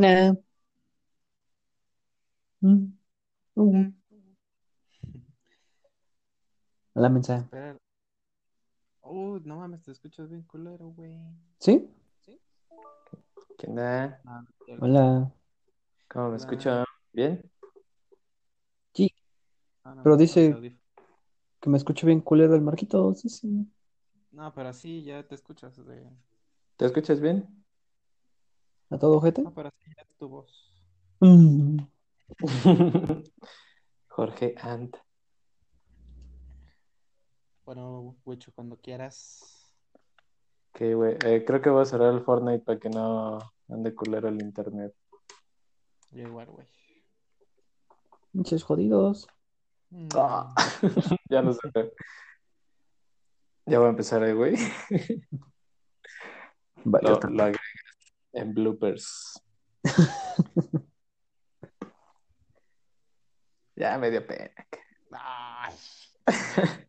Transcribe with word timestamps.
Hola. 0.00 0.34
Mm. 2.62 2.86
Hola, 6.94 7.08
mensaje. 7.10 7.42
Espera. 7.44 7.76
Uh, 9.02 9.38
no 9.44 9.56
mames, 9.56 9.82
te 9.82 9.92
escuchas 9.92 10.30
bien 10.30 10.40
culero, 10.44 10.88
güey. 10.96 11.18
¿Sí? 11.58 11.86
¿Qué 13.58 13.66
onda? 13.66 14.22
Ah, 14.24 14.40
no 14.42 14.48
es 14.48 14.56
cierto. 14.64 14.84
Hola. 14.86 15.32
¿Cómo 16.08 16.24
me 16.30 16.36
Hola. 16.36 16.36
escuchan? 16.38 16.84
¿Bien? 17.12 17.42
Sí, 18.94 19.10
Ah, 19.84 19.94
no, 19.94 20.02
Pero 20.02 20.14
no, 20.14 20.16
dice- 20.16 20.72
que 21.60 21.68
me 21.68 21.76
escuche 21.76 22.06
bien 22.06 22.22
culero 22.22 22.54
el 22.54 22.62
Marquito. 22.62 23.14
Sí, 23.14 23.28
sí. 23.28 23.70
No, 24.32 24.50
pero 24.54 24.70
así 24.70 25.02
ya 25.02 25.22
te 25.28 25.34
escuchas 25.34 25.76
de... 25.84 26.08
¿Te 26.78 26.86
escuchas 26.86 27.20
bien? 27.20 27.59
¿A 28.90 28.98
todo, 28.98 29.20
gente? 29.20 29.42
No, 29.42 29.52
pero 29.54 29.68
así 29.68 29.90
ya 29.96 30.02
es 30.02 30.16
tu 30.16 30.28
voz. 30.28 30.72
Mm. 31.20 31.78
Jorge 34.08 34.54
Ant. 34.60 34.96
Bueno, 37.64 38.16
Wicho, 38.24 38.52
cuando 38.54 38.76
quieras. 38.76 39.72
Que 40.72 40.94
güey, 40.94 41.16
eh, 41.24 41.44
creo 41.46 41.60
que 41.60 41.70
voy 41.70 41.82
a 41.82 41.86
cerrar 41.86 42.12
el 42.14 42.22
Fortnite 42.22 42.64
para 42.64 42.78
que 42.78 42.88
no 42.90 43.38
ande 43.68 43.94
culero 43.94 44.28
el 44.28 44.40
internet. 44.42 44.94
Yo 46.12 46.22
igual, 46.26 46.46
güey. 46.48 46.66
Pinches 48.32 48.62
jodidos. 48.64 49.28
Mm, 49.90 50.08
Ah. 50.16 50.54
ya 51.28 51.42
no 51.42 51.52
sé. 51.52 51.92
Ya 53.66 53.78
voy 53.78 53.86
a 53.88 53.90
empezar 53.90 54.22
ahí, 54.22 54.32
güey. 54.32 54.54
Vaya, 56.84 57.08
Lo, 57.08 57.14
otra- 57.16 57.30
lo 57.30 57.42
agregas 57.42 57.59
en 58.32 58.54
bloopers. 58.54 59.42
ya 63.76 63.98
me 63.98 64.10
dio 64.10 64.26
pena. 64.26 64.50
Ay. 65.12 65.74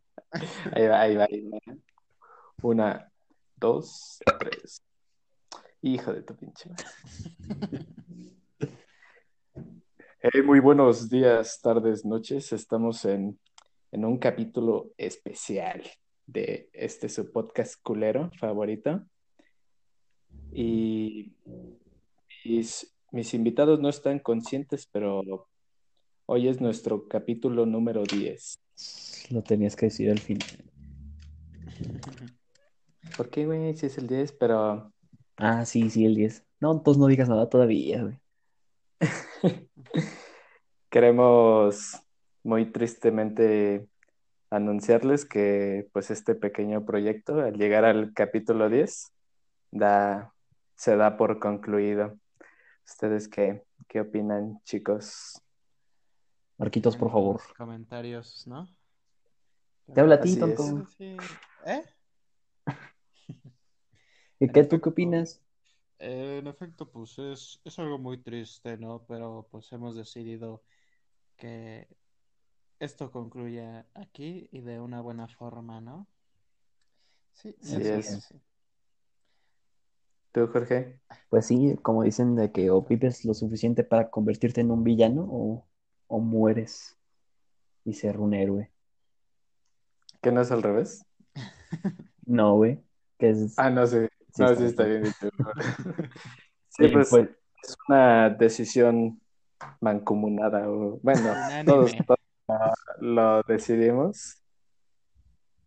Ahí 0.72 0.86
va, 0.86 1.02
ahí 1.02 1.14
va, 1.14 1.24
ahí 1.24 1.46
va. 1.46 1.58
Una, 2.62 3.12
dos, 3.56 4.18
tres. 4.38 4.82
Hijo 5.82 6.14
de 6.14 6.22
tu 6.22 6.34
pinche. 6.36 6.70
Hey, 10.24 10.40
muy 10.40 10.60
buenos 10.60 11.10
días, 11.10 11.60
tardes, 11.60 12.04
noches. 12.04 12.52
Estamos 12.52 13.04
en, 13.06 13.40
en 13.90 14.04
un 14.04 14.18
capítulo 14.18 14.92
especial 14.96 15.82
de 16.26 16.70
este 16.72 17.08
su 17.08 17.32
podcast 17.32 17.74
culero 17.82 18.30
favorito. 18.38 19.04
Y 20.52 21.32
mis, 22.44 22.94
mis 23.10 23.34
invitados 23.34 23.80
no 23.80 23.88
están 23.88 24.18
conscientes, 24.18 24.86
pero 24.90 25.48
hoy 26.26 26.48
es 26.48 26.60
nuestro 26.60 27.08
capítulo 27.08 27.66
número 27.66 28.02
10. 28.04 28.58
Lo 29.30 29.42
tenías 29.42 29.76
que 29.76 29.86
decir 29.86 30.10
al 30.10 30.18
final. 30.18 30.48
¿Por 33.16 33.30
qué, 33.30 33.46
güey? 33.46 33.76
Si 33.76 33.86
es 33.86 33.98
el 33.98 34.06
10, 34.06 34.32
pero 34.32 34.92
Ah, 35.36 35.64
sí, 35.64 35.90
sí, 35.90 36.04
el 36.04 36.14
10. 36.14 36.44
No, 36.60 36.72
entonces 36.72 37.00
no 37.00 37.06
digas 37.06 37.28
nada 37.28 37.48
todavía, 37.48 38.02
güey. 38.02 38.18
Queremos 40.90 42.00
muy 42.44 42.70
tristemente 42.70 43.88
anunciarles 44.50 45.24
que 45.24 45.88
pues 45.92 46.10
este 46.10 46.34
pequeño 46.34 46.84
proyecto, 46.84 47.40
al 47.40 47.54
llegar 47.54 47.84
al 47.84 48.12
capítulo 48.12 48.68
10, 48.68 49.12
da, 49.70 50.32
se 50.82 50.96
da 50.96 51.16
por 51.16 51.38
concluido. 51.38 52.18
¿Ustedes 52.84 53.28
qué, 53.28 53.62
qué 53.86 54.00
opinan, 54.00 54.60
chicos? 54.64 55.40
Marquitos, 56.58 56.96
por 56.96 57.12
favor. 57.12 57.40
Comentarios, 57.56 58.44
¿no? 58.48 58.68
Te 59.94 60.00
habla 60.00 60.16
a 60.16 60.20
ti, 60.20 60.36
tonto. 60.36 60.84
Sí. 60.98 61.16
¿Eh? 61.66 61.84
¿Y 64.40 64.46
En 64.46 64.52
qué 64.52 64.64
tú 64.64 64.70
qué 64.70 64.74
efecto. 64.76 64.90
opinas? 64.90 65.40
Eh, 66.00 66.38
en 66.40 66.48
efecto, 66.48 66.90
pues 66.90 67.16
es, 67.20 67.60
es 67.64 67.78
algo 67.78 68.00
muy 68.00 68.18
triste, 68.18 68.76
¿no? 68.76 69.04
Pero 69.06 69.46
pues 69.52 69.70
hemos 69.70 69.94
decidido 69.94 70.64
que 71.36 71.86
esto 72.80 73.12
concluya 73.12 73.86
aquí 73.94 74.48
y 74.50 74.62
de 74.62 74.80
una 74.80 75.00
buena 75.00 75.28
forma, 75.28 75.80
¿no? 75.80 76.08
Sí, 77.34 77.54
Sí 77.60 77.76
es. 77.76 78.24
sí. 78.24 78.34
¿Tú, 80.32 80.48
Jorge? 80.48 80.98
Pues 81.28 81.46
sí, 81.46 81.76
como 81.82 82.02
dicen 82.02 82.36
de 82.36 82.50
que 82.50 82.70
o 82.70 82.82
vives 82.82 83.24
lo 83.24 83.34
suficiente 83.34 83.84
para 83.84 84.08
convertirte 84.08 84.62
en 84.62 84.70
un 84.70 84.82
villano 84.82 85.26
o, 85.30 85.66
o 86.06 86.20
mueres 86.20 86.96
y 87.84 87.92
ser 87.92 88.18
un 88.18 88.32
héroe. 88.32 88.70
¿Qué 90.22 90.32
no 90.32 90.40
es 90.40 90.50
al 90.50 90.62
revés? 90.62 91.04
No, 92.24 92.54
güey. 92.54 92.80
Que 93.18 93.30
es... 93.30 93.58
Ah, 93.58 93.68
no 93.68 93.84
sé. 93.84 94.08
Sí, 94.32 94.42
no, 94.42 94.54
sí 94.54 94.64
está 94.64 94.84
bien. 94.84 95.04
Sí, 96.68 96.88
pues 96.88 97.10
pues, 97.10 97.28
es 97.62 97.76
una 97.86 98.30
decisión 98.30 99.20
mancomunada. 99.80 100.70
O, 100.70 100.98
bueno, 101.02 101.34
todos 101.66 101.92
lo 102.98 103.42
decidimos, 103.42 104.42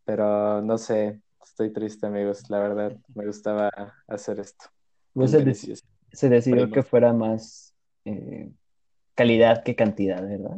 pero 0.04 0.62
no 0.64 0.80
sé, 0.80 1.22
estoy 1.46 1.72
triste, 1.72 2.06
amigos, 2.08 2.50
la 2.50 2.60
verdad, 2.60 2.98
me 3.14 3.26
gustaba 3.26 3.72
hacer 4.08 4.40
esto. 4.40 4.66
pues 5.14 5.32
se, 5.32 5.38
dec- 5.38 5.44
delicioso. 5.46 5.86
se 6.12 6.30
decidió 6.30 6.62
Primo. 6.64 6.74
que 6.74 6.84
fuera 6.84 7.14
más 7.14 7.74
eh, 8.06 8.52
calidad 9.14 9.64
que 9.64 9.76
cantidad, 9.76 10.22
¿verdad? 10.28 10.58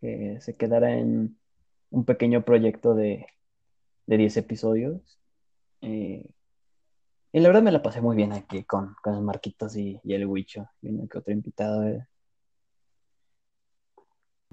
Que 0.00 0.38
se 0.40 0.54
quedara 0.56 0.92
en 0.94 1.38
un 1.90 2.04
pequeño 2.04 2.44
proyecto 2.44 2.94
de, 2.94 3.26
de 4.06 4.16
10 4.16 4.36
episodios. 4.38 5.20
Eh, 5.82 6.28
y 7.34 7.40
la 7.40 7.48
verdad 7.48 7.62
me 7.62 7.72
la 7.72 7.82
pasé 7.82 8.00
muy 8.00 8.16
bien 8.16 8.32
aquí 8.32 8.64
con, 8.64 8.94
con 9.02 9.14
los 9.14 9.22
Marquitos 9.22 9.76
y, 9.76 10.00
y 10.04 10.14
el 10.14 10.26
Huicho 10.26 10.68
y 10.82 10.88
uno 10.88 11.08
que 11.08 11.18
otro 11.18 11.32
invitado. 11.32 11.80
¿verdad? 11.80 12.08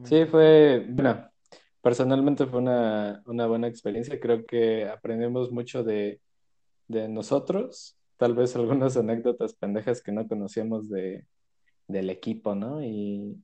Sí, 0.04 0.26
fue, 0.26 0.86
bueno, 0.90 1.30
personalmente 1.82 2.46
fue 2.46 2.60
una, 2.60 3.22
una 3.26 3.48
buena 3.48 3.68
experiencia, 3.68 4.20
creo 4.20 4.46
que 4.46 4.88
aprendimos 4.88 5.52
mucho 5.52 5.84
de, 5.84 6.22
de 6.88 7.08
nosotros, 7.10 7.98
tal 8.18 8.34
vez 8.36 8.56
algunas 8.56 8.98
anécdotas 8.98 9.54
pendejas 9.54 10.02
que 10.02 10.12
no 10.12 10.28
conocíamos 10.28 10.90
de, 10.90 11.26
del 11.88 12.10
equipo, 12.10 12.56
¿no? 12.56 12.84
Y 12.84 13.38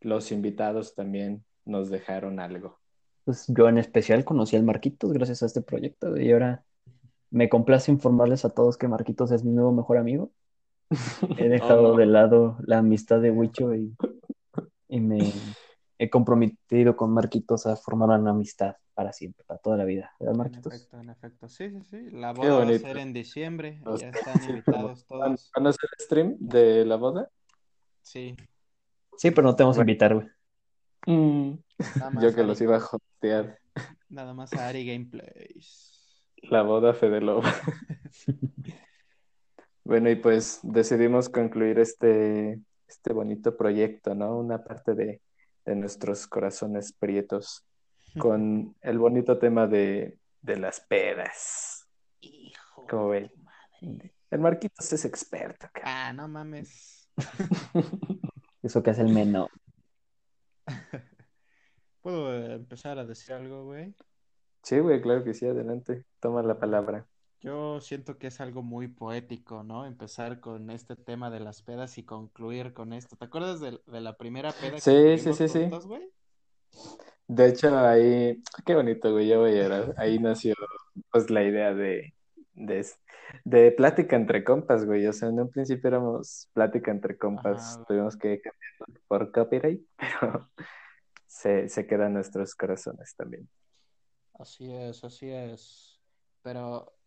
los 0.00 0.32
invitados 0.32 0.94
también 0.94 1.44
nos 1.64 1.90
dejaron 1.90 2.40
algo. 2.40 2.78
Pues 3.24 3.44
yo 3.48 3.68
en 3.68 3.78
especial 3.78 4.24
conocí 4.24 4.56
al 4.56 4.64
Marquitos 4.64 5.12
gracias 5.12 5.42
a 5.42 5.46
este 5.46 5.62
proyecto 5.62 6.16
y 6.18 6.32
ahora 6.32 6.64
me 7.30 7.48
complace 7.48 7.92
informarles 7.92 8.44
a 8.44 8.50
todos 8.50 8.76
que 8.76 8.88
Marquitos 8.88 9.30
es 9.30 9.44
mi 9.44 9.52
nuevo 9.52 9.72
mejor 9.72 9.98
amigo. 9.98 10.32
He 11.36 11.48
dejado 11.48 11.92
Oh, 11.92 11.94
no. 11.94 11.94
de 11.94 12.06
lado 12.06 12.56
la 12.66 12.78
amistad 12.78 13.20
de 13.20 13.30
Huicho 13.30 13.74
y, 13.74 13.94
y 14.88 15.00
me 15.00 15.54
he 16.02 16.08
comprometido 16.08 16.96
con 16.96 17.12
Marquitos 17.12 17.66
a 17.66 17.76
formar 17.76 18.18
una 18.18 18.30
amistad 18.30 18.76
para 18.94 19.12
siempre, 19.12 19.44
para 19.44 19.60
toda 19.60 19.76
la 19.76 19.84
vida. 19.84 20.12
¿Verdad, 20.18 20.32
En 20.34 20.38
Marquitos? 20.38 20.72
efecto, 20.72 20.98
en 20.98 21.10
efecto. 21.10 21.48
Sí, 21.48 21.70
sí, 21.70 21.82
sí. 21.82 22.10
La 22.10 22.32
boda 22.32 22.64
va 22.64 22.70
a 22.70 22.78
ser 22.78 22.96
en 22.96 23.12
diciembre. 23.12 23.80
Los- 23.84 24.00
Ya 24.00 24.08
están 24.08 24.42
invitados 24.48 25.06
¿Van, 25.08 25.20
todos. 25.36 25.50
van 25.54 25.66
a 25.66 25.70
hacer 25.70 25.90
stream 25.98 26.36
de 26.40 26.84
la 26.86 26.96
boda? 26.96 27.30
Sí. 28.02 28.34
Sí, 29.18 29.30
pero 29.30 29.46
no 29.46 29.54
te 29.54 29.62
vamos 29.62 29.76
a 29.76 29.80
invitar, 29.82 30.14
güey. 30.14 30.26
Nada 31.06 32.10
más 32.10 32.24
Yo 32.24 32.34
que 32.34 32.40
Ari- 32.42 32.46
los 32.46 32.60
iba 32.62 32.76
a 32.76 32.78
hostear. 32.78 33.58
Nada 34.08 34.32
más 34.32 34.52
a 34.54 34.68
Ari 34.68 34.86
Gameplays. 34.86 36.22
La 36.44 36.62
boda 36.62 36.94
Fede 36.94 37.20
Lobo. 37.20 37.42
Bueno, 39.84 40.10
y 40.10 40.16
pues 40.16 40.60
decidimos 40.62 41.28
concluir 41.28 41.78
este, 41.78 42.60
este 42.86 43.12
bonito 43.12 43.56
proyecto, 43.56 44.14
¿no? 44.14 44.38
Una 44.38 44.62
parte 44.62 44.94
de, 44.94 45.20
de 45.70 45.76
nuestros 45.76 46.26
corazones 46.26 46.92
prietos 46.92 47.64
con 48.18 48.76
el 48.80 48.98
bonito 48.98 49.38
tema 49.38 49.68
de, 49.68 50.18
de 50.42 50.56
las 50.56 50.80
pedas. 50.80 51.86
Hijo. 52.20 52.86
¿Cómo 52.88 53.08
de 53.10 53.20
ven? 53.20 53.32
madre. 53.80 54.14
El 54.30 54.40
Marquitos 54.40 54.92
es 54.92 55.04
experto, 55.04 55.68
cabrón. 55.72 55.92
Ah, 55.92 56.12
no 56.12 56.28
mames. 56.28 57.08
Eso 58.62 58.82
que 58.82 58.90
es 58.90 58.98
el 58.98 59.08
menor. 59.08 59.50
¿Puedo 62.02 62.34
eh, 62.34 62.54
empezar 62.54 62.98
a 62.98 63.04
decir 63.04 63.34
algo, 63.34 63.64
güey? 63.64 63.94
Sí, 64.62 64.78
güey, 64.78 65.00
claro 65.00 65.24
que 65.24 65.34
sí, 65.34 65.46
adelante. 65.46 66.04
Toma 66.18 66.42
la 66.42 66.58
palabra. 66.58 67.06
Yo 67.40 67.80
siento 67.80 68.18
que 68.18 68.26
es 68.26 68.40
algo 68.40 68.62
muy 68.62 68.88
poético, 68.88 69.62
¿no? 69.62 69.86
Empezar 69.86 70.40
con 70.40 70.70
este 70.70 70.94
tema 70.94 71.30
de 71.30 71.40
las 71.40 71.62
pedas 71.62 71.96
y 71.96 72.04
concluir 72.04 72.74
con 72.74 72.92
esto. 72.92 73.16
¿Te 73.16 73.24
acuerdas 73.24 73.60
de, 73.60 73.80
de 73.86 74.00
la 74.00 74.16
primera 74.18 74.52
peda 74.52 74.72
que 74.72 74.80
Sí, 74.80 74.90
tuvimos 74.90 75.22
sí, 75.22 75.32
sí, 75.32 75.48
sí. 75.48 75.60
juntos, 75.60 75.86
güey? 75.86 76.10
De 77.26 77.46
hecho, 77.48 77.78
ahí, 77.78 78.42
qué 78.66 78.74
bonito, 78.74 79.12
güey, 79.12 79.28
ya 79.28 79.38
voy 79.38 79.52
a 79.52 79.62
llorar. 79.62 79.94
Ahí 79.96 80.18
nació, 80.18 80.54
pues, 81.12 81.30
la 81.30 81.44
idea 81.44 81.72
de, 81.74 82.14
de, 82.54 82.86
de 83.44 83.72
plática 83.72 84.16
entre 84.16 84.44
compas, 84.44 84.84
güey. 84.84 85.06
O 85.06 85.12
sea, 85.12 85.28
en 85.28 85.40
un 85.40 85.50
principio 85.50 85.88
éramos 85.88 86.48
plática 86.52 86.90
entre 86.90 87.16
compas. 87.16 87.76
Ajá. 87.76 87.84
Tuvimos 87.86 88.16
que 88.16 88.40
cambiarlo 88.40 89.00
por 89.08 89.32
copyright, 89.32 89.80
pero 89.96 90.50
se, 91.26 91.68
se 91.68 91.86
queda 91.86 92.06
en 92.06 92.14
nuestros 92.14 92.54
corazones 92.54 93.14
también. 93.16 93.48
Así 94.34 94.72
es, 94.72 95.04
así 95.04 95.30
es. 95.30 96.00
Pero, 96.42 96.99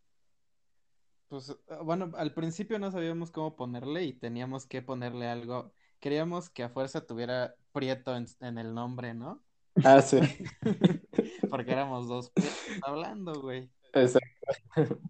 pues, 1.33 1.49
eh, 1.49 1.55
bueno, 1.83 2.11
al 2.15 2.31
principio 2.31 2.77
no 2.77 2.91
sabíamos 2.91 3.31
cómo 3.31 3.55
ponerle 3.55 4.03
y 4.03 4.13
teníamos 4.13 4.67
que 4.67 4.83
ponerle 4.83 5.25
algo. 5.27 5.71
Queríamos 5.99 6.51
que 6.51 6.61
a 6.61 6.69
fuerza 6.69 7.07
tuviera 7.07 7.55
Prieto 7.71 8.15
en, 8.15 8.27
en 8.39 8.59
el 8.59 8.75
nombre, 8.75 9.15
¿no? 9.15 9.41
Ah, 9.83 9.99
sí, 10.03 10.19
Porque 11.49 11.71
éramos 11.71 12.07
dos 12.07 12.29
prietos 12.29 12.59
hablando, 12.83 13.41
güey. 13.41 13.71
exacto. 13.93 14.29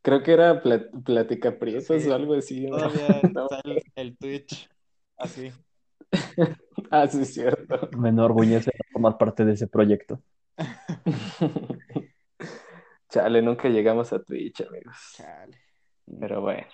Creo 0.00 0.22
que 0.22 0.32
era 0.32 0.62
plat- 0.62 0.88
Plática 1.04 1.58
Prietos 1.58 2.02
Sí. 2.02 2.08
o 2.08 2.14
algo 2.14 2.32
así. 2.32 2.66
¿no? 2.66 2.78
Todavía 2.78 3.20
No. 3.34 3.42
está 3.44 3.60
el, 3.64 3.82
el 3.96 4.16
Twitch 4.16 4.70
así. 5.18 5.52
Ah, 6.90 7.06
sí, 7.06 7.20
es 7.20 7.34
cierto. 7.34 7.90
Me 7.98 8.08
enorgullece 8.08 8.70
formar 8.92 9.18
parte 9.18 9.44
de 9.44 9.52
ese 9.52 9.66
proyecto. 9.68 10.22
Chale, 13.12 13.42
nunca 13.42 13.68
llegamos 13.68 14.10
a 14.14 14.22
Twitch, 14.22 14.62
amigos. 14.62 14.96
Chale. 15.12 15.58
Pero 16.18 16.40
bueno, 16.40 16.66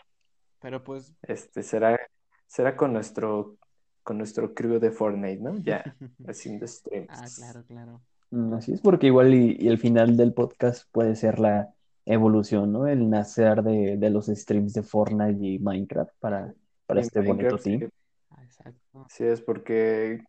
Pero 0.60 0.84
pues, 0.84 1.12
este 1.22 1.64
será, 1.64 1.98
será 2.46 2.76
con 2.76 2.92
nuestro, 2.92 3.56
con 4.04 4.18
nuestro 4.18 4.54
crew 4.54 4.78
de 4.78 4.92
Fortnite, 4.92 5.42
¿no? 5.42 5.58
Ya, 5.58 5.82
haciendo 6.28 6.64
streams. 6.68 7.08
ah, 7.10 7.26
claro, 7.34 7.64
claro. 7.66 8.02
Mm, 8.30 8.54
Así 8.54 8.72
es, 8.72 8.80
porque 8.80 9.08
igual 9.08 9.34
y, 9.34 9.56
y 9.58 9.66
el 9.66 9.78
final 9.78 10.16
del 10.16 10.32
podcast 10.32 10.88
puede 10.92 11.16
ser 11.16 11.40
la 11.40 11.74
evolución, 12.06 12.70
¿no? 12.72 12.86
El 12.86 13.10
nacer 13.10 13.64
de, 13.64 13.96
de 13.96 14.10
los 14.10 14.26
streams 14.26 14.74
de 14.74 14.84
Fortnite 14.84 15.44
y 15.44 15.58
Minecraft 15.58 16.14
para, 16.20 16.54
para 16.86 17.00
Y 17.00 17.02
este 17.02 17.20
bonito 17.20 17.56
Minecraft, 17.56 17.64
sí, 17.64 17.78
team. 17.78 17.90
Ah, 18.30 18.44
exacto. 18.44 19.06
sí 19.08 19.24
es 19.24 19.40
porque 19.40 20.22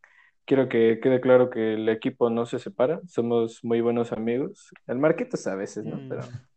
quiero 0.50 0.68
que 0.68 1.00
quede 1.00 1.22
claro 1.22 1.52
que 1.52 1.76
el 1.76 1.88
equipo 1.90 2.32
no 2.32 2.48
se 2.48 2.58
separa, 2.58 3.02
somos 3.08 3.64
muy 3.64 3.82
buenos 3.82 4.12
amigos. 4.12 4.70
El 4.88 4.98
Marquitos 4.98 5.46
a 5.46 5.54
veces, 5.54 5.86
¿no? 5.86 6.00
Pero 6.10 6.24
Mm, 6.24 6.48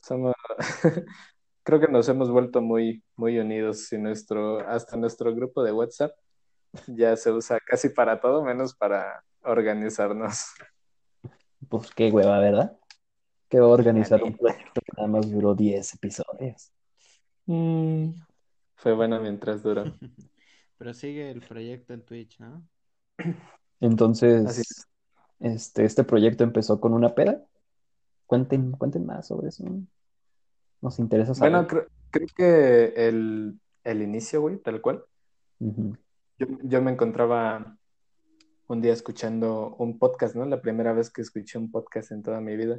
somos, 0.00 0.34
creo 1.62 1.78
que 1.78 1.88
nos 1.88 2.08
hemos 2.08 2.30
vuelto 2.30 2.62
muy, 2.62 3.04
muy 3.16 3.38
unidos 3.38 3.92
y 3.92 3.98
nuestro, 3.98 4.66
hasta 4.66 4.96
nuestro 4.96 5.34
grupo 5.34 5.62
de 5.62 5.72
WhatsApp 5.72 6.12
ya 6.86 7.14
se 7.18 7.32
usa 7.32 7.60
casi 7.60 7.90
para 7.90 8.18
todo, 8.18 8.42
menos 8.42 8.74
para 8.74 9.22
organizarnos. 9.42 10.46
Pues 11.68 11.90
qué 11.94 12.10
hueva, 12.10 12.38
¿verdad? 12.38 12.78
Que 13.50 13.60
va 13.60 13.66
a 13.66 13.70
organizar 13.70 14.22
un 14.22 14.38
proyecto 14.38 14.80
que 14.80 14.92
nada 14.96 15.08
más 15.08 15.30
duró 15.30 15.54
10 15.54 15.94
episodios. 15.94 16.72
Mm, 17.44 18.08
fue 18.76 18.94
bueno 18.94 19.20
mientras 19.20 19.62
duró. 19.62 19.84
Pero 20.78 20.94
sigue 20.94 21.30
el 21.30 21.42
proyecto 21.42 21.92
en 21.92 22.02
Twitch, 22.06 22.40
¿no? 22.40 22.66
Entonces, 23.80 24.58
es. 24.58 24.88
este, 25.40 25.84
este 25.84 26.04
proyecto 26.04 26.44
empezó 26.44 26.80
con 26.80 26.94
una 26.94 27.14
peda. 27.14 27.42
Cuenten, 28.26 28.72
cuenten 28.72 29.06
más 29.06 29.26
sobre 29.26 29.48
eso. 29.48 29.64
Nos 30.80 30.98
interesa 30.98 31.32
Bueno, 31.38 31.58
saber. 31.58 31.68
creo, 31.68 31.86
creo 32.10 32.28
que 32.36 33.08
el, 33.08 33.60
el 33.84 34.02
inicio, 34.02 34.40
güey, 34.40 34.58
tal 34.58 34.80
cual. 34.80 35.04
Yo, 35.60 36.46
yo 36.62 36.82
me 36.82 36.90
encontraba 36.92 37.76
un 38.66 38.80
día 38.80 38.92
escuchando 38.92 39.76
un 39.78 39.98
podcast, 39.98 40.34
¿no? 40.34 40.44
La 40.46 40.60
primera 40.60 40.92
vez 40.92 41.10
que 41.10 41.22
escuché 41.22 41.58
un 41.58 41.70
podcast 41.70 42.12
en 42.12 42.22
toda 42.22 42.40
mi 42.40 42.56
vida. 42.56 42.78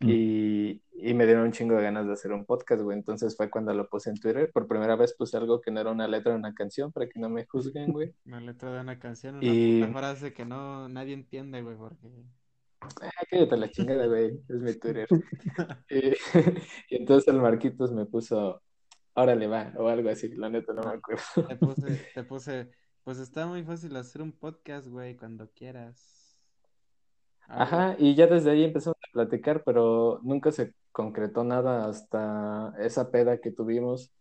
Mm. 0.00 0.08
Y, 0.08 0.82
y 1.02 1.14
me 1.14 1.24
dieron 1.24 1.44
un 1.44 1.52
chingo 1.52 1.76
de 1.76 1.82
ganas 1.82 2.06
de 2.06 2.12
hacer 2.12 2.32
un 2.32 2.44
podcast, 2.44 2.82
güey. 2.82 2.96
Entonces 2.96 3.36
fue 3.36 3.50
cuando 3.50 3.72
lo 3.72 3.88
puse 3.88 4.10
en 4.10 4.16
Twitter. 4.16 4.50
Por 4.52 4.68
primera 4.68 4.96
vez 4.96 5.14
puse 5.16 5.36
algo 5.36 5.60
que 5.60 5.70
no 5.70 5.80
era 5.80 5.90
una 5.90 6.06
letra 6.06 6.32
de 6.32 6.38
una 6.38 6.54
canción 6.54 6.92
para 6.92 7.08
que 7.08 7.18
no 7.18 7.28
me 7.28 7.46
juzguen, 7.46 7.92
güey. 7.92 8.14
Una 8.24 8.40
letra 8.40 8.72
de 8.72 8.80
una 8.80 8.98
canción, 8.98 9.36
una 9.36 9.44
Y... 9.44 9.82
frase 9.92 10.32
que 10.32 10.44
no 10.44 10.88
nadie 10.88 11.14
entiende, 11.14 11.62
güey, 11.62 11.76
porque... 11.76 12.08
Ah, 12.80 12.88
cállate 13.30 13.56
la 13.56 13.70
chingada, 13.70 14.06
güey. 14.06 14.40
Es 14.48 14.60
mi 14.60 14.74
Twitter. 14.74 15.08
Y, 15.90 16.10
y 16.90 16.96
entonces 16.96 17.28
el 17.28 17.40
Marquitos 17.40 17.92
me 17.92 18.06
puso, 18.06 18.62
órale, 19.14 19.46
va, 19.46 19.72
o 19.76 19.88
algo 19.88 20.08
así. 20.08 20.28
La 20.34 20.48
neta 20.48 20.72
no 20.72 20.82
me 20.82 20.94
acuerdo. 20.94 21.22
Te 21.48 21.56
puse, 21.56 22.10
te 22.14 22.24
puse, 22.24 22.70
pues 23.04 23.18
está 23.18 23.46
muy 23.46 23.62
fácil 23.64 23.96
hacer 23.96 24.22
un 24.22 24.32
podcast, 24.32 24.88
güey, 24.88 25.16
cuando 25.16 25.50
quieras. 25.50 26.19
Ajá, 27.52 27.96
y 27.98 28.14
ya 28.14 28.26
desde 28.28 28.50
ahí 28.52 28.64
empezamos 28.64 28.96
a 29.02 29.12
platicar, 29.12 29.62
pero 29.64 30.20
nunca 30.22 30.52
se 30.52 30.72
concretó 30.92 31.42
nada 31.44 31.88
hasta 31.88 32.72
esa 32.78 33.10
peda 33.10 33.40
que 33.40 33.50
tuvimos, 33.50 34.12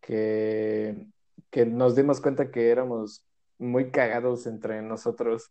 que, 0.00 1.06
que 1.50 1.66
nos 1.66 1.96
dimos 1.96 2.20
cuenta 2.20 2.50
que 2.50 2.70
éramos 2.70 3.24
muy 3.58 3.90
cagados 3.90 4.46
entre 4.46 4.82
nosotros 4.82 5.50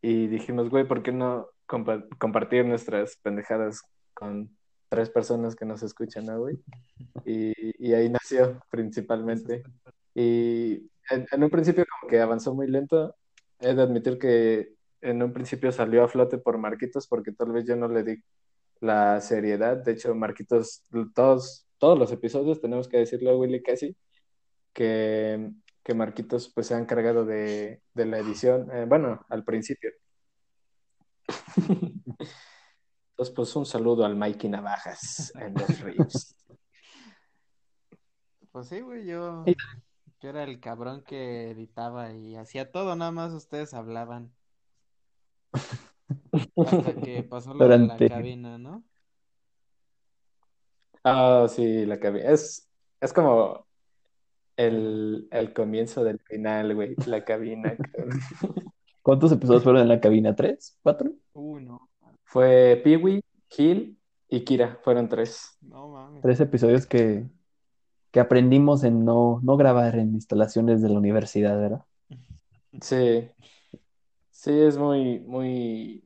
y 0.00 0.26
dijimos, 0.28 0.70
güey, 0.70 0.86
¿por 0.86 1.02
qué 1.02 1.12
no 1.12 1.48
compa- 1.66 2.06
compartir 2.18 2.64
nuestras 2.64 3.16
pendejadas 3.22 3.82
con 4.14 4.56
tres 4.88 5.10
personas 5.10 5.54
que 5.56 5.64
nos 5.66 5.82
escuchan, 5.82 6.26
¿no, 6.26 6.38
güey? 6.40 6.58
Y, 7.26 7.52
y 7.88 7.94
ahí 7.94 8.10
nació 8.10 8.60
principalmente. 8.70 9.64
Y 10.18 10.90
en, 11.10 11.26
en 11.30 11.44
un 11.44 11.50
principio 11.50 11.84
como 11.88 12.10
que 12.10 12.20
avanzó 12.20 12.54
muy 12.54 12.66
lento. 12.68 13.14
He 13.60 13.74
de 13.74 13.82
admitir 13.82 14.18
que 14.18 14.74
en 15.00 15.22
un 15.22 15.32
principio 15.32 15.72
salió 15.72 16.04
a 16.04 16.08
flote 16.08 16.38
por 16.38 16.58
Marquitos 16.58 17.06
porque 17.06 17.32
tal 17.32 17.52
vez 17.52 17.64
yo 17.66 17.76
no 17.76 17.88
le 17.88 18.02
di 18.02 18.22
la 18.80 19.20
seriedad. 19.20 19.76
De 19.76 19.92
hecho, 19.92 20.14
Marquitos, 20.14 20.84
todos, 21.14 21.66
todos 21.78 21.98
los 21.98 22.12
episodios, 22.12 22.60
tenemos 22.60 22.88
que 22.88 22.98
decirle 22.98 23.30
a 23.30 23.36
Willy 23.36 23.62
casi, 23.62 23.96
que, 24.72 25.50
que 25.82 25.94
Marquitos 25.94 26.52
pues 26.52 26.66
se 26.66 26.74
ha 26.74 26.78
encargado 26.78 27.24
de, 27.24 27.82
de 27.94 28.06
la 28.06 28.18
edición. 28.18 28.70
Eh, 28.72 28.84
bueno, 28.86 29.24
al 29.28 29.44
principio. 29.44 29.90
Entonces, 33.18 33.34
pues 33.34 33.56
un 33.56 33.66
saludo 33.66 34.04
al 34.04 34.16
Mikey 34.16 34.48
Navajas 34.48 35.32
en 35.36 35.54
los 35.54 35.80
riffs. 35.80 36.36
Pues 38.52 38.68
sí, 38.68 38.80
güey, 38.80 39.06
yo, 39.06 39.44
yo 40.20 40.30
era 40.30 40.44
el 40.44 40.58
cabrón 40.58 41.02
que 41.04 41.50
editaba 41.50 42.12
y 42.12 42.36
hacía 42.36 42.72
todo, 42.72 42.96
nada 42.96 43.10
más 43.10 43.32
ustedes 43.32 43.74
hablaban. 43.74 44.32
Hasta 46.56 46.94
que 47.00 47.22
pasó 47.22 47.54
lo 47.54 47.68
de 47.68 47.78
la 47.78 47.96
cabina, 47.96 48.58
¿no? 48.58 48.84
Ah, 51.04 51.46
sí, 51.48 51.86
la 51.86 51.98
cabina. 51.98 52.30
Es, 52.30 52.68
es 53.00 53.12
como 53.12 53.66
el, 54.56 55.28
el 55.30 55.52
comienzo 55.52 56.04
del 56.04 56.18
final, 56.20 56.74
güey. 56.74 56.94
La 57.06 57.24
cabina. 57.24 57.76
cabrón. 57.76 58.20
¿Cuántos 59.02 59.32
episodios 59.32 59.62
fueron 59.62 59.82
en 59.82 59.88
la 59.88 60.00
cabina? 60.00 60.34
¿Tres? 60.34 60.78
¿Cuatro? 60.82 61.12
Uno. 61.32 61.88
Fue 62.24 62.78
Peewee, 62.84 63.22
Gil 63.48 63.98
y 64.28 64.44
Kira. 64.44 64.78
Fueron 64.82 65.08
tres. 65.08 65.56
No 65.62 65.88
mames. 65.88 66.20
Tres 66.20 66.40
episodios 66.40 66.86
que, 66.86 67.26
que 68.10 68.20
aprendimos 68.20 68.84
en 68.84 69.04
no, 69.06 69.40
no 69.42 69.56
grabar 69.56 69.96
en 69.96 70.12
instalaciones 70.12 70.82
de 70.82 70.90
la 70.90 70.98
universidad, 70.98 71.58
¿verdad? 71.58 71.84
Sí. 72.82 73.30
Sí, 74.40 74.52
es 74.52 74.78
muy, 74.78 75.18
muy. 75.18 76.04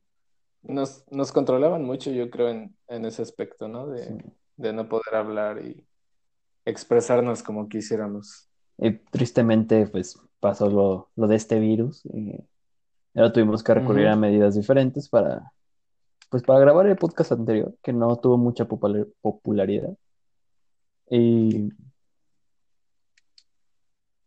Nos, 0.63 1.05
nos 1.11 1.31
controlaban 1.31 1.83
mucho, 1.83 2.09
yo 2.09 2.31
creo, 2.31 2.49
en, 2.49 2.75
en 2.87 3.05
ese 3.05 3.21
aspecto, 3.21 3.67
¿no? 3.67 3.85
De, 3.89 4.07
Sí. 4.07 4.13
de 4.57 4.73
no 4.73 4.89
poder 4.89 5.13
hablar 5.13 5.63
y 5.63 5.85
expresarnos 6.65 7.43
como 7.43 7.69
quisiéramos. 7.69 8.49
Y 8.79 8.93
tristemente, 9.11 9.85
pues 9.85 10.19
pasó 10.39 10.67
lo, 10.67 11.11
lo 11.15 11.27
de 11.27 11.35
este 11.35 11.59
virus. 11.59 12.03
Y 12.07 12.39
ahora 13.13 13.31
tuvimos 13.31 13.61
que 13.61 13.75
recurrir 13.75 14.07
a 14.07 14.15
medidas 14.15 14.55
diferentes 14.55 15.07
para, 15.09 15.53
pues, 16.31 16.41
para 16.41 16.59
grabar 16.59 16.87
el 16.87 16.95
podcast 16.97 17.33
anterior, 17.33 17.75
que 17.83 17.93
no 17.93 18.15
tuvo 18.15 18.37
mucha 18.39 18.65
popular- 18.65 19.05
popularidad. 19.21 19.95
Y, 21.07 21.69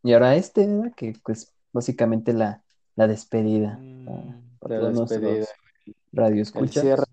y 0.05 0.13
ahora 0.13 0.37
este, 0.37 0.65
¿verdad? 0.65 0.93
Que 0.95 1.15
pues 1.25 1.53
básicamente 1.73 2.33
la, 2.33 2.63
la 2.97 3.07
despedida 3.07 3.73
para, 3.73 3.81
Mm, 4.21 4.59
para 4.59 4.75
La 4.77 4.81
todos 4.93 5.09
despedida. 5.11 5.31
nuestros 5.37 5.57
radioescuchas. 6.13 6.77
El 6.77 6.83
cierre 6.83 7.05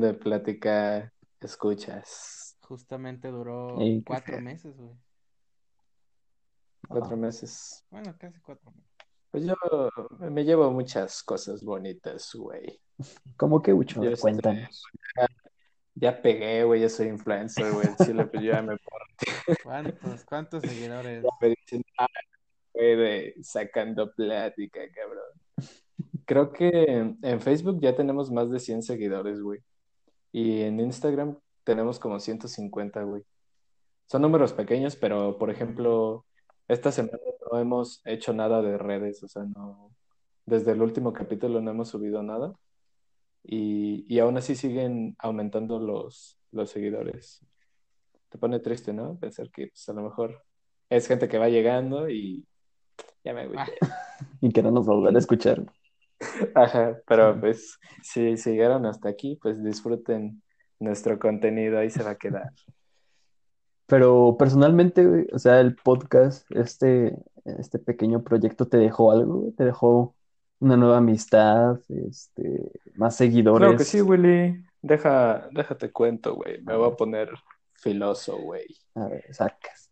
de 0.00 0.14
plática 0.14 1.12
escuchas. 1.40 2.56
justamente 2.60 3.28
duró 3.28 3.76
cuatro 4.06 4.40
meses, 4.40 4.76
güey. 4.76 4.94
Cuatro 6.88 7.16
meses. 7.16 7.84
Bueno, 7.90 8.14
casi 8.18 8.38
cuatro 8.40 8.70
meses. 8.70 8.88
Pues 9.30 9.44
yo 9.44 9.54
me 10.30 10.44
llevo 10.44 10.70
muchas 10.70 11.22
cosas 11.22 11.62
bonitas, 11.62 12.30
güey. 12.34 12.80
¿Cómo 13.36 13.60
que, 13.62 13.72
Ucho? 13.74 14.02
Yo 14.02 14.10
este- 14.10 14.22
Cuéntanos. 14.22 14.82
Ya 15.94 16.22
pegué, 16.22 16.62
güey, 16.64 16.80
ya 16.82 16.88
soy 16.88 17.08
influencer, 17.08 17.72
güey. 17.72 17.88
Chile, 18.04 18.24
pues 18.26 18.42
yo 18.42 18.52
ya 18.52 18.62
me 18.62 18.76
¿Cuántos, 19.64 20.24
cuántos 20.24 20.62
seguidores? 20.62 21.22
Ya 21.24 21.28
me 21.40 21.48
dicen, 21.48 21.82
ah, 21.98 22.06
güey, 22.78 22.96
de 22.96 23.34
sacando 23.42 24.12
plática, 24.14 24.80
cabrón. 24.94 25.72
Creo 26.24 26.52
que 26.52 27.16
en 27.22 27.40
Facebook 27.40 27.80
ya 27.80 27.96
tenemos 27.96 28.30
más 28.30 28.50
de 28.50 28.60
100 28.60 28.82
seguidores, 28.82 29.40
güey. 29.40 29.60
Y 30.32 30.62
en 30.62 30.80
Instagram 30.80 31.38
tenemos 31.64 31.98
como 31.98 32.20
150, 32.20 33.02
güey. 33.02 33.22
Son 34.06 34.22
números 34.22 34.52
pequeños, 34.52 34.96
pero 34.96 35.38
por 35.38 35.50
ejemplo, 35.50 36.24
esta 36.68 36.92
semana 36.92 37.18
no 37.50 37.58
hemos 37.58 38.02
hecho 38.06 38.32
nada 38.32 38.62
de 38.62 38.78
redes, 38.78 39.22
o 39.22 39.28
sea, 39.28 39.44
no, 39.44 39.90
desde 40.46 40.72
el 40.72 40.82
último 40.82 41.12
capítulo 41.12 41.60
no 41.60 41.70
hemos 41.70 41.88
subido 41.88 42.22
nada 42.22 42.54
y, 43.42 44.04
y 44.08 44.18
aún 44.18 44.36
así 44.36 44.54
siguen 44.54 45.16
aumentando 45.18 45.78
los, 45.78 46.38
los 46.52 46.70
seguidores. 46.70 47.44
Te 48.28 48.38
pone 48.38 48.60
triste, 48.60 48.92
¿no? 48.92 49.18
Pensar 49.18 49.50
que 49.50 49.68
pues, 49.68 49.88
a 49.88 49.92
lo 49.94 50.02
mejor 50.02 50.42
es 50.90 51.06
gente 51.06 51.28
que 51.28 51.38
va 51.38 51.48
llegando 51.48 52.08
y 52.10 52.46
ya 53.28 53.34
me 53.34 53.42
agüité. 53.42 53.78
Y 54.40 54.50
que 54.52 54.62
no 54.62 54.70
nos 54.70 54.86
volverán 54.86 55.16
a 55.16 55.18
escuchar. 55.20 55.64
Ajá, 56.54 56.98
pero 57.06 57.38
pues 57.38 57.78
si 58.02 58.36
llegaron 58.36 58.86
hasta 58.86 59.08
aquí, 59.08 59.38
pues 59.40 59.62
disfruten 59.62 60.42
nuestro 60.80 61.18
contenido, 61.18 61.78
ahí 61.78 61.90
se 61.90 62.02
va 62.02 62.10
a 62.10 62.16
quedar. 62.16 62.50
Pero 63.86 64.36
personalmente, 64.38 65.26
o 65.32 65.38
sea, 65.38 65.60
el 65.60 65.76
podcast, 65.76 66.50
este, 66.50 67.16
este 67.44 67.78
pequeño 67.78 68.22
proyecto 68.22 68.66
te 68.66 68.76
dejó 68.76 69.12
algo, 69.12 69.52
te 69.56 69.64
dejó 69.64 70.14
una 70.60 70.76
nueva 70.76 70.98
amistad, 70.98 71.80
este, 71.88 72.72
más 72.96 73.16
seguidores. 73.16 73.66
Claro 73.66 73.78
que 73.78 73.84
sí, 73.84 74.00
Willy. 74.00 74.64
Deja, 74.82 75.48
déjate 75.52 75.92
cuento, 75.92 76.34
güey. 76.34 76.60
Me 76.62 76.76
voy 76.76 76.90
a 76.90 76.96
poner 76.96 77.30
filoso, 77.74 78.36
güey. 78.36 78.66
A 78.94 79.06
ver, 79.06 79.32
sacas. 79.32 79.87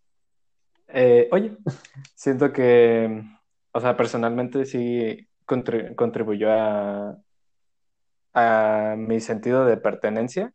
Eh, 0.89 1.29
oye, 1.33 1.57
siento 2.15 2.53
que, 2.53 3.23
o 3.73 3.81
sea, 3.81 3.97
personalmente 3.97 4.65
sí 4.65 5.27
contri- 5.47 5.95
contribuyó 5.95 6.51
a, 6.53 7.17
a 8.35 8.95
mi 8.97 9.21
sentido 9.21 9.65
de 9.65 9.77
pertenencia. 9.77 10.53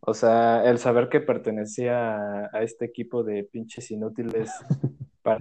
O 0.00 0.14
sea, 0.14 0.62
el 0.64 0.78
saber 0.78 1.08
que 1.08 1.20
pertenecía 1.20 2.16
a, 2.16 2.50
a 2.52 2.62
este 2.62 2.84
equipo 2.84 3.24
de 3.24 3.44
pinches 3.44 3.90
inútiles 3.90 4.52
para 5.22 5.40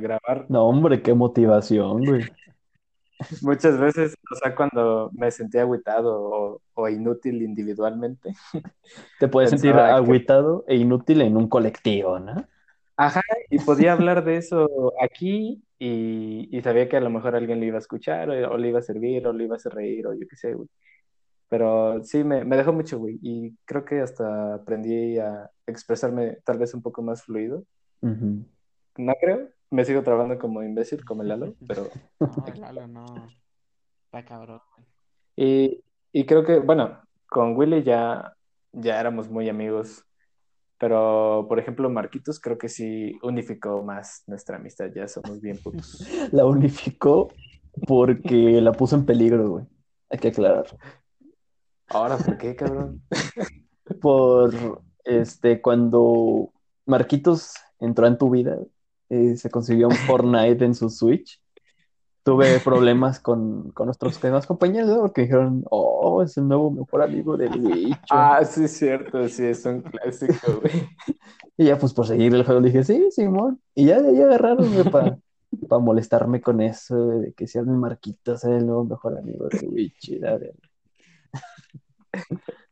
grabar 0.00 0.46
No, 0.48 0.66
hombre, 0.66 1.02
qué 1.02 1.14
motivación, 1.14 2.04
güey. 2.04 2.22
muchas 3.42 3.78
veces, 3.78 4.14
o 4.30 4.34
sea, 4.36 4.54
cuando 4.54 5.10
me 5.12 5.30
sentía 5.30 5.62
agüitado 5.62 6.22
o, 6.22 6.60
o 6.74 6.88
inútil 6.88 7.42
individualmente. 7.42 8.34
Te 9.18 9.28
puedes 9.28 9.50
sentir 9.50 9.72
que- 9.72 9.78
agüitado 9.78 10.64
e 10.66 10.76
inútil 10.76 11.22
en 11.22 11.36
un 11.36 11.48
colectivo, 11.48 12.18
¿no? 12.18 12.46
Ajá, 12.96 13.20
y 13.50 13.58
podía 13.58 13.92
hablar 13.92 14.24
de 14.24 14.36
eso 14.36 14.92
aquí 15.02 15.62
y, 15.78 16.48
y 16.56 16.62
sabía 16.62 16.88
que 16.88 16.96
a 16.96 17.00
lo 17.00 17.10
mejor 17.10 17.34
alguien 17.34 17.58
le 17.58 17.66
iba 17.66 17.76
a 17.76 17.80
escuchar 17.80 18.30
o, 18.30 18.52
o 18.52 18.56
le 18.56 18.68
iba 18.68 18.78
a 18.78 18.82
servir 18.82 19.26
o 19.26 19.32
le 19.32 19.44
iba 19.44 19.54
a 19.54 19.56
hacer 19.56 19.74
reír 19.74 20.06
o 20.06 20.14
yo 20.14 20.26
qué 20.28 20.36
sé, 20.36 20.54
güey. 20.54 20.68
Pero 21.48 22.02
sí, 22.04 22.24
me, 22.24 22.44
me 22.44 22.56
dejó 22.56 22.72
mucho, 22.72 22.98
güey, 22.98 23.18
y 23.22 23.54
creo 23.64 23.84
que 23.84 24.00
hasta 24.00 24.54
aprendí 24.54 25.18
a 25.18 25.50
expresarme 25.66 26.38
tal 26.44 26.58
vez 26.58 26.74
un 26.74 26.82
poco 26.82 27.02
más 27.02 27.22
fluido. 27.24 27.64
Ujú. 28.00 28.44
No 28.96 29.14
creo, 29.20 29.48
me 29.70 29.84
sigo 29.84 30.02
trabando 30.02 30.38
como 30.38 30.62
imbécil, 30.62 31.04
como 31.04 31.22
el 31.22 31.28
Lalo, 31.28 31.54
pero... 31.68 31.88
No, 32.20 32.54
Lalo, 32.56 32.86
no. 32.86 33.04
Está 34.06 34.24
cabrón, 34.24 34.60
güey. 34.76 34.86
Y, 35.36 35.84
y 36.12 36.26
creo 36.26 36.44
que, 36.44 36.60
bueno, 36.60 37.00
con 37.28 37.56
Willy 37.56 37.82
ya, 37.82 38.34
ya 38.72 39.00
éramos 39.00 39.28
muy 39.28 39.48
amigos, 39.48 40.04
pero 40.84 41.46
por 41.48 41.58
ejemplo, 41.58 41.88
Marquitos 41.88 42.38
creo 42.38 42.58
que 42.58 42.68
sí 42.68 43.18
unificó 43.22 43.82
más 43.82 44.22
nuestra 44.26 44.56
amistad, 44.56 44.90
ya 44.94 45.08
somos 45.08 45.40
bien 45.40 45.56
putos. 45.56 46.06
La 46.30 46.44
unificó 46.44 47.28
porque 47.86 48.60
la 48.60 48.70
puso 48.72 48.94
en 48.94 49.06
peligro, 49.06 49.48
güey. 49.48 49.64
Hay 50.10 50.18
que 50.18 50.28
aclarar. 50.28 50.66
Ahora, 51.88 52.18
¿por 52.18 52.36
qué, 52.36 52.54
cabrón? 52.54 53.02
Por 54.02 54.82
este, 55.04 55.62
cuando 55.62 56.52
Marquitos 56.84 57.54
entró 57.80 58.06
en 58.06 58.18
tu 58.18 58.28
vida, 58.28 58.58
eh, 59.08 59.38
se 59.38 59.48
consiguió 59.48 59.88
un 59.88 59.96
Fortnite 59.96 60.66
en 60.66 60.74
su 60.74 60.90
Switch. 60.90 61.40
Tuve 62.24 62.58
problemas 62.58 63.20
con, 63.20 63.70
con 63.72 63.86
nuestros 63.86 64.20
demás 64.20 64.46
compañeros, 64.46 64.88
¿no? 64.88 65.00
Porque 65.02 65.22
dijeron, 65.22 65.62
oh, 65.70 66.22
es 66.22 66.36
el 66.38 66.48
nuevo 66.48 66.70
mejor 66.70 67.02
amigo 67.02 67.36
del 67.36 67.60
Wicho. 67.60 67.98
Ah, 68.10 68.42
sí, 68.44 68.64
es 68.64 68.78
cierto, 68.78 69.28
sí, 69.28 69.44
es 69.44 69.64
un 69.66 69.82
clásico, 69.82 70.60
güey. 70.60 70.88
Y 71.56 71.66
ya, 71.66 71.78
pues 71.78 71.92
por 71.92 72.04
seguir 72.04 72.34
el 72.34 72.44
juego, 72.44 72.60
dije, 72.60 72.82
sí, 72.82 73.10
Simón. 73.12 73.60
Y 73.76 73.86
ya 73.86 73.98
ahí 73.98 74.20
agarraron, 74.20 74.72
güey, 74.72 74.90
para 74.90 75.20
molestarme 75.80 76.40
con 76.40 76.60
eso, 76.60 76.96
güey, 76.96 77.20
de 77.20 77.32
que 77.32 77.46
seas 77.46 77.66
mi 77.66 77.76
Marquitos, 77.76 78.42
es 78.42 78.50
el 78.50 78.66
nuevo 78.66 78.84
mejor 78.84 79.16
amigo 79.18 79.46
del 79.48 79.68
Wicho. 79.68 80.14
y 80.14 80.18
la 80.18 80.32
verdad. 80.32 80.54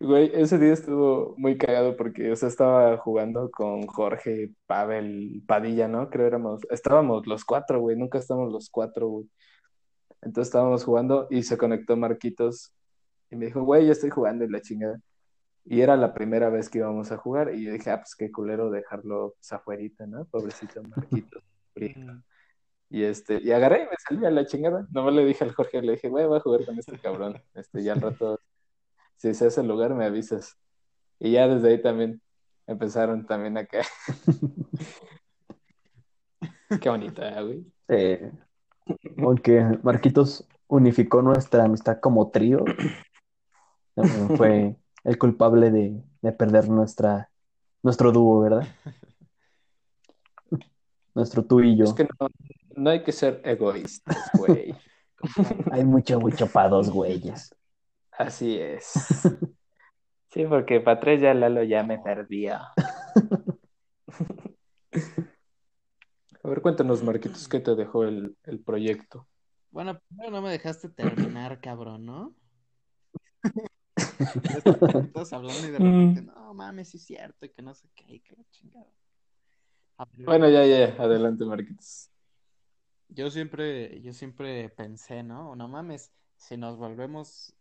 Güey, 0.00 0.30
ese 0.34 0.58
día 0.58 0.72
estuvo 0.72 1.34
muy 1.36 1.56
cagado 1.56 1.96
porque, 1.96 2.30
o 2.30 2.36
sea, 2.36 2.48
estaba 2.48 2.96
jugando 2.98 3.50
con 3.50 3.86
Jorge, 3.86 4.52
Pavel, 4.66 5.42
Padilla, 5.46 5.88
¿no? 5.88 6.10
Creo 6.10 6.26
éramos, 6.26 6.62
estábamos 6.70 7.26
los 7.26 7.44
cuatro, 7.44 7.80
güey, 7.80 7.96
nunca 7.96 8.18
estamos 8.18 8.52
los 8.52 8.70
cuatro, 8.70 9.08
güey. 9.08 9.30
Entonces 10.22 10.48
estábamos 10.48 10.84
jugando 10.84 11.26
y 11.30 11.42
se 11.42 11.58
conectó 11.58 11.96
Marquitos 11.96 12.72
y 13.30 13.36
me 13.36 13.46
dijo, 13.46 13.62
güey, 13.62 13.86
yo 13.86 13.92
estoy 13.92 14.10
jugando 14.10 14.44
y 14.44 14.50
la 14.50 14.60
chingada. 14.60 15.00
Y 15.64 15.80
era 15.80 15.96
la 15.96 16.12
primera 16.14 16.50
vez 16.50 16.68
que 16.68 16.78
íbamos 16.78 17.10
a 17.12 17.16
jugar 17.16 17.54
y 17.54 17.64
yo 17.64 17.72
dije, 17.72 17.90
ah, 17.90 17.98
pues 17.98 18.14
qué 18.14 18.30
culero 18.30 18.70
dejarlo 18.70 19.34
pues, 19.38 19.52
afuerita, 19.52 20.06
¿no? 20.06 20.24
Pobrecito 20.26 20.82
Marquitos. 20.82 21.42
Mm. 21.76 22.22
Y 22.88 23.02
este, 23.02 23.40
y 23.42 23.50
agarré 23.50 23.82
y 23.82 23.86
me 23.86 23.96
salí 23.98 24.24
a 24.24 24.30
la 24.30 24.46
chingada. 24.46 24.86
Nomás 24.92 25.12
le 25.12 25.24
dije 25.24 25.42
al 25.42 25.52
Jorge, 25.52 25.82
le 25.82 25.94
dije, 25.94 26.08
güey, 26.08 26.24
voy 26.24 26.36
a 26.36 26.40
jugar 26.40 26.64
con 26.64 26.78
este 26.78 26.96
cabrón. 27.00 27.42
Este, 27.52 27.82
y 27.82 27.88
al 27.88 28.00
rato, 28.00 28.38
si 29.16 29.34
se 29.34 29.46
hace 29.46 29.60
el 29.60 29.68
lugar, 29.68 29.94
me 29.94 30.04
avisas. 30.04 30.58
Y 31.18 31.32
ya 31.32 31.48
desde 31.48 31.68
ahí 31.68 31.82
también 31.82 32.20
empezaron 32.66 33.26
también 33.26 33.56
acá. 33.56 33.82
Qué 36.80 36.88
bonita, 36.88 37.40
güey. 37.42 37.64
Eh, 37.88 38.32
aunque 39.18 39.78
Marquitos 39.82 40.46
unificó 40.66 41.22
nuestra 41.22 41.64
amistad 41.64 42.00
como 42.00 42.30
trío, 42.30 42.64
también 43.94 44.36
fue 44.36 44.76
el 45.04 45.18
culpable 45.18 45.70
de, 45.70 46.02
de 46.22 46.32
perder 46.32 46.68
nuestra, 46.68 47.30
nuestro 47.82 48.12
dúo, 48.12 48.40
¿verdad? 48.40 48.66
Nuestro 51.14 51.44
tú 51.44 51.60
y 51.60 51.76
yo. 51.76 51.84
Es 51.84 51.92
que 51.92 52.04
no, 52.04 52.28
no 52.76 52.90
hay 52.90 53.02
que 53.02 53.12
ser 53.12 53.40
egoístas, 53.44 54.30
güey. 54.36 54.74
Hay 55.70 55.84
mucho, 55.84 56.20
mucho 56.20 56.46
para 56.46 56.68
dos 56.68 56.90
güeyes. 56.90 57.54
Así 58.18 58.58
es. 58.58 58.92
Sí, 60.30 60.44
porque 60.46 60.80
para 60.80 60.98
tres 60.98 61.20
ya 61.20 61.32
Lalo 61.32 61.62
ya 61.62 61.84
me 61.84 62.00
perdió. 62.00 62.58
A 66.42 66.48
ver, 66.48 66.60
cuéntanos, 66.60 67.04
Marquitos, 67.04 67.46
¿qué 67.46 67.60
te 67.60 67.76
dejó 67.76 68.02
el, 68.02 68.36
el 68.42 68.58
proyecto? 68.58 69.28
Bueno, 69.70 69.96
primero 70.00 70.32
no 70.32 70.42
me 70.42 70.50
dejaste 70.50 70.88
terminar, 70.88 71.60
cabrón, 71.62 72.04
¿no? 72.04 72.34
Estás 75.06 75.32
hablando 75.32 75.68
y 75.68 75.70
de 75.70 75.78
repente, 75.78 76.22
no 76.22 76.52
mames, 76.52 76.88
sí 76.88 76.96
es 76.96 77.04
cierto, 77.04 77.46
y 77.46 77.50
que 77.50 77.62
no 77.62 77.72
sé 77.72 77.88
qué, 77.94 78.16
y 78.16 78.18
que 78.18 78.34
la 78.34 78.44
chingada. 78.50 78.92
Bueno, 80.16 80.50
ya, 80.50 80.66
ya, 80.66 80.96
adelante, 81.00 81.44
Marquitos. 81.44 82.10
Yo 83.08 83.30
siempre, 83.30 84.02
yo 84.02 84.12
siempre 84.12 84.68
pensé, 84.70 85.22
¿no? 85.22 85.54
No 85.54 85.68
mames, 85.68 86.12
si 86.36 86.56
nos 86.56 86.76
volvemos 86.76 87.54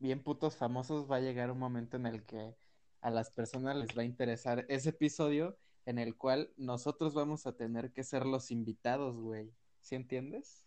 bien 0.00 0.22
putos 0.22 0.56
famosos, 0.56 1.08
va 1.10 1.16
a 1.16 1.20
llegar 1.20 1.50
un 1.52 1.58
momento 1.58 1.96
en 1.96 2.06
el 2.06 2.24
que 2.24 2.56
a 3.02 3.10
las 3.10 3.30
personas 3.30 3.76
les 3.76 3.96
va 3.96 4.02
a 4.02 4.04
interesar 4.04 4.66
ese 4.68 4.90
episodio 4.90 5.56
en 5.86 5.98
el 5.98 6.16
cual 6.16 6.52
nosotros 6.56 7.14
vamos 7.14 7.46
a 7.46 7.52
tener 7.56 7.92
que 7.92 8.02
ser 8.02 8.26
los 8.26 8.50
invitados, 8.50 9.16
güey. 9.16 9.52
¿Sí 9.80 9.94
entiendes? 9.94 10.64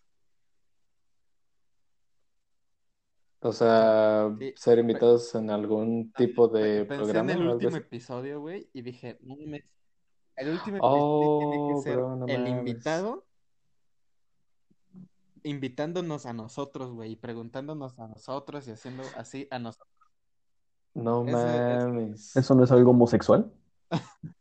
O 3.40 3.52
sea, 3.52 4.34
Sí. 4.38 4.54
ser 4.56 4.78
invitados 4.78 5.34
en 5.34 5.50
algún 5.50 6.10
tipo 6.12 6.48
de 6.48 6.60
Pe- 6.60 6.84
Pensé 6.86 6.96
programa 6.96 7.32
en 7.32 7.40
el 7.42 7.48
último 7.48 7.76
episodio, 7.76 8.40
güey, 8.40 8.70
y 8.72 8.80
dije, 8.82 9.18
no 9.20 9.36
mames, 9.36 9.64
el 10.36 10.48
último 10.50 10.78
Oh, 10.80 10.96
episodio 10.96 11.38
tiene 11.50 11.68
que 11.76 11.82
ser 11.82 11.96
bro, 11.96 12.16
no 12.16 12.26
el 12.26 12.48
invitado 12.48 13.26
invitándonos 15.44 16.26
a 16.26 16.32
nosotros, 16.32 16.90
güey, 16.92 17.12
y 17.12 17.16
preguntándonos 17.16 17.98
a 17.98 18.08
nosotros 18.08 18.66
y 18.66 18.72
haciendo 18.72 19.04
así 19.16 19.46
a 19.50 19.58
nosotros. 19.58 19.88
No 20.94 21.22
mames. 21.24 22.34
¿Eso 22.36 22.54
no 22.54 22.64
es 22.64 22.72
algo 22.72 22.90
homosexual? 22.90 23.50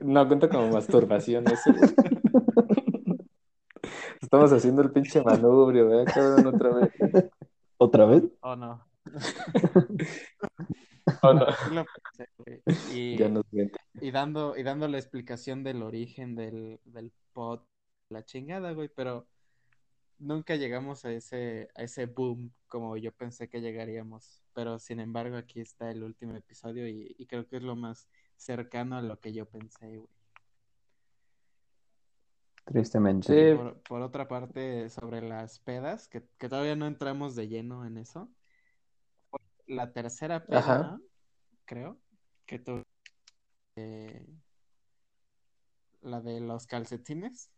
No 0.00 0.26
cuenta 0.26 0.48
como 0.48 0.68
masturbación 0.70 1.44
eso. 1.48 1.72
güey. 1.72 1.90
Estamos 4.20 4.52
haciendo 4.52 4.82
el 4.82 4.90
pinche 4.92 5.22
manubrio, 5.22 5.88
¿verdad, 5.88 6.12
cabrón? 6.12 6.46
Otra 6.46 6.70
vez. 6.74 6.90
¿Otra 7.76 8.06
vez? 8.06 8.22
Oh, 8.40 8.56
no. 8.56 8.86
Oh, 11.22 11.32
no. 11.32 11.46
Sí 11.46 11.74
lo 11.74 11.84
pensé, 11.84 12.28
güey. 12.36 12.62
Y, 12.92 13.16
Ya 13.16 13.28
nos 13.28 13.44
ven. 13.52 13.70
y 14.00 14.10
dando, 14.10 14.56
y 14.56 14.64
dando 14.64 14.88
la 14.88 14.98
explicación 14.98 15.62
del 15.62 15.82
origen 15.82 16.34
del, 16.34 16.80
del 16.84 17.12
pod, 17.32 17.60
la 18.10 18.24
chingada, 18.24 18.72
güey, 18.72 18.88
pero 18.88 19.26
nunca 20.18 20.56
llegamos 20.56 21.04
a 21.04 21.12
ese, 21.12 21.68
a 21.74 21.82
ese 21.82 22.06
boom 22.06 22.52
como 22.68 22.96
yo 22.96 23.12
pensé 23.12 23.48
que 23.48 23.60
llegaríamos. 23.60 24.42
Pero 24.54 24.78
sin 24.78 25.00
embargo, 25.00 25.36
aquí 25.36 25.60
está 25.60 25.90
el 25.90 26.02
último 26.02 26.34
episodio 26.36 26.88
y, 26.88 27.14
y 27.18 27.26
creo 27.26 27.46
que 27.46 27.56
es 27.56 27.62
lo 27.62 27.76
más 27.76 28.08
cercano 28.36 28.96
a 28.96 29.02
lo 29.02 29.20
que 29.20 29.32
yo 29.32 29.46
pensé, 29.46 29.98
güey. 29.98 30.16
Tristemente. 32.66 33.52
Sí. 33.52 33.56
Por, 33.56 33.80
por 33.82 34.02
otra 34.02 34.26
parte, 34.26 34.90
sobre 34.90 35.22
las 35.22 35.60
pedas, 35.60 36.08
que, 36.08 36.28
que 36.36 36.48
todavía 36.48 36.74
no 36.74 36.86
entramos 36.86 37.36
de 37.36 37.48
lleno 37.48 37.86
en 37.86 37.96
eso. 37.96 38.28
La 39.66 39.92
tercera 39.92 40.44
peda, 40.44 41.00
creo, 41.64 41.98
que 42.44 42.58
tuve 42.58 42.84
eh, 43.76 44.26
la 46.02 46.20
de 46.20 46.40
los 46.40 46.66
calcetines. 46.66 47.50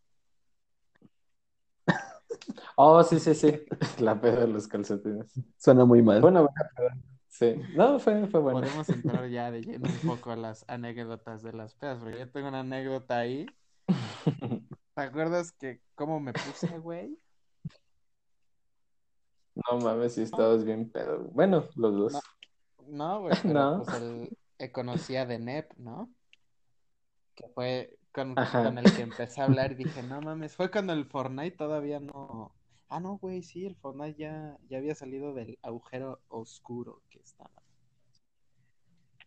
Oh, 2.77 3.03
sí, 3.03 3.19
sí, 3.19 3.35
sí. 3.35 3.61
La 3.99 4.21
peda 4.21 4.41
de 4.41 4.49
los 4.49 4.67
calcetines. 4.69 5.33
Suena 5.57 5.85
muy 5.85 6.03
mal. 6.03 6.21
Fue 6.21 6.31
una 6.31 6.41
buena 6.41 6.71
peda. 6.77 6.97
Sí. 7.29 7.55
No, 7.75 7.99
fue, 7.99 8.27
fue 8.27 8.41
buena. 8.41 8.61
Podemos 8.61 8.89
entrar 8.89 9.29
ya 9.29 9.51
de 9.51 9.63
lleno 9.63 9.89
un 9.89 10.09
poco 10.09 10.33
a 10.33 10.37
las 10.37 10.65
anécdotas 10.69 11.43
de 11.43 11.53
las 11.53 11.75
pedas, 11.75 11.99
porque 11.99 12.19
yo 12.19 12.31
tengo 12.31 12.49
una 12.49 12.61
anécdota 12.61 13.19
ahí. 13.19 13.47
¿Te 14.95 15.03
acuerdas 15.03 15.53
que 15.53 15.81
cómo 15.95 16.21
me 16.21 16.33
puse, 16.33 16.79
güey? 16.79 17.19
No 19.55 19.79
mames, 19.79 20.15
si 20.15 20.23
estabas 20.23 20.65
bien 20.65 20.91
pedo. 20.91 21.25
Bueno, 21.33 21.65
los 21.77 21.97
dos. 21.97 22.13
No. 22.13 22.21
No, 22.89 23.21
güey, 23.21 23.35
pero 23.43 23.55
No. 23.55 23.83
pues 23.85 24.01
el, 24.01 24.37
eh, 24.59 24.73
conocí 24.73 25.17
a 25.17 25.27
Denep, 25.27 25.73
¿no? 25.77 26.11
Que 27.35 27.49
fue 27.49 27.98
con, 28.13 28.35
con 28.35 28.79
el 28.79 28.93
que 28.95 29.03
empecé 29.03 29.41
a 29.41 29.45
hablar 29.45 29.73
y 29.73 29.77
dije, 29.77 30.03
no 30.03 30.21
mames, 30.21 30.55
fue 30.57 30.71
cuando 30.71 30.93
el 30.93 31.05
Fortnite 31.05 31.57
todavía 31.57 32.01
no... 32.01 32.55
Ah, 32.91 33.01
no, 33.01 33.19
güey, 33.19 33.43
sí, 33.43 33.67
el 33.67 33.77
Fortnite 33.77 34.19
ya, 34.19 34.59
ya 34.69 34.79
había 34.79 34.95
salido 34.95 35.35
del 35.35 35.59
agujero 35.63 36.21
oscuro 36.29 37.03
que 37.11 37.21
estaba. 37.21 37.51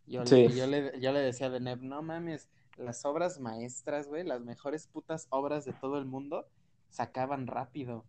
Yo, 0.08 0.24
le- 0.24 0.50
Sí. 0.50 0.56
yo 0.58 0.66
le, 0.66 1.00
yo 1.00 1.12
le 1.14 1.20
decía 1.20 1.46
a 1.48 1.50
Denep, 1.52 1.80
no 1.82 2.02
mames, 2.02 2.50
las 2.78 3.06
obras 3.06 3.40
maestras, 3.40 4.08
güey, 4.08 4.24
las 4.24 4.42
mejores 4.42 4.88
putas 4.88 5.28
obras 5.30 5.64
de 5.66 5.74
todo 5.74 6.00
el 6.00 6.06
mundo, 6.06 6.48
se 6.90 7.04
acaban 7.04 7.46
rápido. 7.46 8.04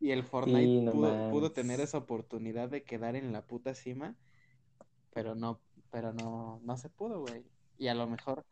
Y 0.00 0.10
el 0.10 0.24
Fortnite 0.24 0.82
no 0.82 0.92
pudo, 0.92 1.30
pudo 1.30 1.52
tener 1.52 1.80
esa 1.80 1.98
oportunidad 1.98 2.68
de 2.68 2.82
quedar 2.84 3.16
en 3.16 3.32
la 3.32 3.46
puta 3.46 3.74
cima, 3.74 4.14
pero 5.14 5.34
no, 5.34 5.60
pero 5.90 6.12
no, 6.12 6.60
no 6.64 6.76
se 6.76 6.90
pudo, 6.90 7.20
güey. 7.20 7.44
Y 7.78 7.88
a 7.88 7.94
lo 7.94 8.06
mejor, 8.06 8.44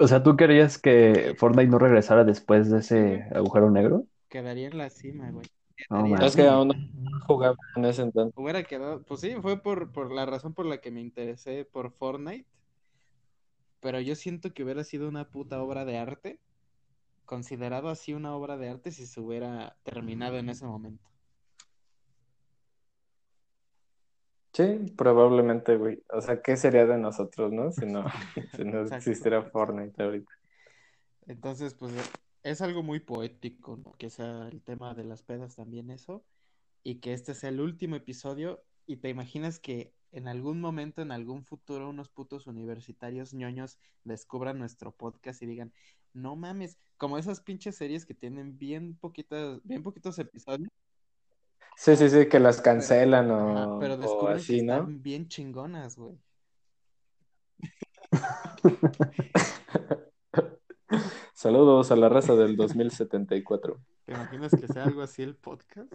O 0.00 0.06
sea, 0.08 0.22
¿tú 0.22 0.36
querías 0.36 0.78
que 0.78 1.34
Fortnite 1.38 1.68
no 1.68 1.78
regresara 1.78 2.24
después 2.24 2.70
de 2.70 2.78
ese 2.78 3.24
agujero 3.34 3.70
negro? 3.70 4.06
quedaría 4.28 4.68
en 4.68 4.78
la 4.78 4.90
cima, 4.90 5.30
güey. 5.30 5.46
No. 5.90 6.16
Es 6.16 6.34
que 6.36 6.42
aún 6.42 6.68
no 6.68 7.20
jugaba 7.26 7.56
en 7.76 7.84
ese 7.84 8.02
entonces. 8.02 8.34
Hubiera 8.36 8.62
quedado, 8.64 9.02
pues 9.02 9.20
sí, 9.20 9.34
fue 9.42 9.60
por, 9.62 9.92
por 9.92 10.12
la 10.12 10.24
razón 10.26 10.54
por 10.54 10.66
la 10.66 10.80
que 10.80 10.90
me 10.90 11.00
interesé 11.00 11.64
por 11.64 11.92
Fortnite, 11.92 12.46
pero 13.80 14.00
yo 14.00 14.14
siento 14.14 14.52
que 14.52 14.62
hubiera 14.64 14.84
sido 14.84 15.08
una 15.08 15.30
puta 15.30 15.60
obra 15.62 15.84
de 15.84 15.98
arte, 15.98 16.40
considerado 17.26 17.90
así 17.90 18.14
una 18.14 18.34
obra 18.34 18.56
de 18.56 18.68
arte 18.70 18.92
si 18.92 19.06
se 19.06 19.20
hubiera 19.20 19.76
terminado 19.84 20.38
en 20.38 20.48
ese 20.50 20.66
momento. 20.66 21.04
Sí, 24.52 24.92
probablemente, 24.96 25.76
güey. 25.76 26.02
O 26.10 26.20
sea, 26.20 26.42
¿qué 26.42 26.56
sería 26.56 26.86
de 26.86 26.98
nosotros, 26.98 27.52
no? 27.52 27.70
Si 27.70 27.86
no, 27.86 28.04
si 28.56 28.64
no 28.64 28.82
existiera 28.82 29.42
Fortnite 29.42 30.02
ahorita. 30.02 30.32
Entonces, 31.26 31.74
pues 31.74 31.92
es 32.42 32.60
algo 32.62 32.82
muy 32.82 33.00
poético, 33.00 33.76
¿no? 33.76 33.92
Que 33.92 34.10
sea 34.10 34.48
el 34.48 34.62
tema 34.62 34.94
de 34.94 35.04
las 35.04 35.22
pedas 35.22 35.56
también 35.56 35.90
eso, 35.90 36.24
y 36.82 36.96
que 36.96 37.12
este 37.12 37.34
sea 37.34 37.50
el 37.50 37.60
último 37.60 37.96
episodio, 37.96 38.62
y 38.86 38.96
te 38.96 39.10
imaginas 39.10 39.58
que 39.58 39.92
en 40.12 40.26
algún 40.26 40.60
momento, 40.60 41.02
en 41.02 41.12
algún 41.12 41.44
futuro, 41.44 41.90
unos 41.90 42.08
putos 42.08 42.46
universitarios 42.46 43.34
ñoños 43.34 43.78
descubran 44.04 44.58
nuestro 44.58 44.92
podcast 44.92 45.42
y 45.42 45.46
digan, 45.46 45.72
no 46.14 46.34
mames, 46.36 46.78
como 46.96 47.18
esas 47.18 47.40
pinches 47.40 47.76
series 47.76 48.06
que 48.06 48.14
tienen 48.14 48.58
bien 48.58 48.96
poquitas, 48.96 49.60
bien 49.64 49.82
poquitos 49.82 50.18
episodios, 50.18 50.70
Sí, 51.80 51.94
sí, 51.94 52.10
sí, 52.10 52.28
que 52.28 52.40
las 52.40 52.60
cancelan 52.60 53.30
ajá, 53.30 53.68
o, 53.68 53.78
pero 53.78 53.94
o 53.94 53.96
descubren 53.98 54.36
que 54.36 54.42
así, 54.42 54.62
¿no? 54.62 54.72
están 54.74 55.00
bien 55.00 55.28
chingonas, 55.28 55.96
güey. 55.96 56.18
Saludos 61.34 61.92
a 61.92 61.96
la 61.96 62.08
raza 62.08 62.34
del 62.34 62.56
2074. 62.56 63.80
¿Te 64.06 64.12
imaginas 64.12 64.50
que 64.60 64.66
sea 64.66 64.82
algo 64.84 65.02
así 65.02 65.22
el 65.22 65.36
podcast? 65.36 65.92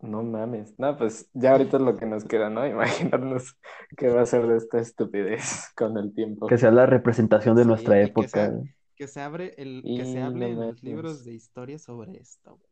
No 0.00 0.22
mames. 0.22 0.78
No, 0.78 0.94
pues 0.98 1.30
ya 1.32 1.52
ahorita 1.52 1.78
es 1.78 1.82
lo 1.82 1.96
que 1.96 2.04
nos 2.04 2.24
queda, 2.24 2.50
¿no? 2.50 2.66
Imaginarnos 2.68 3.56
qué 3.96 4.08
va 4.08 4.20
a 4.22 4.26
ser 4.26 4.46
de 4.46 4.58
esta 4.58 4.78
estupidez 4.78 5.72
con 5.76 5.96
el 5.96 6.12
tiempo. 6.12 6.48
Que 6.48 6.58
sea 6.58 6.70
la 6.70 6.84
representación 6.84 7.56
de 7.56 7.62
Sí, 7.62 7.68
nuestra 7.68 7.94
que 7.94 8.02
época. 8.02 8.28
sea- 8.28 8.60
Que 8.94 9.08
se 9.08 9.20
abre 9.22 9.54
el, 9.56 9.82
que 9.82 10.04
se 10.04 10.10
Y 10.12 10.16
hable 10.18 10.52
no 10.54 10.62
en 10.64 10.68
los 10.68 10.82
libros 10.82 11.24
de 11.24 11.32
historia 11.32 11.78
sobre 11.78 12.18
esto, 12.18 12.58
güey. 12.58 12.71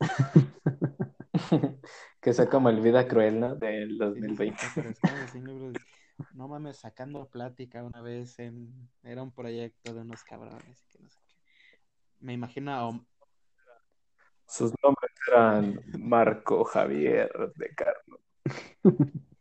Que 2.20 2.32
sea 2.32 2.48
como 2.48 2.70
el 2.70 2.80
Vida 2.80 3.06
Cruel, 3.06 3.38
¿no? 3.38 3.54
Del 3.54 3.88
Sí, 3.90 3.94
sí, 3.94 3.96
sí, 3.96 3.98
2020. 3.98 4.56
que 4.56 4.66
aparezcamos 4.66 5.20
así 5.28 5.38
en 5.38 5.46
libros 5.46 5.72
de- 5.74 5.80
No 6.34 6.48
mames, 6.48 6.78
sacando 6.78 7.28
plática 7.28 7.84
una 7.84 8.00
vez 8.00 8.38
en... 8.38 8.88
Era 9.02 9.22
un 9.22 9.32
proyecto 9.32 9.92
de 9.92 10.00
unos 10.00 10.22
cabrones 10.24 10.86
que 10.90 10.98
no 11.02 11.10
sé 11.10 11.18
qué. 11.28 11.34
Me 12.20 12.32
imagino 12.32 12.72
a 12.72 13.00
Sus 14.46 14.72
nombres 14.82 15.12
eran 15.28 15.80
Marco 15.98 16.64
Javier 16.64 17.30
de 17.56 17.74
Carlos, 17.74 18.20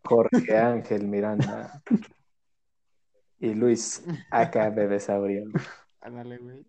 Jorge 0.03 0.57
Ángel 0.57 1.07
Miranda 1.07 1.81
y 3.39 3.53
Luis 3.53 4.03
acá 4.29 4.69
Bebesaurio. 4.69 5.43
Ándale, 6.01 6.37
güey. 6.37 6.65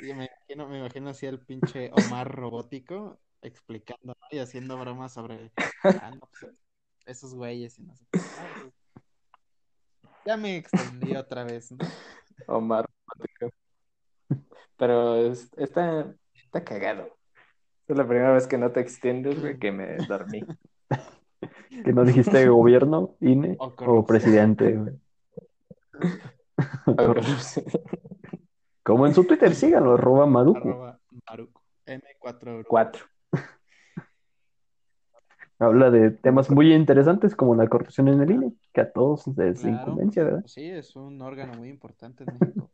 Y 0.00 0.14
me 0.14 0.26
imagino, 0.26 0.68
me 0.68 0.78
imagino 0.78 1.10
así 1.10 1.26
el 1.26 1.40
pinche 1.40 1.90
Omar 1.92 2.30
robótico 2.34 3.18
explicando 3.42 4.14
¿no? 4.20 4.26
y 4.30 4.38
haciendo 4.38 4.78
bromas 4.78 5.12
sobre 5.12 5.52
ah, 5.84 6.10
no, 6.12 6.28
pues, 6.40 6.52
esos 7.06 7.34
güeyes 7.34 7.78
y 7.78 7.82
no 7.82 7.94
sé 7.96 8.04
qué. 8.10 8.20
Ya 10.26 10.36
me 10.36 10.56
extendí 10.56 11.16
otra 11.16 11.44
vez, 11.44 11.72
¿no? 11.72 11.78
Omar. 12.46 12.86
Pero 14.76 15.16
es- 15.16 15.50
está, 15.56 16.14
está 16.34 16.64
cagado. 16.64 17.16
Es 17.88 17.96
la 17.96 18.06
primera 18.06 18.32
vez 18.32 18.46
que 18.46 18.58
no 18.58 18.70
te 18.70 18.80
extiendes, 18.80 19.40
güey, 19.40 19.58
que 19.58 19.72
me 19.72 19.96
dormí. 20.06 20.42
Que 21.84 21.92
no 21.92 22.04
dijiste 22.04 22.48
gobierno, 22.48 23.14
INE 23.20 23.56
O 23.60 23.72
o 23.78 24.04
presidente. 24.04 24.74
güey. 24.74 24.94
Como 28.88 29.06
en 29.06 29.14
su 29.14 29.24
Twitter, 29.24 29.54
síganlo, 29.54 29.92
arroba 29.94 30.24
Maruku. 30.26 30.66
Arroba 30.70 30.98
Maruco. 31.28 31.62
M4 31.86 32.64
Cuatro. 32.66 33.04
Habla 35.58 35.90
de 35.90 36.10
temas 36.12 36.48
muy 36.50 36.72
interesantes 36.72 37.36
como 37.36 37.54
la 37.54 37.68
corrupción 37.68 38.08
en 38.08 38.22
el 38.22 38.30
INE, 38.30 38.52
que 38.72 38.80
a 38.80 38.90
todos 38.90 39.26
les 39.36 39.60
Claro. 39.60 39.82
incumbencia, 39.82 40.24
¿verdad? 40.24 40.42
Sí, 40.46 40.64
es 40.64 40.96
un 40.96 41.20
órgano 41.20 41.52
muy 41.54 41.68
importante 41.68 42.24
en 42.24 42.38
México. 42.38 42.70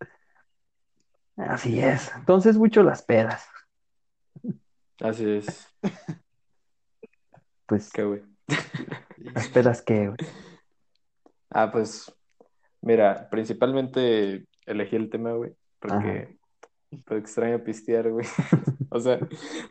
Así 1.36 1.80
es. 1.80 2.10
Entonces, 2.16 2.56
mucho 2.56 2.82
las 2.82 3.02
pedas. 3.02 3.46
Así 5.00 5.28
es. 5.28 5.68
Pues, 7.66 7.90
Qué 7.92 8.04
güey. 8.04 8.22
las 9.18 9.48
pedas 9.48 9.82
que, 9.82 10.06
güey. 10.08 10.16
Ah, 11.50 11.70
pues, 11.72 12.10
mira, 12.80 13.28
principalmente 13.30 14.46
elegí 14.66 14.96
el 14.96 15.10
tema, 15.10 15.32
güey, 15.32 15.52
porque 15.78 16.36
pues, 17.06 17.20
extraño 17.20 17.62
pistear, 17.64 18.10
güey. 18.10 18.26
O 18.90 19.00
sea, 19.00 19.18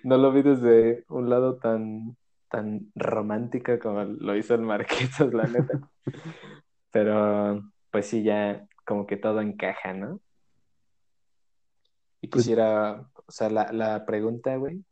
no 0.03 0.17
lo 0.17 0.33
vi 0.33 0.41
desde 0.41 1.05
un 1.07 1.29
lado 1.29 1.55
tan, 1.55 2.17
tan 2.49 2.91
romántico 2.93 3.79
como 3.79 4.03
lo 4.03 4.35
hizo 4.35 4.53
el 4.53 4.61
Marquitos, 4.61 5.33
la 5.33 5.45
neta. 5.47 5.79
Pero, 6.91 7.63
pues 7.89 8.07
sí, 8.07 8.21
ya 8.23 8.67
como 8.85 9.07
que 9.07 9.15
todo 9.15 9.39
encaja, 9.39 9.93
¿no? 9.93 10.19
Y 12.19 12.27
Pues- 12.27 12.43
quisiera, 12.43 13.07
o 13.13 13.31
sea, 13.31 13.49
la, 13.49 13.71
la 13.71 14.05
pregunta, 14.05 14.57
güey, 14.57 14.83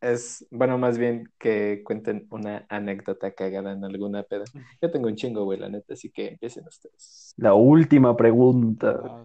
es, 0.00 0.46
bueno, 0.50 0.78
más 0.78 0.98
bien 0.98 1.30
que 1.38 1.82
cuenten 1.84 2.26
una 2.30 2.66
anécdota 2.68 3.32
cagada 3.32 3.72
en 3.72 3.84
alguna 3.84 4.22
peda. 4.22 4.44
Yo 4.80 4.90
tengo 4.90 5.08
un 5.08 5.16
chingo, 5.16 5.44
güey, 5.44 5.58
la 5.58 5.68
neta, 5.68 5.94
así 5.94 6.10
que 6.10 6.28
empiecen 6.28 6.66
ustedes. 6.66 7.34
La 7.36 7.54
última 7.54 8.16
pregunta, 8.16 9.24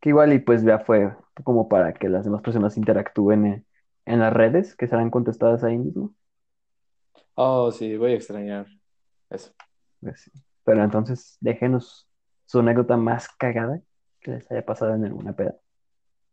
que 0.00 0.10
igual 0.10 0.32
y 0.32 0.38
pues 0.38 0.62
ya 0.62 0.78
fue 0.78 1.14
como 1.42 1.68
para 1.68 1.94
que 1.94 2.08
las 2.08 2.24
demás 2.24 2.42
personas 2.42 2.76
interactúen 2.76 3.46
en, 3.46 3.66
en 4.06 4.20
las 4.20 4.32
redes, 4.32 4.76
que 4.76 4.86
serán 4.86 5.10
contestadas 5.10 5.64
ahí 5.64 5.78
mismo. 5.78 6.14
Oh, 7.34 7.70
sí, 7.72 7.96
voy 7.96 8.12
a 8.12 8.16
extrañar 8.16 8.66
eso. 9.30 9.52
Pues 10.00 10.20
sí. 10.20 10.30
Pero 10.64 10.82
entonces, 10.84 11.36
déjenos 11.40 12.08
su 12.46 12.60
anécdota 12.60 12.96
más 12.96 13.28
cagada 13.28 13.80
que 14.20 14.32
les 14.32 14.50
haya 14.50 14.64
pasado 14.64 14.94
en 14.94 15.04
alguna 15.04 15.34
peda. 15.34 15.56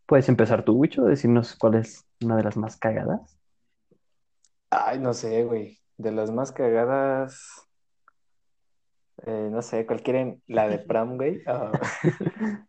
Puedes 0.06 0.28
empezar 0.30 0.64
tú, 0.64 0.74
Wicho, 0.74 1.04
decirnos 1.06 1.56
cuál 1.56 1.76
es 1.76 2.06
una 2.24 2.38
de 2.38 2.44
las 2.44 2.58
más 2.58 2.78
cagadas. 2.78 3.38
Ay, 4.70 5.00
no 5.00 5.14
sé, 5.14 5.44
güey. 5.44 5.80
De 5.98 6.12
las 6.12 6.32
más 6.32 6.52
cagadas. 6.52 7.68
eh, 9.26 9.50
no 9.52 9.62
sé, 9.62 9.86
¿cuál 9.86 10.02
quieren? 10.02 10.42
La 10.48 10.68
de 10.68 10.80
prom, 10.80 11.18
güey. 11.18 11.42
o- 11.48 11.80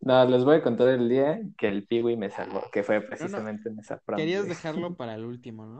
No, 0.00 0.22
les 0.26 0.44
voy 0.44 0.56
a 0.56 0.62
contar 0.62 0.88
el 0.88 1.08
día 1.08 1.40
que 1.56 1.66
el 1.66 1.86
Piwi 1.86 2.16
me 2.18 2.30
salvó, 2.30 2.62
que 2.70 2.82
fue 2.82 3.00
precisamente 3.00 3.70
en 3.70 3.78
esa 3.78 3.96
prom. 3.98 4.18
Querías 4.18 4.44
güey. 4.44 4.54
dejarlo 4.54 4.96
para 4.96 5.14
el 5.14 5.24
último, 5.24 5.64
¿no? 5.64 5.78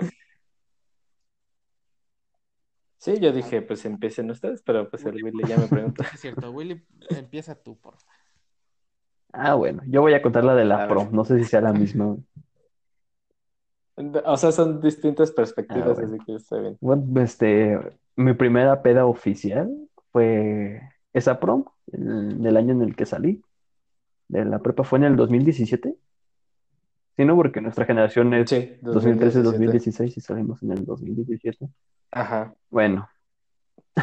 Sí, 2.96 3.20
yo 3.20 3.32
dije, 3.32 3.60
pues 3.60 3.84
empiecen 3.84 4.30
ustedes, 4.30 4.62
pero 4.62 4.88
pues 4.88 5.04
el 5.04 5.22
Willy 5.22 5.46
ya 5.46 5.58
me 5.58 5.68
preguntó. 5.68 6.02
Es 6.14 6.20
cierto, 6.20 6.50
Willy, 6.52 6.86
empieza 7.10 7.54
tú, 7.54 7.78
por 7.78 7.98
favor. 7.98 8.23
Ah, 9.36 9.54
bueno, 9.54 9.82
yo 9.86 10.00
voy 10.00 10.14
a 10.14 10.22
contar 10.22 10.44
la 10.44 10.54
de 10.54 10.62
A 10.62 10.64
la 10.64 10.76
ver. 10.78 10.88
prom, 10.88 11.08
no 11.12 11.24
sé 11.24 11.38
si 11.38 11.44
sea 11.44 11.60
la 11.60 11.72
misma. 11.72 12.16
O 14.24 14.36
sea, 14.36 14.50
son 14.52 14.80
distintas 14.80 15.30
perspectivas, 15.30 15.90
Ah, 15.90 15.92
bueno. 15.94 16.14
así 16.16 16.24
que 16.24 16.34
está 16.34 16.58
bien. 16.58 16.76
Bueno, 16.80 17.20
este, 17.20 17.78
mi 18.16 18.32
primera 18.34 18.82
peda 18.82 19.06
oficial 19.06 19.72
fue 20.10 20.80
esa 21.12 21.38
prom, 21.38 21.64
en 21.92 22.44
el 22.44 22.56
año 22.56 22.72
en 22.72 22.82
el 22.82 22.96
que 22.96 23.06
salí. 23.06 23.42
De 24.28 24.44
la 24.44 24.58
prepa 24.60 24.84
fue 24.84 24.98
en 24.98 25.04
el 25.04 25.16
2017. 25.16 25.94
Sí, 27.16 27.24
no, 27.24 27.36
porque 27.36 27.60
nuestra 27.60 27.84
generación 27.84 28.34
es 28.34 28.50
Sí, 28.50 28.76
2013-2016 28.82 30.16
y 30.16 30.20
salimos 30.20 30.62
en 30.62 30.72
el 30.72 30.84
2017. 30.84 31.68
Ajá. 32.10 32.54
Bueno, 32.70 33.08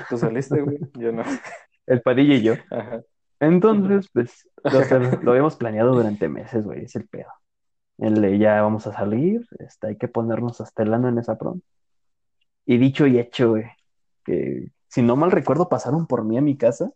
¿Tú 0.09 0.17
saliste, 0.17 0.61
güey? 0.61 0.79
Yo 0.97 1.11
no. 1.11 1.23
el 1.87 2.01
Padilla 2.01 2.35
y 2.35 2.41
yo. 2.43 2.53
Ajá. 2.69 3.01
Entonces, 3.41 4.09
pues, 4.13 4.47
lo, 4.63 4.71
lo 5.23 5.31
habíamos 5.31 5.57
planeado 5.57 5.93
durante 5.93 6.29
meses, 6.29 6.63
güey, 6.63 6.85
es 6.85 6.95
el 6.95 7.07
pedo. 7.07 7.27
El 7.97 8.21
de 8.21 8.37
ya 8.39 8.61
vamos 8.61 8.87
a 8.87 8.93
salir, 8.93 9.45
este, 9.59 9.87
hay 9.87 9.97
que 9.97 10.07
ponernos 10.07 10.61
hasta 10.61 10.83
el 10.83 10.93
ano 10.93 11.09
en 11.09 11.17
esa 11.17 11.37
prom. 11.37 11.59
Y 12.65 12.77
dicho 12.77 13.05
y 13.07 13.19
hecho, 13.19 13.49
güey, 13.49 13.65
que 14.23 14.71
si 14.87 15.01
no 15.01 15.15
mal 15.15 15.31
recuerdo, 15.31 15.67
pasaron 15.69 16.07
por 16.07 16.23
mí 16.23 16.37
a 16.37 16.41
mi 16.41 16.55
casa 16.57 16.91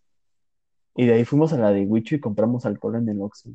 y 0.95 1.05
de 1.08 1.13
ahí 1.15 1.25
fuimos 1.25 1.51
a 1.53 1.58
la 1.58 1.71
de 1.71 1.86
Huicho 1.86 2.15
y 2.15 2.19
compramos 2.21 2.65
alcohol 2.65 2.95
en 2.95 3.10
el 3.10 3.21
Oxxo. 3.21 3.49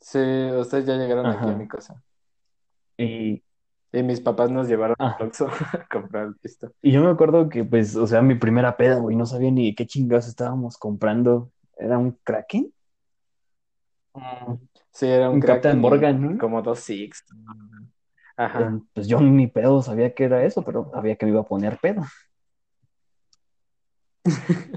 Sí, 0.00 0.18
ustedes 0.58 0.86
ya 0.86 0.96
llegaron 0.96 1.26
aquí 1.26 1.48
a 1.48 1.56
mi 1.56 1.66
casa. 1.68 2.02
Y, 2.96 3.42
Y 3.92 4.02
mis 4.02 4.20
papás 4.20 4.50
nos 4.50 4.68
llevaron 4.68 4.96
Ah. 4.98 5.16
al 5.18 5.26
Oxxo 5.26 5.46
a 5.72 5.86
comprar 5.90 6.26
el 6.28 6.36
pisto. 6.36 6.72
y 6.82 6.92
yo 6.92 7.02
me 7.02 7.10
acuerdo 7.10 7.48
que, 7.48 7.64
pues, 7.64 7.96
o 7.96 8.06
sea, 8.06 8.22
mi 8.22 8.34
primera 8.34 8.76
peda, 8.76 8.98
güey, 8.98 9.16
no 9.16 9.26
sabía 9.26 9.50
ni 9.50 9.74
qué 9.74 9.86
chingados 9.86 10.26
estábamos 10.28 10.78
comprando. 10.78 11.50
¿Era 11.76 11.98
un 11.98 12.12
Kraken? 12.24 12.72
Sí, 14.92 15.06
era 15.06 15.28
un 15.28 15.36
Un 15.36 15.40
Captain 15.40 15.76
Kraken 15.76 15.80
y 15.80 15.82
Morgan, 15.82 16.22
¿no? 16.34 16.38
como 16.38 16.62
dos 16.62 16.80
Six. 16.80 17.24
Ajá. 18.36 18.60
Eh, 18.60 18.80
Pues 18.94 19.08
yo 19.08 19.20
ni 19.20 19.46
pedo 19.48 19.82
sabía 19.82 20.14
que 20.14 20.24
era 20.24 20.44
eso, 20.44 20.62
pero 20.64 20.90
sabía 20.92 21.16
que 21.16 21.26
me 21.26 21.32
iba 21.32 21.40
a 21.40 21.44
poner 21.44 21.78
pedo. 21.78 22.02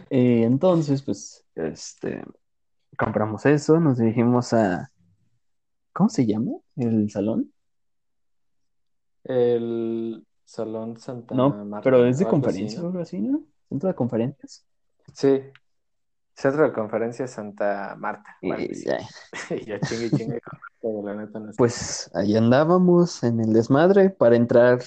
Y 0.10 0.44
entonces, 0.44 1.02
pues, 1.04 1.46
este, 1.56 2.24
compramos 2.98 3.46
eso, 3.46 3.80
nos 3.80 3.98
dirigimos 4.00 4.54
a, 4.54 4.92
¿cómo 5.94 6.10
se 6.10 6.26
llama? 6.26 6.52
¿El 6.78 7.10
salón? 7.12 7.52
El 9.24 10.26
Salón 10.46 10.98
Santa 10.98 11.36
No, 11.36 11.50
Marta 11.66 11.84
pero 11.84 12.06
es 12.06 12.18
de 12.20 12.26
o 12.26 12.30
algo 12.30 12.48
así, 12.48 12.60
conferencia 12.62 12.80
o 12.82 12.84
¿no? 12.84 12.88
algo 12.88 13.00
así, 13.02 13.20
¿no? 13.20 13.44
¿Centro 13.70 13.90
de 13.90 13.96
conferencias? 13.96 14.66
Sí. 15.14 15.42
Centro 16.38 16.64
de 16.68 16.72
Conferencia 16.74 17.28
Santa 17.28 17.96
Marta. 17.98 18.38
Y 18.42 18.50
ya, 18.86 19.00
Y 19.50 19.66
yo 19.66 19.78
chingue 19.80 20.12
chingue 20.12 20.40
con 20.42 20.60
todo, 20.82 21.08
la 21.08 21.16
neta 21.16 21.40
no 21.40 21.52
sé. 21.52 21.58
pues 21.58 22.12
ahí 22.14 22.38
andábamos 22.38 23.24
en 23.24 23.40
el 23.40 23.54
desmadre 23.54 24.12
para 24.12 24.36
entrar, 24.36 24.80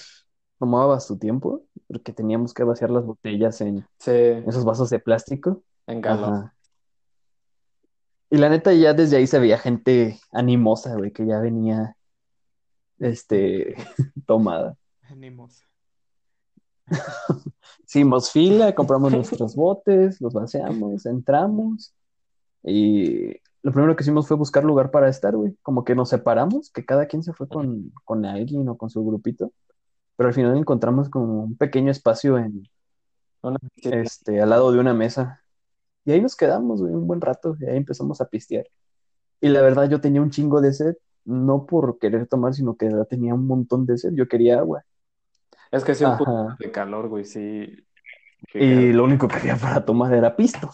tomaba 0.59 0.99
su 1.01 1.17
tiempo, 1.17 1.65
porque 1.87 2.13
teníamos 2.13 2.53
que 2.53 2.63
vaciar 2.63 2.89
las 2.89 3.05
botellas 3.05 3.59
en 3.59 3.85
Sí, 3.97 4.11
esos 4.47 4.63
vasos 4.63 4.89
de 4.89 4.99
plástico. 4.99 5.61
en 5.87 5.99
galón. 6.01 6.51
Y 8.29 8.37
la 8.37 8.47
neta, 8.47 8.71
ya 8.71 8.93
desde 8.93 9.17
ahí 9.17 9.27
se 9.27 9.39
veía 9.39 9.57
gente 9.57 10.17
animosa, 10.31 10.95
güey, 10.95 11.11
que 11.11 11.25
ya 11.25 11.39
venía, 11.39 11.97
este, 12.97 13.75
tomada. 14.25 14.77
Ánimos. 15.09 15.65
Hicimos 17.85 18.31
fila, 18.31 18.73
compramos 18.75 19.11
nuestros 19.11 19.55
botes, 19.55 20.21
los 20.21 20.33
vaciamos, 20.33 21.05
entramos 21.05 21.93
y 22.63 23.33
lo 23.63 23.71
primero 23.71 23.95
que 23.95 24.03
hicimos 24.03 24.27
fue 24.27 24.37
buscar 24.37 24.63
lugar 24.63 24.91
para 24.91 25.09
estar, 25.09 25.35
güey. 25.35 25.55
Como 25.61 25.83
que 25.83 25.95
nos 25.95 26.09
separamos, 26.09 26.71
que 26.71 26.85
cada 26.85 27.05
quien 27.05 27.23
se 27.23 27.33
fue 27.33 27.47
con, 27.47 27.91
con 28.05 28.25
alguien 28.25 28.67
o 28.69 28.77
con 28.77 28.89
su 28.89 29.05
grupito, 29.05 29.51
pero 30.15 30.29
al 30.29 30.33
final 30.35 30.57
encontramos 30.57 31.09
como 31.09 31.43
un 31.43 31.57
pequeño 31.57 31.91
espacio 31.91 32.37
en, 32.37 32.63
este, 33.83 34.41
al 34.41 34.49
lado 34.49 34.71
de 34.71 34.79
una 34.79 34.93
mesa. 34.93 35.41
Y 36.05 36.11
ahí 36.11 36.21
nos 36.21 36.35
quedamos, 36.35 36.81
güey, 36.81 36.93
un 36.93 37.07
buen 37.07 37.21
rato, 37.21 37.55
y 37.59 37.65
ahí 37.65 37.77
empezamos 37.77 38.21
a 38.21 38.25
pistear. 38.27 38.67
Y 39.41 39.49
la 39.49 39.61
verdad, 39.61 39.89
yo 39.89 40.01
tenía 40.01 40.21
un 40.21 40.31
chingo 40.31 40.61
de 40.61 40.73
sed, 40.73 40.95
no 41.25 41.65
por 41.65 41.99
querer 41.99 42.27
tomar, 42.27 42.53
sino 42.53 42.75
que 42.77 42.87
de 42.87 42.93
verdad 42.93 43.07
tenía 43.07 43.33
un 43.35 43.47
montón 43.47 43.85
de 43.85 43.97
sed, 43.97 44.13
yo 44.15 44.27
quería 44.27 44.59
agua. 44.59 44.83
Es 45.71 45.83
que 45.83 45.93
hacía 45.93 46.09
un 46.09 46.17
puto 46.17 46.55
de 46.59 46.71
calor, 46.71 47.07
güey, 47.07 47.25
sí. 47.25 47.77
Qué 48.47 48.63
Y 48.63 48.93
lo 48.93 49.03
único 49.03 49.27
que 49.27 49.35
había 49.35 49.55
para 49.55 49.85
tomar 49.85 50.13
era 50.13 50.35
pisto. 50.35 50.69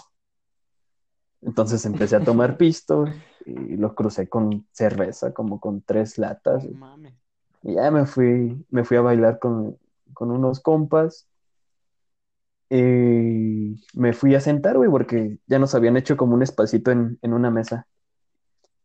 Entonces 1.41 1.85
empecé 1.85 2.15
a 2.15 2.23
tomar 2.23 2.57
pisto 2.57 3.05
y 3.45 3.77
lo 3.77 3.93
crucé 3.93 4.27
con 4.27 4.65
cerveza, 4.71 5.33
como 5.33 5.59
con 5.59 5.81
tres 5.81 6.17
latas. 6.17 6.63
No 6.65 6.77
mames. 6.77 7.13
Y 7.63 7.75
ya 7.75 7.91
me 7.91 8.05
fui, 8.05 8.65
me 8.69 8.83
fui 8.83 8.97
a 8.97 9.01
bailar 9.01 9.39
con, 9.39 9.77
con 10.13 10.31
unos 10.31 10.59
compas. 10.59 11.27
Y 12.69 13.81
me 13.93 14.13
fui 14.13 14.35
a 14.35 14.41
sentar, 14.41 14.77
güey, 14.77 14.89
porque 14.89 15.39
ya 15.47 15.57
nos 15.57 15.73
habían 15.73 15.95
hecho 15.95 16.17
como 16.17 16.33
un 16.33 16.43
espacito 16.43 16.91
en, 16.91 17.17
en 17.21 17.33
una 17.33 17.49
mesa. 17.49 17.87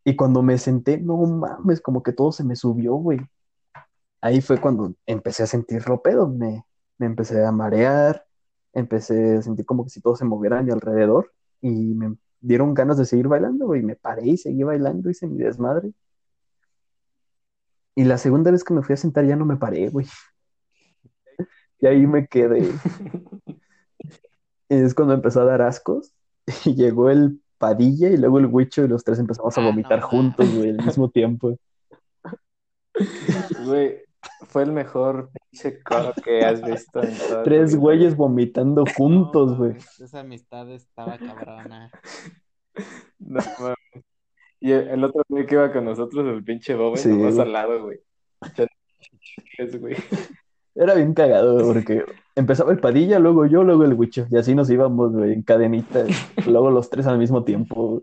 Y 0.05 0.17
cuando 0.17 0.43
me 0.43 0.59
senté, 0.59 0.99
no 0.99 1.17
mames, 1.17 1.81
como 1.81 2.03
que 2.03 2.13
todo 2.13 2.33
se 2.33 2.45
me 2.45 2.57
subió, 2.57 2.95
güey. 2.95 3.21
Ahí 4.23 4.41
fue 4.41 4.61
cuando 4.61 4.95
empecé 5.07 5.43
a 5.43 5.47
sentir 5.47 5.87
lo 5.89 6.01
pedo. 6.01 6.29
Me, 6.29 6.65
me 6.99 7.07
empecé 7.07 7.45
a 7.45 7.53
marear, 7.53 8.25
empecé 8.73 9.37
a 9.39 9.43
sentir 9.43 9.67
como 9.67 9.85
que 9.85 9.91
si 9.91 10.01
todo 10.01 10.17
se 10.17 10.25
moviera 10.25 10.59
a 10.61 10.63
mi 10.63 10.71
alrededor. 10.73 11.33
Y 11.61 11.71
me 11.95 12.17
dieron 12.41 12.73
ganas 12.75 12.97
de 12.99 13.05
seguir 13.05 13.29
bailando, 13.29 13.67
güey. 13.67 13.83
Me 13.83 13.97
paré 13.97 14.27
y 14.29 14.37
seguí 14.39 14.63
bailando, 14.63 15.11
hice 15.11 15.27
mi 15.27 15.39
desmadre. 15.43 15.93
Y 17.95 18.05
la 18.05 18.17
segunda 18.17 18.51
vez 18.51 18.65
que 18.65 18.73
me 18.75 18.83
fui 18.83 18.95
a 18.95 18.97
sentar 18.97 19.27
ya 19.27 19.37
no 19.37 19.45
me 19.45 19.57
paré, 19.57 19.89
güey. 19.91 20.07
Y 21.81 21.87
ahí 21.87 22.07
me 22.07 22.27
quedé. 22.27 22.71
Y 24.69 24.77
es 24.77 24.95
cuando 24.95 25.13
empezó 25.13 25.43
a 25.43 25.45
dar 25.45 25.61
ascos. 25.61 26.15
Y 26.65 26.75
llegó 26.77 27.11
el 27.11 27.43
Padilla 27.59 28.09
y 28.09 28.17
luego 28.17 28.39
el 28.39 28.47
Huicho 28.47 28.83
y 28.85 28.89
los 28.89 29.05
tres 29.05 29.19
empezamos 29.19 29.59
a 29.59 29.61
Ah, 29.61 29.67
vomitar 29.67 30.01
no. 30.01 30.09
juntos, 30.09 30.55
güey, 30.57 30.71
al 30.71 30.79
mismo 30.87 31.11
tiempo. 31.11 31.59
Güey, 33.67 34.01
fue 34.49 34.63
el 34.65 34.73
mejor 34.73 35.31
pinche 35.51 35.83
coro 35.83 36.13
que 36.25 36.45
has 36.45 36.63
visto 36.63 37.03
en 37.03 37.13
Tres 37.45 37.75
güeyes 37.77 38.17
vomitando 38.17 38.85
juntos, 38.97 39.57
güey. 39.57 39.77
Esa 40.01 40.21
amistad 40.21 40.71
estaba 40.71 41.19
cabrona. 41.19 41.91
No 43.19 43.41
mames. 43.59 44.05
Y 44.61 44.71
el, 44.73 44.89
el 44.89 45.05
otro 45.05 45.23
güey 45.29 45.45
que 45.47 45.55
iba 45.57 45.73
con 45.73 45.85
nosotros, 45.85 46.25
el 46.27 46.45
pinche 46.45 46.75
Bobe, 46.75 46.97
Sí, 46.97 47.09
nomás 47.09 47.35
güey. 47.35 47.47
al 47.47 47.53
lado, 47.53 47.83
güey. 47.83 47.99
Era 50.75 50.95
bien 50.95 51.13
cagado, 51.15 51.55
güey, 51.55 51.67
porque 51.67 52.05
empezaba 52.35 52.73
el 52.73 52.79
Padilla, 52.81 53.19
luego 53.19 53.45
yo, 53.47 53.63
luego 53.63 53.85
el 53.85 53.93
Huicho. 53.95 54.27
Y 54.31 54.39
así 54.39 54.55
nos 54.55 54.71
íbamos, 54.71 55.13
güey, 55.13 55.33
en 55.35 55.43
cadenita. 55.43 56.05
Luego 56.47 56.71
los 56.71 56.89
tres 56.89 57.07
al 57.07 57.19
mismo 57.19 57.45
tiempo. 57.45 57.89
güey. 57.89 58.03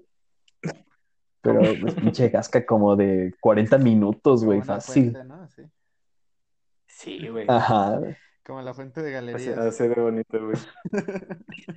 Pero, 1.41 1.61
pues, 1.81 1.95
pinche 1.95 2.29
gasca 2.29 2.65
como 2.65 2.95
de 2.95 3.33
40 3.39 3.77
minutos, 3.77 4.43
güey, 4.43 4.61
fácil. 4.61 5.13
fuente, 5.13 5.23
¿no? 5.27 5.41
Así. 5.41 5.63
Sí, 6.99 7.27
güey. 7.29 7.45
Ajá. 7.47 8.01
Como 8.45 8.61
la 8.61 8.73
fuente 8.73 9.01
de 9.01 9.11
galerías. 9.11 9.57
así 9.57 9.87
de 9.87 9.95
bonito, 9.95 10.37
güey. 10.45 10.57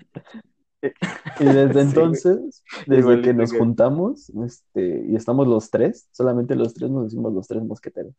Y 1.39 1.45
desde 1.45 1.75
Sí, 1.75 1.79
entonces, 1.81 2.65
desde 2.89 3.01
Igualito 3.03 3.29
que 3.29 3.35
nos 3.35 3.53
que- 3.53 3.59
juntamos, 3.59 4.31
este, 4.45 5.05
y 5.09 5.15
estamos 5.15 5.47
los 5.47 5.71
tres, 5.71 6.09
solamente 6.11 6.57
los 6.57 6.75
tres 6.75 6.91
nos 6.91 7.05
decimos 7.05 7.33
los 7.33 7.47
tres 7.47 7.63
mosqueteros. 7.63 8.13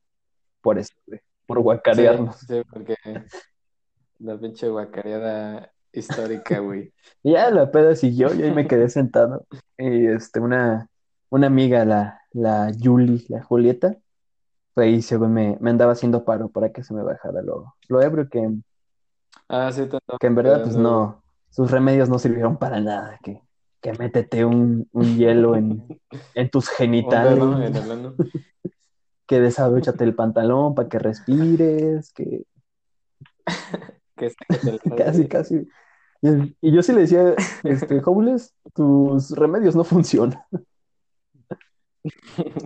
Por 0.62 0.80
eso, 0.80 0.94
güey, 1.06 1.20
por 1.46 1.60
guacarearnos. 1.60 2.38
Sí, 2.40 2.46
sí, 2.48 2.62
porque 2.72 2.96
la 4.20 4.40
pinche 4.40 4.70
guacareada 4.70 5.74
histórica, 5.92 6.60
güey. 6.60 6.94
Y 7.22 7.32
ya 7.34 7.50
la 7.50 7.70
peda 7.70 7.98
siguió, 7.98 8.34
y 8.34 8.44
ahí 8.44 8.52
me 8.54 8.66
quedé 8.66 8.88
sentado. 8.88 9.46
Y 9.78 10.08
este, 10.08 10.40
una, 10.40 10.88
una 11.30 11.48
amiga, 11.48 11.84
la, 11.84 12.22
la 12.32 12.72
Yuli, 12.72 13.26
la 13.28 13.44
Julieta, 13.44 13.98
ahí, 14.76 15.02
según 15.02 15.34
me, 15.34 15.58
me 15.60 15.70
andaba 15.70 15.94
haciendo 15.94 16.24
paro 16.24 16.50
para 16.50 16.72
que 16.72 16.84
se 16.84 16.94
me 16.94 17.04
bajara 17.04 17.42
lo, 17.42 17.76
lo 17.88 18.02
ebrio, 18.02 18.28
que, 18.30 18.50
Ah, 19.50 19.72
sí, 19.72 19.86
te 19.86 19.98
que 20.20 20.28
en 20.28 20.36
verdad, 20.36 20.64
pues 20.64 20.76
no, 20.76 21.24
sus 21.50 21.70
remedios 21.70 22.10
no 22.10 22.18
sirvieron 22.20 22.58
para 22.58 22.80
nada, 22.80 23.20
que, 23.24 23.42
que 23.82 23.94
métete 23.94 24.46
un, 24.46 24.88
un 24.92 25.18
hielo 25.18 25.56
en, 25.56 25.86
en 26.36 26.50
tus 26.50 26.70
genitales, 26.70 27.38
¿no? 27.38 28.16
Que 29.26 29.40
desabróchate 29.40 30.04
el 30.04 30.16
pantalón 30.16 30.76
para 30.76 30.90
que 30.90 31.00
respires, 31.00 32.12
que 32.14 32.44
Que 34.16 34.32
casi, 34.98 35.28
casi. 35.28 35.68
Y, 36.22 36.56
y 36.62 36.72
yo 36.72 36.84
sí 36.84 36.94
le 36.94 37.02
decía, 37.02 37.34
este, 37.64 38.02
Homeless, 38.06 38.54
tus 38.74 39.32
remedios 39.32 39.76
no 39.76 39.84
funcionan. 39.84 40.40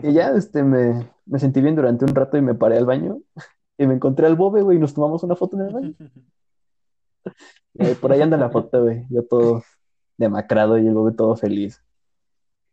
Y 0.04 0.14
ya, 0.14 0.32
este, 0.32 0.64
me, 0.64 1.12
me 1.26 1.40
sentí 1.40 1.62
bien 1.62 1.76
durante 1.76 2.06
un 2.06 2.16
rato 2.16 2.38
y 2.38 2.42
me 2.42 2.56
paré 2.56 2.78
al 2.78 2.86
baño 2.86 3.20
y 3.78 3.86
me 3.86 3.94
encontré 3.94 4.26
al 4.26 4.36
Bobe, 4.36 4.62
güey, 4.62 4.78
y 4.78 4.80
nos 4.80 4.94
tomamos 4.94 5.24
una 5.24 5.36
foto 5.36 5.58
en 5.58 5.68
el 5.68 5.74
baño. 5.74 5.94
Por 8.02 8.12
ahí 8.12 8.22
anda 8.22 8.38
la 8.38 8.50
foto, 8.50 8.84
güey, 8.84 9.06
yo 9.10 9.24
todo 9.24 9.64
demacrado 10.18 10.78
y 10.78 10.88
el 10.88 10.94
Bobe 10.94 11.12
todo 11.12 11.36
feliz. 11.36 11.84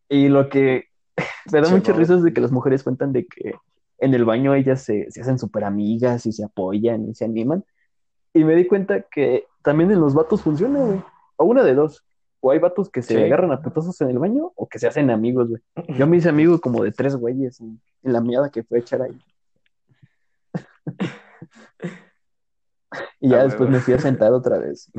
Y 0.08 0.28
lo 0.28 0.48
que 0.48 0.84
me 1.52 1.60
da 1.60 1.68
muchas 1.68 1.96
risas 1.96 2.22
de 2.22 2.32
que 2.32 2.40
las 2.40 2.52
mujeres 2.52 2.82
cuentan 2.82 3.12
de 3.12 3.26
que 3.26 3.54
en 3.98 4.14
el 4.14 4.24
baño 4.24 4.54
ellas 4.54 4.82
se, 4.82 5.10
se 5.10 5.20
hacen 5.20 5.38
súper 5.38 5.64
amigas 5.64 6.26
y 6.26 6.32
se 6.32 6.44
apoyan 6.44 7.08
y 7.08 7.14
se 7.14 7.24
animan. 7.24 7.64
Y 8.32 8.44
me 8.44 8.54
di 8.56 8.66
cuenta 8.66 9.02
que 9.02 9.46
también 9.62 9.90
en 9.90 10.00
los 10.00 10.14
vatos 10.14 10.42
funciona, 10.42 10.80
güey. 10.80 11.02
O 11.36 11.44
una 11.44 11.62
de 11.62 11.74
dos. 11.74 12.04
O 12.46 12.50
hay 12.50 12.58
vatos 12.58 12.90
que 12.90 13.00
se 13.00 13.14
Sí. 13.14 13.22
agarran 13.22 13.52
a 13.52 13.62
putazos 13.62 13.98
en 14.02 14.10
el 14.10 14.18
baño 14.18 14.52
o 14.54 14.68
que 14.68 14.78
se 14.78 14.86
hacen 14.86 15.08
amigos, 15.10 15.48
güey. 15.48 15.62
Yo 15.98 16.06
me 16.06 16.18
hice 16.18 16.28
amigo 16.28 16.60
como 16.60 16.84
de 16.84 16.92
tres 16.92 17.16
güeyes 17.16 17.58
en, 17.60 17.80
en 18.02 18.12
la 18.12 18.20
miada 18.20 18.50
que 18.50 18.62
fue 18.62 18.76
a 18.78 18.80
echar 18.82 19.00
ahí. 19.00 19.18
Y 23.20 23.30
ya 23.30 23.40
Ah, 23.40 23.44
después 23.44 23.68
me 23.70 23.80
fui 23.80 23.94
a 23.94 23.98
sentar 23.98 24.32
otra 24.34 24.58
vez. 24.58 24.90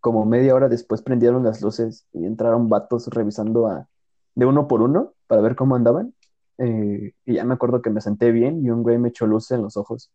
Como 0.00 0.24
media 0.24 0.54
hora 0.54 0.68
después 0.68 1.02
prendieron 1.02 1.42
las 1.42 1.60
luces 1.60 2.06
y 2.12 2.24
entraron 2.24 2.68
vatos 2.68 3.08
revisando 3.08 3.66
a, 3.66 3.88
de 4.36 4.46
uno 4.46 4.68
por 4.68 4.80
uno 4.82 5.12
para 5.26 5.42
ver 5.42 5.56
cómo 5.56 5.74
andaban. 5.74 6.14
Eh, 6.58 7.12
y 7.26 7.34
ya 7.34 7.44
me 7.44 7.54
acuerdo 7.54 7.82
que 7.82 7.90
me 7.90 8.00
senté 8.00 8.30
bien 8.30 8.64
y 8.64 8.70
un 8.70 8.82
güey 8.84 8.96
me 8.98 9.08
echó 9.08 9.26
luces 9.26 9.50
en 9.58 9.62
los 9.62 9.76
ojos. 9.76 10.10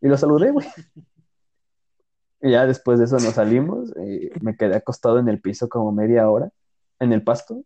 Y 0.00 0.08
lo 0.08 0.16
saludé, 0.16 0.50
güey. 0.50 0.66
Y 2.42 2.52
ya 2.52 2.66
después 2.66 2.98
de 2.98 3.04
eso 3.04 3.16
nos 3.16 3.34
salimos. 3.34 3.92
eh, 3.96 4.30
me 4.40 4.56
quedé 4.56 4.76
acostado 4.76 5.18
en 5.18 5.28
el 5.28 5.40
piso 5.40 5.68
como 5.68 5.92
media 5.92 6.28
hora, 6.28 6.50
en 6.98 7.12
el 7.12 7.22
pasto. 7.22 7.64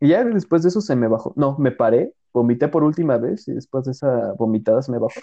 Y 0.00 0.08
ya 0.08 0.24
después 0.24 0.62
de 0.62 0.68
eso 0.68 0.80
se 0.80 0.96
me 0.96 1.08
bajó. 1.08 1.32
No, 1.36 1.58
me 1.58 1.72
paré, 1.72 2.14
vomité 2.32 2.68
por 2.68 2.84
última 2.84 3.18
vez 3.18 3.46
y 3.48 3.52
después 3.52 3.84
de 3.84 3.92
esa 3.92 4.32
vomitada 4.32 4.82
se 4.82 4.92
me 4.92 4.98
bajó. 4.98 5.20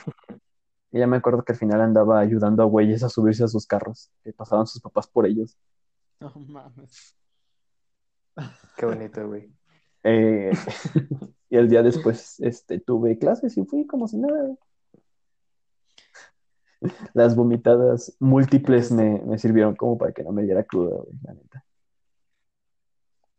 Y 0.91 0.99
ya 0.99 1.07
me 1.07 1.17
acuerdo 1.17 1.43
que 1.43 1.53
al 1.53 1.57
final 1.57 1.81
andaba 1.81 2.19
ayudando 2.19 2.63
a 2.63 2.65
güeyes 2.65 3.03
a 3.03 3.09
subirse 3.09 3.43
a 3.43 3.47
sus 3.47 3.65
carros, 3.65 4.09
que 4.23 4.33
pasaban 4.33 4.67
sus 4.67 4.81
papás 4.81 5.07
por 5.07 5.25
ellos. 5.25 5.57
No 6.19 6.31
mames. 6.47 7.15
Qué 8.77 8.85
bonito, 8.85 9.27
güey. 9.27 9.51
Eh, 10.03 10.51
y 11.49 11.57
el 11.57 11.67
día 11.69 11.83
después 11.83 12.39
este, 12.39 12.79
tuve 12.79 13.17
clases 13.17 13.57
y 13.57 13.65
fui 13.65 13.85
como 13.85 14.07
si 14.07 14.17
nada. 14.17 14.55
Las 17.13 17.35
vomitadas 17.35 18.15
múltiples 18.19 18.91
me, 18.91 19.19
me 19.25 19.37
sirvieron 19.39 19.75
como 19.75 19.97
para 19.97 20.11
que 20.13 20.23
no 20.23 20.31
me 20.31 20.43
diera 20.43 20.63
cruda, 20.63 20.95
güey, 20.97 21.17
la 21.23 21.33
neta. 21.33 21.63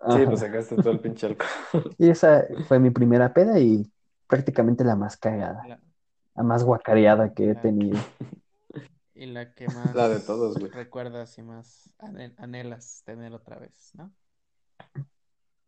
Sí, 0.07 0.27
pues 0.27 0.41
sacaste 0.41 0.79
todo 0.79 0.93
el 0.93 1.01
pinche 1.01 1.27
alcohol. 1.27 1.49
Y 1.99 2.09
esa 2.11 2.45
fue 2.67 2.79
mi 2.79 2.91
primera 2.91 3.33
peda 3.35 3.59
y 3.61 3.91
prácticamente 4.27 4.85
la 4.85 4.97
más 4.97 5.17
cagada, 5.17 5.65
La- 5.69 5.81
la 6.37 6.43
más 6.45 6.65
guacareada 6.65 7.35
que 7.35 7.51
he 7.51 7.55
tenido. 7.57 7.99
y 9.15 9.27
la 9.27 9.55
que 9.55 9.69
más 9.69 9.97
La 9.97 10.09
de 10.09 10.21
todos, 10.21 10.59
güey. 10.59 10.73
recuerdas 10.73 11.37
y 11.39 11.43
más 11.43 11.91
anhelas 12.37 13.03
tener 13.05 13.33
otra 13.35 13.59
vez, 13.59 13.93
¿no? 13.95 14.13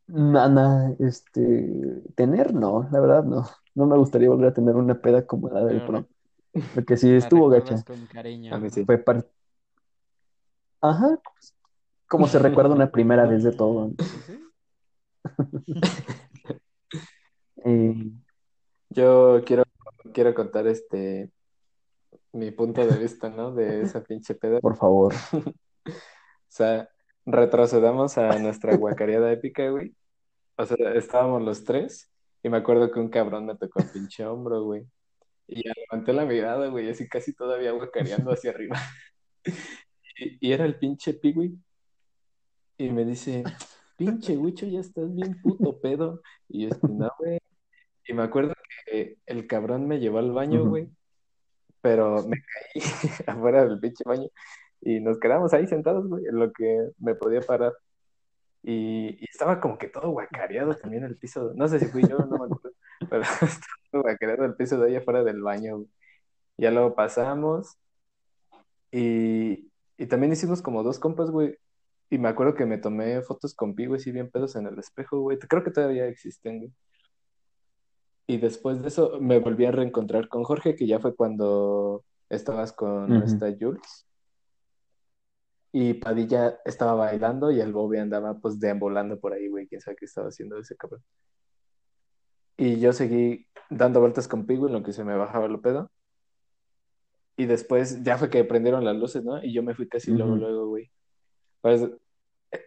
Nada, 0.08 0.92
este, 0.98 2.02
tener, 2.16 2.52
no, 2.52 2.88
la 2.90 3.00
verdad 3.00 3.24
no. 3.24 3.46
No 3.74 3.86
me 3.86 3.96
gustaría 3.96 4.28
volver 4.28 4.48
a 4.48 4.54
tener 4.54 4.74
una 4.74 5.00
peda 5.00 5.24
como 5.26 5.48
la 5.50 5.64
del 5.64 5.76
Pero 5.76 5.86
prom. 5.86 6.06
Porque 6.74 6.96
sí 6.96 7.12
estuvo 7.14 7.48
gacha. 7.48 7.82
con 7.84 8.06
cariño, 8.06 8.54
A 8.54 8.58
mí 8.58 8.64
¿no? 8.64 8.70
sí. 8.70 8.84
Fue 8.84 8.98
par... 8.98 9.26
Ajá, 10.80 11.18
como 12.08 12.26
se 12.26 12.38
recuerda 12.38 12.74
una 12.74 12.90
primera 12.90 13.26
vez 13.26 13.44
de 13.44 13.52
todo. 13.52 13.92
Eh, 17.62 17.94
Yo 18.88 19.42
quiero, 19.44 19.64
quiero 20.14 20.34
contar 20.34 20.66
este 20.66 21.30
mi 22.32 22.50
punto 22.52 22.86
de 22.86 22.96
vista, 22.98 23.28
¿no? 23.28 23.52
De 23.52 23.82
esa 23.82 24.02
pinche 24.02 24.34
peda. 24.34 24.60
por 24.60 24.76
favor. 24.76 25.14
O 25.86 26.52
sea, 26.52 26.90
retrocedamos 27.26 28.18
a 28.18 28.36
nuestra 28.40 28.76
guacareada 28.76 29.30
épica, 29.30 29.70
güey. 29.70 29.94
O 30.56 30.66
sea, 30.66 30.94
estábamos 30.94 31.42
los 31.42 31.62
tres 31.64 32.10
y 32.42 32.48
me 32.48 32.56
acuerdo 32.56 32.90
que 32.90 32.98
un 32.98 33.08
cabrón 33.08 33.46
me 33.46 33.56
tocó 33.56 33.78
el 33.78 33.88
pinche 33.88 34.26
hombro, 34.26 34.64
güey. 34.64 34.84
Y 35.52 35.64
ya 35.64 35.72
levanté 35.74 36.12
la 36.12 36.24
mirada, 36.24 36.68
güey, 36.68 36.88
así 36.88 37.08
casi 37.08 37.34
todavía 37.34 37.72
guacareando 37.72 38.30
hacia 38.32 38.52
arriba. 38.52 38.76
Y, 40.16 40.48
y 40.48 40.52
era 40.52 40.64
el 40.64 40.78
pinche 40.78 41.14
Pigui. 41.14 41.58
Y 42.78 42.90
me 42.90 43.04
dice, 43.04 43.42
pinche 43.96 44.36
Wicho, 44.36 44.66
ya 44.66 44.78
estás 44.78 45.12
bien 45.12 45.40
puto 45.42 45.80
pedo. 45.80 46.22
Y 46.48 46.62
yo, 46.62 46.68
este, 46.68 46.86
no, 46.88 47.10
güey. 47.18 47.40
Y 48.06 48.12
me 48.14 48.22
acuerdo 48.22 48.54
que 48.86 49.18
el 49.26 49.48
cabrón 49.48 49.88
me 49.88 49.98
llevó 49.98 50.18
al 50.18 50.30
baño, 50.30 50.64
güey. 50.64 50.88
Pero 51.80 52.24
me 52.28 52.36
caí 52.36 52.82
afuera 53.26 53.64
del 53.64 53.80
pinche 53.80 54.04
baño. 54.06 54.28
Y 54.80 55.00
nos 55.00 55.18
quedamos 55.18 55.52
ahí 55.52 55.66
sentados, 55.66 56.06
güey, 56.08 56.26
en 56.26 56.38
lo 56.38 56.52
que 56.52 56.90
me 56.98 57.16
podía 57.16 57.40
parar. 57.40 57.72
Y, 58.62 59.16
y 59.20 59.24
estaba 59.28 59.60
como 59.60 59.78
que 59.78 59.88
todo 59.88 60.10
guacareado 60.10 60.76
también 60.76 61.02
el 61.04 61.18
piso. 61.18 61.52
No 61.56 61.66
sé 61.66 61.80
si 61.80 61.86
fui 61.86 62.02
yo, 62.08 62.18
no 62.18 62.38
me 62.38 62.44
acuerdo. 62.46 62.72
Pero 63.10 63.22
estaba 63.42 63.79
guacareado 64.02 64.44
el 64.44 64.54
piso 64.56 64.78
de 64.78 64.88
ahí 64.88 64.96
afuera 64.96 65.24
del 65.24 65.42
baño, 65.42 65.78
güey. 65.78 65.88
Ya 66.58 66.70
luego 66.70 66.94
pasamos. 66.94 67.76
Y, 68.92 69.70
y 69.96 70.06
también 70.06 70.32
hicimos 70.32 70.62
como 70.62 70.82
dos 70.82 70.98
compas, 70.98 71.30
güey. 71.30 71.56
Y 72.10 72.18
me 72.18 72.28
acuerdo 72.28 72.54
que 72.54 72.66
me 72.66 72.78
tomé 72.78 73.22
fotos 73.22 73.54
con 73.54 73.74
Pi, 73.74 73.86
güey, 73.86 74.00
sí, 74.00 74.10
bien 74.12 74.30
pedos 74.30 74.56
en 74.56 74.66
el 74.66 74.78
espejo, 74.78 75.20
güey. 75.20 75.38
Creo 75.38 75.62
que 75.62 75.70
todavía 75.70 76.06
existen, 76.06 76.58
güey. 76.58 76.72
Y 78.26 78.38
después 78.38 78.80
de 78.82 78.88
eso 78.88 79.18
me 79.20 79.38
volví 79.38 79.64
a 79.64 79.72
reencontrar 79.72 80.28
con 80.28 80.44
Jorge, 80.44 80.76
que 80.76 80.86
ya 80.86 81.00
fue 81.00 81.14
cuando 81.16 82.04
estabas 82.28 82.72
con 82.72 83.12
Ujú. 83.12 83.24
esta 83.24 83.46
Jules. 83.58 84.06
Y 85.72 85.94
Padilla 85.94 86.60
estaba 86.64 86.94
bailando 86.94 87.50
y 87.50 87.60
el 87.60 87.72
Bobby 87.72 87.98
andaba 87.98 88.34
pues 88.38 88.58
deambulando 88.58 89.18
por 89.20 89.32
ahí, 89.32 89.48
güey. 89.48 89.66
Quién 89.68 89.80
sabe 89.80 89.96
qué 89.96 90.04
estaba 90.04 90.28
haciendo 90.28 90.58
ese 90.58 90.76
cabrón. 90.76 91.02
Y 92.60 92.78
yo 92.78 92.92
seguí 92.92 93.46
dando 93.70 94.00
vueltas 94.00 94.28
con 94.28 94.44
Pi, 94.44 94.56
güey, 94.56 94.70
en 94.70 94.78
lo 94.80 94.84
que 94.84 94.92
se 94.92 95.02
me 95.02 95.16
bajaba 95.16 95.46
el 95.46 95.58
pedo. 95.60 95.90
Y 97.38 97.46
después 97.46 98.02
ya 98.02 98.18
fue 98.18 98.28
que 98.28 98.44
prendieron 98.44 98.84
las 98.84 98.94
luces, 98.96 99.24
¿no? 99.24 99.42
Y 99.42 99.54
yo 99.54 99.62
me 99.62 99.74
fui 99.74 99.88
casi 99.88 100.10
luego, 100.10 100.32
Ujú. 100.32 100.40
luego, 100.40 100.68
güey. 100.68 100.90
Pues 101.62 101.88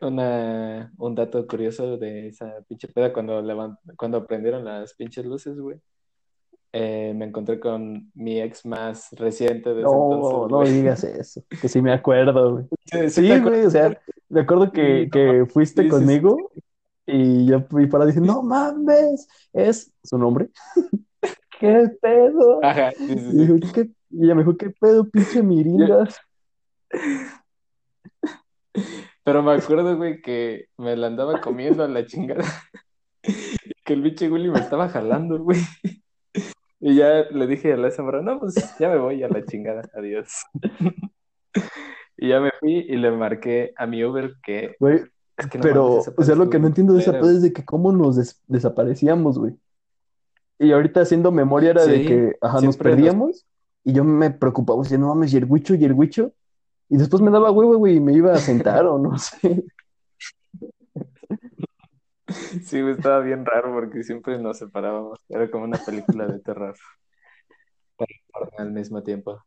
una, 0.01 0.91
un 0.97 1.13
dato 1.13 1.45
curioso 1.45 1.97
de 1.97 2.29
esa 2.29 2.55
pinche 2.67 2.87
peda 2.87 3.13
cuando 3.13 3.39
levant- 3.43 3.77
cuando 3.95 4.25
prendieron 4.25 4.65
las 4.65 4.95
pinches 4.95 5.25
luces, 5.25 5.59
güey. 5.59 5.77
eh, 6.75 7.13
me 7.15 7.25
encontré 7.25 7.59
con 7.59 8.11
mi 8.15 8.41
ex 8.41 8.65
más 8.65 9.09
reciente 9.11 9.75
de 9.75 9.83
ese 9.83 9.91
No, 9.91 10.45
entonces, 10.45 10.51
no 10.51 10.63
digas 10.63 11.03
eso, 11.03 11.43
que 11.61 11.69
sí 11.69 11.83
me 11.83 11.93
acuerdo, 11.93 12.53
güey. 12.53 12.65
Sí, 13.11 13.27
Sí, 13.27 13.39
güey, 13.41 13.63
o 13.65 13.69
sea, 13.69 14.01
me 14.29 14.41
acuerdo 14.41 14.71
que, 14.71 15.03
Sí, 15.03 15.09
que 15.11 15.45
fuiste 15.45 15.83
Sí, 15.83 15.89
sí, 15.91 15.95
sí, 15.95 15.99
conmigo 15.99 16.51
y 17.05 17.45
yo 17.45 17.61
fui 17.69 17.87
para 17.87 18.05
decir, 18.05 18.21
no 18.21 18.41
mames, 18.43 19.27
es 19.53 19.91
su 20.03 20.17
nombre. 20.17 20.49
¿Qué 21.59 21.89
pedo? 22.01 22.63
Ajá, 22.63 22.91
sí, 22.91 23.07
sí, 23.07 23.13
Y, 23.13 23.17
sí. 23.19 23.37
dijo, 23.37 23.55
¿qué? 23.73 23.89
y 24.09 24.25
ella 24.25 24.35
me 24.35 24.43
dijo, 24.43 24.57
¿qué 24.57 24.69
pedo, 24.69 25.09
pinche 25.09 25.41
mirindas? 25.41 26.19
Pero 29.23 29.41
me 29.41 29.53
acuerdo, 29.53 29.95
güey, 29.95 30.21
que 30.21 30.65
me 30.77 30.95
la 30.95 31.07
andaba 31.07 31.39
comiendo 31.39 31.83
a 31.83 31.87
la 31.87 32.05
chingada. 32.05 32.43
Que 33.85 33.93
el 33.93 34.01
biche 34.01 34.29
Willy 34.29 34.49
me 34.49 34.59
estaba 34.59 34.87
jalando, 34.87 35.39
güey. 35.39 35.59
Y 36.79 36.95
ya 36.95 37.23
le 37.29 37.47
dije 37.47 37.73
a 37.73 37.77
la 37.77 37.89
esa 37.89 38.01
morra, 38.03 38.21
no, 38.21 38.39
pues 38.39 38.55
ya 38.79 38.89
me 38.89 38.97
voy 38.97 39.23
a 39.23 39.29
la 39.29 39.45
chingada, 39.45 39.81
adiós. 39.95 40.29
Y 42.17 42.29
ya 42.29 42.39
me 42.39 42.51
fui 42.59 42.85
y 42.87 42.95
le 42.95 43.11
marqué 43.11 43.73
a 43.75 43.85
mi 43.85 44.03
Uber 44.03 44.35
que 44.43 44.75
Güey, 44.79 45.01
es 45.37 45.47
que 45.47 45.57
no 45.57 45.61
pero, 45.63 45.97
o 46.15 46.23
sea, 46.23 46.35
lo 46.35 46.49
que 46.49 46.59
no 46.59 46.67
entiendo 46.67 46.93
de 46.93 47.01
esa 47.01 47.13
pedo 47.13 47.29
es 47.31 47.41
de 47.41 47.53
que 47.53 47.65
cómo 47.65 47.91
nos 47.91 48.15
des- 48.15 48.41
desaparecíamos, 48.47 49.39
güey. 49.39 49.55
Y 50.59 50.71
ahorita 50.71 51.01
haciendo 51.01 51.31
memoria 51.31 51.71
era 51.71 51.85
de 51.85 52.05
que, 52.05 52.35
ajá, 52.41 52.61
nos 52.61 52.77
perdíamos 52.77 53.45
y 53.83 53.93
yo 53.93 54.03
me 54.03 54.31
preocupaba, 54.31 54.81
decía, 54.83 54.97
no 54.97 55.07
mames, 55.07 55.33
y 55.33 55.37
el 55.37 55.45
huicho, 55.45 55.75
y 55.75 55.83
el 55.83 55.93
huicho. 55.93 56.31
Y 56.89 56.97
después 56.97 57.21
me 57.21 57.31
daba 57.31 57.51
huevo, 57.51 57.77
güey, 57.77 57.95
y 57.95 57.99
me 57.99 58.13
iba 58.13 58.31
a 58.33 58.37
sentar 58.37 58.85
o 58.85 58.99
no 58.99 59.17
sé. 59.17 59.63
Sí, 62.63 62.81
güey, 62.81 62.93
estaba 62.93 63.19
bien 63.19 63.45
raro 63.45 63.73
porque 63.73 64.03
siempre 64.03 64.37
nos 64.39 64.59
separábamos. 64.59 65.19
Era 65.29 65.49
como 65.51 65.65
una 65.65 65.77
película 65.77 66.27
de 66.27 66.39
terror. 66.39 66.75
Al 68.57 68.71
mismo 68.71 69.03
tiempo. 69.03 69.43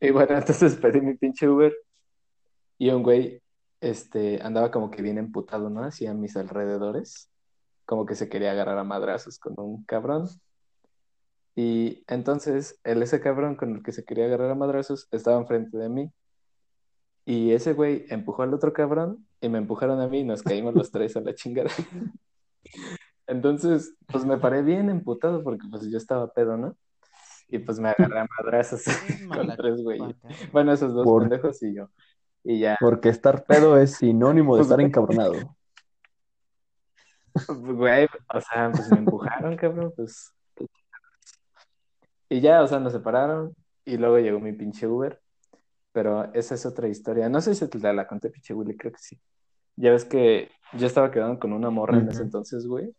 Y 0.00 0.10
bueno, 0.10 0.36
entonces 0.36 0.76
pedí 0.76 1.00
mi 1.00 1.14
pinche 1.14 1.48
Uber. 1.48 1.74
Y 2.78 2.90
un 2.90 3.02
güey 3.02 3.42
este, 3.80 4.40
andaba 4.42 4.70
como 4.70 4.90
que 4.90 5.02
bien 5.02 5.18
emputado, 5.18 5.70
¿no? 5.70 5.82
Así 5.82 6.06
a 6.06 6.14
mis 6.14 6.36
alrededores. 6.36 7.30
Como 7.84 8.04
que 8.06 8.14
se 8.14 8.28
quería 8.28 8.52
agarrar 8.52 8.78
a 8.78 8.84
madrazos 8.84 9.38
con 9.38 9.54
un 9.58 9.84
cabrón. 9.84 10.28
Y 11.54 12.04
entonces, 12.08 12.78
el 12.84 13.02
ese 13.02 13.20
cabrón 13.20 13.56
con 13.56 13.76
el 13.76 13.82
que 13.82 13.92
se 13.92 14.04
quería 14.04 14.26
agarrar 14.26 14.50
a 14.50 14.54
madrazos 14.54 15.08
estaba 15.10 15.38
enfrente 15.38 15.78
de 15.78 15.88
mí. 15.88 16.12
Y 17.24 17.52
ese 17.52 17.72
güey 17.72 18.04
empujó 18.08 18.42
al 18.42 18.54
otro 18.54 18.72
cabrón 18.72 19.26
y 19.40 19.48
me 19.48 19.58
empujaron 19.58 20.00
a 20.00 20.08
mí 20.08 20.20
y 20.20 20.24
nos 20.24 20.42
caímos 20.42 20.74
los 20.74 20.90
tres 20.90 21.16
a 21.16 21.20
la 21.20 21.34
chingada. 21.34 21.70
Entonces, 23.26 23.94
pues 24.06 24.24
me 24.24 24.36
paré 24.38 24.62
bien 24.62 24.88
emputado 24.88 25.42
porque 25.42 25.66
pues 25.68 25.90
yo 25.90 25.98
estaba 25.98 26.32
pedo, 26.32 26.56
¿no? 26.56 26.76
Y 27.48 27.58
pues 27.58 27.78
me 27.78 27.88
agarré 27.88 28.20
a 28.20 28.26
madrazos 28.38 28.82
con 29.28 29.56
tres 29.56 29.82
güeyes. 29.82 30.16
Bueno, 30.52 30.72
esos 30.72 30.92
dos 30.92 31.04
Por- 31.04 31.22
pendejos 31.22 31.62
y 31.62 31.74
yo. 31.74 31.88
Y 32.48 32.60
ya, 32.60 32.76
Porque 32.80 33.08
estar 33.08 33.44
pedo 33.44 33.76
es 33.76 33.96
sinónimo 33.96 34.54
de 34.54 34.62
Pues, 34.62 34.70
estar 34.70 34.80
encabronado. 34.80 35.56
güey, 37.48 38.06
o 38.32 38.40
sea, 38.40 38.70
pues 38.70 38.88
me 38.88 38.98
empujaron, 38.98 39.56
cabrón, 39.56 39.92
pues. 39.96 40.32
Y 42.28 42.40
ya, 42.40 42.62
o 42.62 42.66
sea, 42.66 42.78
nos 42.80 42.92
separaron 42.92 43.54
y 43.84 43.96
luego 43.96 44.18
llegó 44.18 44.40
mi 44.40 44.52
pinche 44.52 44.86
Uber. 44.86 45.20
Pero 45.92 46.32
esa 46.34 46.54
es 46.54 46.66
otra 46.66 46.88
historia. 46.88 47.28
No 47.28 47.40
sé 47.40 47.54
si 47.54 47.68
te 47.68 47.78
la, 47.78 47.92
la 47.92 48.06
conté, 48.06 48.30
pinche 48.30 48.54
Willy, 48.54 48.76
creo 48.76 48.92
que 48.92 48.98
sí. 48.98 49.18
Ya 49.76 49.90
ves 49.90 50.04
que 50.04 50.50
yo 50.74 50.86
estaba 50.86 51.10
quedando 51.10 51.38
con 51.38 51.52
una 51.52 51.70
morra 51.70 51.98
en 51.98 52.08
ese 52.10 52.22
entonces, 52.22 52.66
güey. 52.66 52.94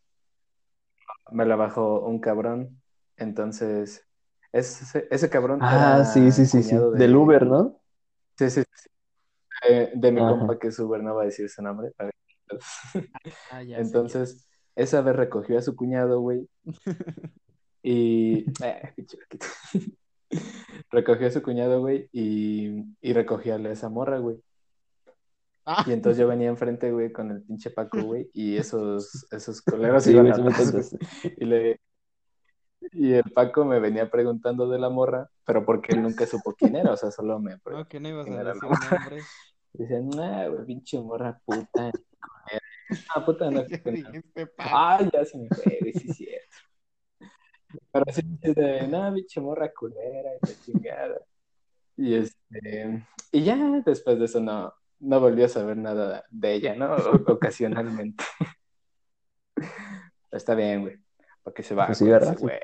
Me 1.32 1.46
la 1.46 1.56
bajó 1.56 2.02
un 2.02 2.20
cabrón. 2.20 2.82
Entonces, 3.18 4.06
ese, 4.52 5.08
ese 5.12 5.30
cabrón 5.30 5.60
Ah, 5.62 6.02
era 6.02 6.06
sí, 6.06 6.32
sí, 6.32 6.46
sí, 6.46 6.64
sí. 6.64 6.76
de- 6.76 6.98
Del 6.98 7.16
Uber, 7.16 7.46
¿no? 7.46 7.80
Sí, 8.38 8.50
sí, 8.50 8.64
sí. 8.74 8.90
De 9.96 10.12
mi 10.12 10.22
Ajá. 10.22 10.30
compa 10.32 10.60
que 10.60 10.68
es 10.68 10.80
Uber, 10.80 11.02
no 11.02 11.16
va 11.16 11.24
a 11.24 11.26
decir 11.26 11.50
su 11.50 11.62
nombre. 11.62 11.94
Ah, 13.52 13.62
ya 13.62 13.76
sé, 13.78 13.82
Entonces, 13.82 14.50
esa 14.76 15.02
vez 15.02 15.16
recogió 15.16 15.58
a 15.58 15.62
su 15.62 15.76
cuñado, 15.76 16.22
güey. 16.22 16.48
Y. 17.84 18.46
Eh, 18.64 18.94
recogió 20.92 21.28
a 21.28 21.32
su 21.32 21.42
cuñado, 21.42 21.80
güey, 21.80 22.10
y, 22.12 22.84
y 23.00 23.14
recogió 23.14 23.56
a 23.56 23.60
esa 23.70 23.90
morra, 23.90 24.20
güey. 24.20 24.38
Ah, 25.66 25.86
Y 25.88 25.92
entonces 25.94 26.20
yo 26.20 26.28
venía 26.28 26.50
enfrente, 26.50 26.92
güey, 26.92 27.12
con 27.12 27.32
el 27.32 27.44
pinche 27.44 27.70
Paco, 27.70 28.02
güey, 28.02 28.30
y 28.34 28.58
esos, 28.58 29.26
esos 29.32 29.62
coleros 29.62 30.04
Sí, 30.04 30.12
iban 30.12 30.28
atrás. 30.32 30.96
Y, 31.38 31.46
le... 31.46 31.80
y 32.94 33.14
el 33.14 33.32
Paco 33.32 33.66
me 33.66 33.80
venía 33.80 34.10
preguntando 34.10 34.68
de 34.70 34.80
la 34.80 34.90
morra, 34.90 35.30
pero 35.46 35.66
porque 35.66 35.94
él 35.94 36.02
nunca 36.02 36.26
supo 36.26 36.54
quién 36.54 36.76
era, 36.76 36.94
o 36.94 36.98
sea, 36.98 37.12
solo 37.12 37.40
me 37.40 37.58
no, 37.66 37.88
que 37.88 38.00
no 38.00 38.10
ibas 38.10 38.26
¿Quién 38.26 38.40
a 38.40 38.44
decir 38.44 38.70
nombres. 38.70 39.26
Dicen, 39.74 40.10
nah, 40.10 40.48
güey, 40.48 40.66
pinche 40.66 41.00
morra 41.00 41.40
puta. 41.46 41.92
Ah, 43.14 43.26
puta, 43.26 43.52
no. 43.52 43.64
Ah, 44.58 45.08
ya 45.14 45.24
se 45.26 45.38
me 45.38 45.50
fue, 45.50 45.78
güey, 45.82 45.94
sí 45.94 46.10
es 46.10 46.18
cierto. 46.18 46.56
Pero 47.92 48.06
sí, 48.12 48.22
sí, 48.42 48.54
de, 48.54 48.88
no, 48.88 49.14
pinche 49.14 49.40
morra 49.42 49.72
culera, 49.74 50.32
y 50.42 50.48
la 50.48 50.54
chingada. 50.66 51.22
Y 51.96 52.16
este, 52.16 53.06
y 53.32 53.44
ya 53.44 53.82
después 53.86 54.18
de 54.20 54.26
eso 54.26 54.40
no, 54.40 54.74
no 55.00 55.20
volví 55.20 55.44
a 55.44 55.50
saber 55.50 55.78
nada 55.78 56.24
de 56.30 56.54
ella, 56.54 56.76
¿no? 56.76 56.96
O- 56.96 57.34
ocasionalmente. 57.34 58.24
Está 60.32 60.56
bien, 60.56 60.82
güey. 60.82 60.98
Porque 61.48 61.64
se 61.64 61.74
va 61.76 61.86
Pues 61.86 62.00
sí, 62.00 62.04
con 62.04 62.12
¿verdad? 62.12 62.38
güey. 62.38 62.60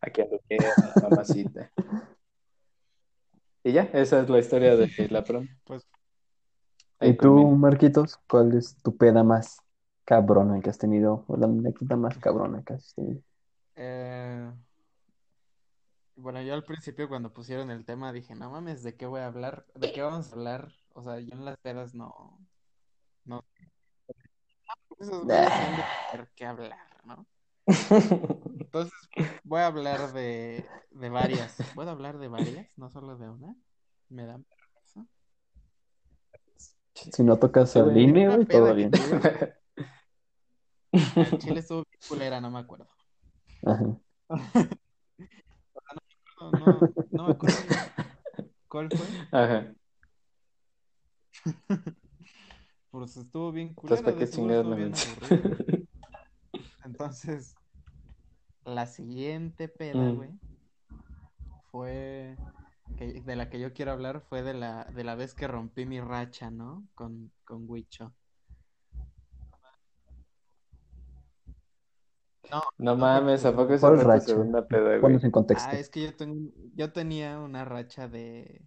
Aquí 0.00 0.22
ando 0.22 0.40
quiera, 0.48 0.74
mamacita. 1.08 1.70
Y 3.62 3.70
ya, 3.70 3.82
esa 3.92 4.22
es 4.22 4.28
la 4.28 4.40
historia 4.40 4.74
de 4.74 5.08
la 5.08 5.22
prom. 5.22 5.46
Pues 5.62 5.86
¿Y 7.00 7.12
tú. 7.16 7.46
Marquitos, 7.50 8.18
cuál 8.28 8.56
es 8.58 8.76
tu 8.82 8.96
peda 8.96 9.22
más 9.22 9.62
cabrona 10.04 10.60
que 10.60 10.68
has 10.68 10.78
tenido? 10.78 11.24
O 11.28 11.36
la 11.36 11.46
anécdota 11.46 11.96
más 11.96 12.18
cabrona 12.18 12.64
que 12.64 12.72
has 12.72 12.92
tenido. 12.92 13.22
Eh, 13.76 14.50
bueno, 16.16 16.42
yo 16.42 16.54
al 16.54 16.64
principio 16.64 17.08
cuando 17.08 17.32
pusieron 17.32 17.70
el 17.70 17.84
tema 17.84 18.12
dije, 18.12 18.34
no 18.34 18.50
mames, 18.50 18.82
¿de 18.82 18.96
qué 18.96 19.06
voy 19.06 19.20
a 19.20 19.26
hablar? 19.26 19.64
¿De 19.76 19.92
qué 19.92 20.02
vamos 20.02 20.32
a 20.32 20.34
hablar? 20.34 20.72
O 20.94 21.04
sea, 21.04 21.20
yo 21.20 21.36
en 21.36 21.44
las 21.44 21.56
pedas 21.58 21.94
no, 21.94 22.36
no. 23.26 23.44
Han 24.98 25.26
de 25.28 25.84
tener 26.10 26.28
que 26.34 26.46
hablar, 26.46 26.78
¿no? 27.04 27.24
Entonces 28.60 28.92
voy 29.44 29.60
a 29.60 29.66
hablar 29.66 30.12
de, 30.12 30.64
de 30.90 31.08
varias. 31.10 31.56
¿Puedo 31.74 31.90
hablar 31.90 32.18
de 32.18 32.28
varias? 32.28 32.66
No 32.76 32.90
solo 32.90 33.16
de 33.16 33.28
una. 33.28 33.54
Me 34.08 34.26
dan 34.26 34.44
permiso. 34.44 35.06
Si 36.94 37.22
no 37.22 37.38
tocas 37.38 37.72
Sí, 37.72 37.78
al 37.80 37.92
güey. 37.92 38.46
Todo 38.46 38.74
bien. 38.74 38.90
tuve, 38.90 39.54
en 40.92 41.38
Chile 41.38 41.60
estuvo 41.60 41.84
bien 41.90 42.00
culera, 42.08 42.40
no 42.40 42.50
me 42.50 42.58
acuerdo. 42.60 42.88
Ajá. 43.64 43.84
No, 46.40 46.50
no, 46.52 46.80
no 47.12 47.24
me 47.26 47.30
acuerdo. 47.30 47.56
¿Cuál 48.68 48.88
fue? 48.90 49.06
Ajá. 49.32 49.74
Pues 52.90 53.16
estuvo 53.16 53.52
bien 53.52 53.68
Entonces, 53.68 54.02
culera, 54.02 54.02
¿para 54.02 54.16
de 54.18 54.24
qué 54.26 54.30
chingados 54.30 54.66
la. 54.66 55.88
Entonces, 56.84 57.54
la 58.64 58.86
siguiente 58.86 59.68
peda, 59.68 60.10
Mm. 60.10 60.16
güey, 60.16 60.30
fue 61.70 62.36
que, 62.96 63.20
de 63.22 63.36
la 63.36 63.48
que 63.50 63.60
yo 63.60 63.72
quiero 63.72 63.92
hablar 63.92 64.20
fue 64.20 64.42
de 64.42 64.54
la 64.54 64.84
de 64.84 65.04
la 65.04 65.14
vez 65.14 65.34
que 65.34 65.48
rompí 65.48 65.86
mi 65.86 66.00
racha, 66.00 66.50
¿no? 66.50 66.86
Con 66.94 67.32
con 67.44 67.68
Huicho. 67.68 68.14
No, 72.50 72.62
No 72.78 72.96
mames, 72.96 73.44
¿a 73.46 73.52
poco 73.56 73.72
esa 73.72 73.88
¿Cuál 73.88 73.94
fue 73.96 74.04
tu 74.04 74.10
racha? 74.10 74.26
segunda 74.26 74.66
peda, 74.66 74.98
güey? 74.98 75.14
En 75.22 75.30
contexto. 75.30 75.68
Ah, 75.68 75.78
es 75.78 75.88
que 75.88 76.02
yo 76.02 76.14
tengo 76.16 76.50
yo 76.74 76.92
tenía 76.92 77.38
una 77.40 77.64
racha 77.64 78.08
de 78.08 78.62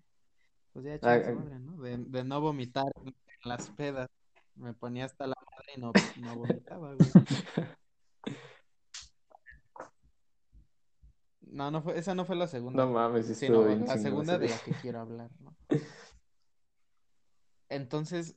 pues 0.74 0.86
ya 0.86 0.94
Ah, 1.04 1.20
ah. 1.28 1.32
madre, 1.34 1.60
¿no? 1.60 1.78
De, 1.82 1.98
de 1.98 2.24
no 2.24 2.42
vomitar 2.42 2.86
en 3.06 3.14
las 3.44 3.70
pedas. 3.72 4.08
Me 4.56 4.74
ponía 4.74 5.06
hasta 5.06 5.28
la 5.28 5.36
madre 5.52 5.74
y 5.78 5.82
no, 5.82 5.92
no 6.18 6.36
vomitaba, 6.36 6.94
güey. 6.94 7.10
No, 11.56 11.72
no 11.72 11.82
fue, 11.82 11.98
esa 11.98 12.14
no 12.14 12.26
fue 12.26 12.36
la 12.36 12.48
segunda. 12.48 12.86
No 12.86 12.92
mames, 12.92 13.28
sí 13.28 13.34
Sí, 13.34 13.46
estuvo 13.46 13.62
no, 13.62 13.68
bien 13.68 13.88
la 13.88 13.98
segunda 13.98 14.38
de 14.38 14.50
la 14.50 14.58
que 14.58 14.74
quiero 14.74 15.00
hablar, 15.00 15.32
¿no? 15.40 15.56
Entonces, 17.70 18.36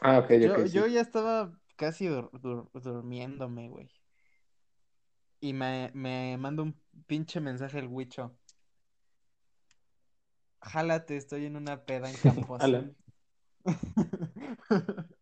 Ah, 0.00 0.20
ok, 0.20 0.30
yo, 0.34 0.52
ok, 0.52 0.66
sí. 0.66 0.72
yo 0.72 0.86
ya 0.86 1.00
estaba 1.00 1.58
casi 1.74 2.06
dur- 2.06 2.30
dur- 2.30 2.70
durmiéndome, 2.80 3.68
güey. 3.68 3.90
Y 5.40 5.52
me, 5.52 5.90
me 5.94 6.36
manda 6.38 6.62
un 6.62 6.80
pinche 7.08 7.40
mensaje 7.40 7.80
el 7.80 7.88
Huicho. 7.88 8.36
Jálate, 10.62 11.16
estoy 11.16 11.46
en 11.46 11.56
una 11.56 11.84
peda 11.84 12.08
en 12.08 12.16
Campo 12.22 12.56
Ala. 12.60 12.78
Azul. 12.78 12.96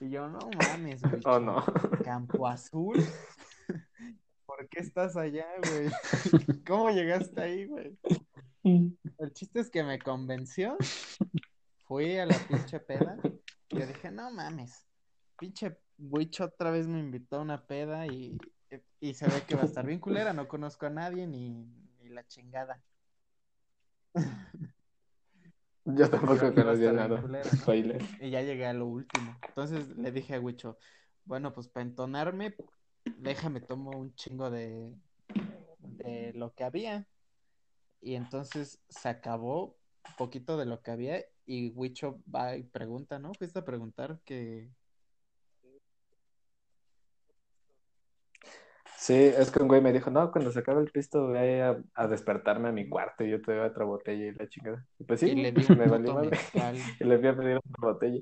Y 0.00 0.10
yo, 0.10 0.28
no 0.28 0.48
mames, 0.50 1.02
Huicho. 1.02 1.28
Oh, 1.28 1.40
no. 1.40 1.64
¿Campo 2.04 2.46
Azul? 2.46 3.04
¿Por 4.58 4.68
qué 4.70 4.80
estás 4.80 5.16
allá, 5.16 5.46
güey? 5.70 5.88
¿Cómo 6.66 6.90
llegaste 6.90 7.40
ahí, 7.40 7.66
güey? 7.66 7.96
El 8.64 9.32
chiste 9.32 9.60
es 9.60 9.70
que 9.70 9.84
me 9.84 10.00
convenció. 10.00 10.76
Fui 11.86 12.18
a 12.18 12.26
la 12.26 12.36
pinche 12.48 12.80
peda. 12.80 13.16
Y 13.68 13.78
yo 13.78 13.86
dije, 13.86 14.10
no 14.10 14.32
mames. 14.32 14.84
Pinche 15.38 15.78
Wicho 15.96 16.46
otra 16.46 16.72
vez 16.72 16.88
me 16.88 16.98
invitó 16.98 17.36
a 17.36 17.42
una 17.42 17.68
peda 17.68 18.08
y, 18.08 18.36
y 18.98 19.14
se 19.14 19.28
ve 19.28 19.44
que 19.46 19.54
va 19.54 19.62
a 19.62 19.66
estar 19.66 19.86
bien 19.86 20.00
culera. 20.00 20.32
No 20.32 20.48
conozco 20.48 20.86
a 20.86 20.90
nadie 20.90 21.28
ni, 21.28 21.64
ni 22.00 22.08
la 22.08 22.26
chingada. 22.26 22.82
Yo 25.84 26.10
tampoco 26.10 26.52
conocía 26.52 26.90
nada. 26.92 27.22
culera, 27.22 27.48
¿no? 27.64 28.26
Y 28.26 28.30
ya 28.30 28.42
llegué 28.42 28.66
a 28.66 28.72
lo 28.72 28.86
último. 28.86 29.38
Entonces 29.46 29.96
le 29.96 30.10
dije 30.10 30.34
a 30.34 30.40
Wicho, 30.40 30.78
bueno, 31.26 31.52
pues 31.52 31.68
para 31.68 31.86
entonarme, 31.86 32.56
déjame 33.04 33.60
tomo 33.60 33.90
un 33.90 34.14
chingo 34.14 34.50
de, 34.50 34.92
de 35.82 36.32
lo 36.34 36.54
que 36.54 36.64
había. 36.64 37.06
Y 38.00 38.14
entonces 38.14 38.80
se 38.88 39.08
acabó 39.08 39.76
un 40.08 40.16
poquito 40.16 40.56
de 40.56 40.66
lo 40.66 40.82
que 40.82 40.90
había 40.90 41.24
y 41.46 41.70
Wicho 41.70 42.20
va 42.34 42.56
y 42.56 42.62
pregunta, 42.62 43.18
¿no? 43.18 43.34
Fuiste 43.34 43.58
a 43.58 43.64
preguntar 43.64 44.20
que... 44.24 44.70
Sí, 48.96 49.14
es 49.14 49.50
que 49.50 49.62
un 49.62 49.68
güey 49.68 49.80
me 49.80 49.92
dijo, 49.92 50.10
no, 50.10 50.30
cuando 50.32 50.50
se 50.50 50.58
acabe 50.58 50.82
el 50.82 50.90
pisto 50.90 51.28
voy 51.28 51.38
a, 51.60 51.80
a 51.94 52.08
despertarme 52.08 52.68
a 52.68 52.72
mi 52.72 52.88
cuarto 52.88 53.24
y 53.24 53.30
yo 53.30 53.40
te 53.40 53.54
doy 53.54 53.66
otra 53.66 53.84
botella 53.84 54.26
y 54.26 54.34
la 54.34 54.48
chingada. 54.48 54.84
Y 54.98 55.04
pues 55.04 55.20
sí, 55.20 55.30
y 55.30 55.34
le 55.36 55.52
di 55.52 55.64
un 55.70 55.78
me 55.78 55.86
valió 55.86 56.14
mezcal. 56.16 56.76
Y 57.00 57.04
le 57.04 57.18
fui 57.18 57.28
a 57.28 57.36
pedir 57.36 57.56
otra 57.56 57.92
botella. 57.92 58.20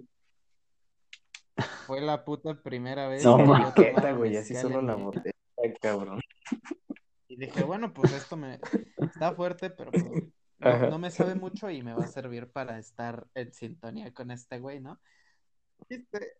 Fue 1.86 2.00
la 2.00 2.24
puta 2.24 2.60
primera 2.62 3.08
vez 3.08 3.24
No, 3.24 3.36
que 3.36 3.44
yo 3.44 3.48
ma. 3.50 3.74
Qué 3.74 3.84
tomaba 3.86 4.12
güey, 4.12 4.36
así 4.36 4.54
solo 4.56 4.82
la 4.82 4.96
botella, 4.96 5.32
cabrón. 5.80 6.20
Y 7.28 7.36
dije, 7.36 7.62
bueno, 7.64 7.92
pues 7.92 8.12
esto 8.12 8.36
me 8.36 8.58
está 8.98 9.32
fuerte, 9.34 9.70
pero 9.70 9.90
pues, 9.92 10.22
no, 10.58 10.98
me 10.98 11.10
sabe 11.10 11.34
mucho 11.34 11.70
y 11.70 11.82
me 11.82 11.94
va 11.94 12.04
a 12.04 12.08
servir 12.08 12.50
para 12.50 12.78
estar 12.78 13.26
en 13.34 13.52
sintonía 13.52 14.12
con 14.12 14.30
este 14.30 14.58
güey, 14.58 14.80
¿no? 14.80 15.00
Chiste- 15.88 16.32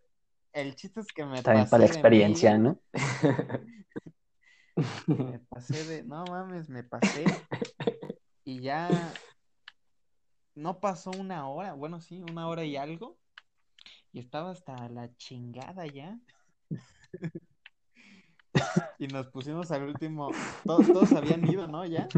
El 0.53 0.75
chiste 0.75 1.01
es 1.01 1.13
que 1.13 1.25
me 1.25 1.43
También 1.43 1.65
pasé 1.67 1.71
para 1.71 1.79
la 1.79 1.87
experiencia, 1.87 2.59
¿no? 2.59 2.81
me 5.07 5.39
pasé 5.49 5.85
de, 5.85 6.03
no 6.05 6.25
mames, 6.25 6.69
me 6.69 6.83
pasé 6.83 7.25
y 8.45 8.61
ya 8.61 8.89
no 10.55 10.81
pasó 10.81 11.11
una 11.11 11.49
hora, 11.49 11.75
bueno, 11.75 12.01
sí, 12.01 12.23
una 12.31 12.49
hora 12.49 12.65
y 12.65 12.77
algo, 12.77 13.19
y 14.17 14.21
estaba 14.21 14.51
hasta 14.53 14.89
la 14.89 15.15
chingada 15.19 15.87
ya. 15.87 16.19
Y 18.99 19.09
nos 19.09 19.27
pusimos 19.29 19.71
al 19.71 19.83
último, 19.83 20.31
todos, 20.65 20.87
todos 20.87 21.13
habían 21.13 21.47
ido, 21.47 21.69
¿no? 21.69 21.85
Ya. 21.85 22.09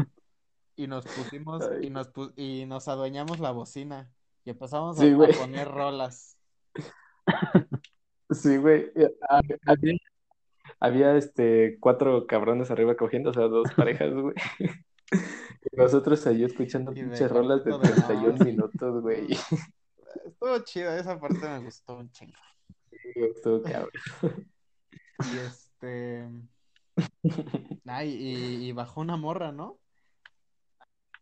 Y 0.77 0.87
nos 0.87 1.05
pusimos, 1.05 1.61
y 1.81 1.89
nos 1.89 2.13
pu- 2.13 2.31
y 2.37 2.65
nos 2.65 2.87
adueñamos 2.87 3.41
la 3.41 3.51
bocina. 3.51 4.09
Y 4.45 4.51
empezamos 4.51 4.97
a, 4.97 5.01
Sí, 5.03 5.11
a 5.11 5.37
poner 5.37 5.67
rolas. 5.67 6.37
Sí, 8.31 8.55
güey. 8.55 8.89
Eh, 8.95 9.13
hab- 9.29 9.59
Había, 9.65 9.97
había, 10.79 11.17
este, 11.17 11.77
cuatro 11.81 12.25
cabrones 12.25 12.71
arriba 12.71 12.95
cogiendo, 12.95 13.31
o 13.31 13.33
sea, 13.33 13.49
dos 13.49 13.69
parejas, 13.75 14.13
güey. 14.13 14.35
Y 15.11 15.75
nosotros 15.75 16.25
ahí 16.25 16.45
escuchando 16.45 16.93
pinches 16.93 17.29
rolas 17.29 17.65
de 17.65 17.71
corrido 17.71 17.95
de 17.95 18.01
31 18.01 18.31
no, 18.31 18.37
sí. 18.37 18.43
minutos, 18.45 19.01
güey. 19.01 19.27
Estuvo 20.41 20.59
chido, 20.63 20.95
esa 20.95 21.19
parte 21.19 21.37
me 21.49 21.59
gustó 21.59 21.97
un 21.97 22.09
chingo. 22.11 22.39
Estuvo 23.13 23.61
cabrón. 23.61 23.91
Y 25.19 25.37
este. 25.37 26.29
Ay, 27.85 28.11
y, 28.11 28.67
y 28.67 28.71
bajó 28.71 29.01
una 29.01 29.17
morra, 29.17 29.51
¿no? 29.51 29.81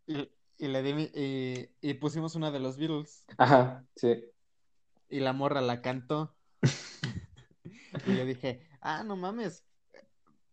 Y, 0.06 0.30
y 0.60 0.68
le 0.68 0.84
di 0.84 0.94
mi- 0.94 1.12
y, 1.16 1.68
y 1.82 1.96
pusimos 1.96 2.36
una 2.36 2.52
de 2.52 2.60
los 2.60 2.78
Beatles. 2.78 3.26
Ajá, 3.40 3.84
sí. 3.96 4.24
Y 5.10 5.20
la 5.20 5.34
morra 5.34 5.62
la 5.62 5.82
cantó. 5.82 6.36
Y 8.06 8.18
yo 8.18 8.24
dije, 8.24 8.70
ah, 8.82 9.04
no 9.04 9.16
mames. 9.16 9.66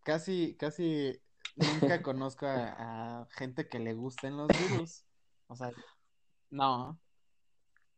Casi, 0.04 0.56
casi 0.56 1.20
nunca 1.56 2.00
conozco 2.02 2.46
a, 2.46 3.20
a 3.20 3.26
gente 3.32 3.68
que 3.68 3.78
le 3.78 3.92
gusten 3.92 4.38
los 4.38 4.48
Beatles. 4.48 5.04
O 5.48 5.54
sea, 5.54 5.70
no. 6.48 6.98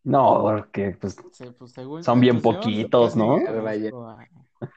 No, 0.06 0.40
porque 0.42 0.96
pues 1.00 1.16
se- 1.32 1.52
pues, 1.52 1.72
según, 1.72 2.04
Son 2.04 2.20
bien 2.20 2.40
poquitos, 2.40 3.16
¿no? 3.16 3.36
a 3.36 4.26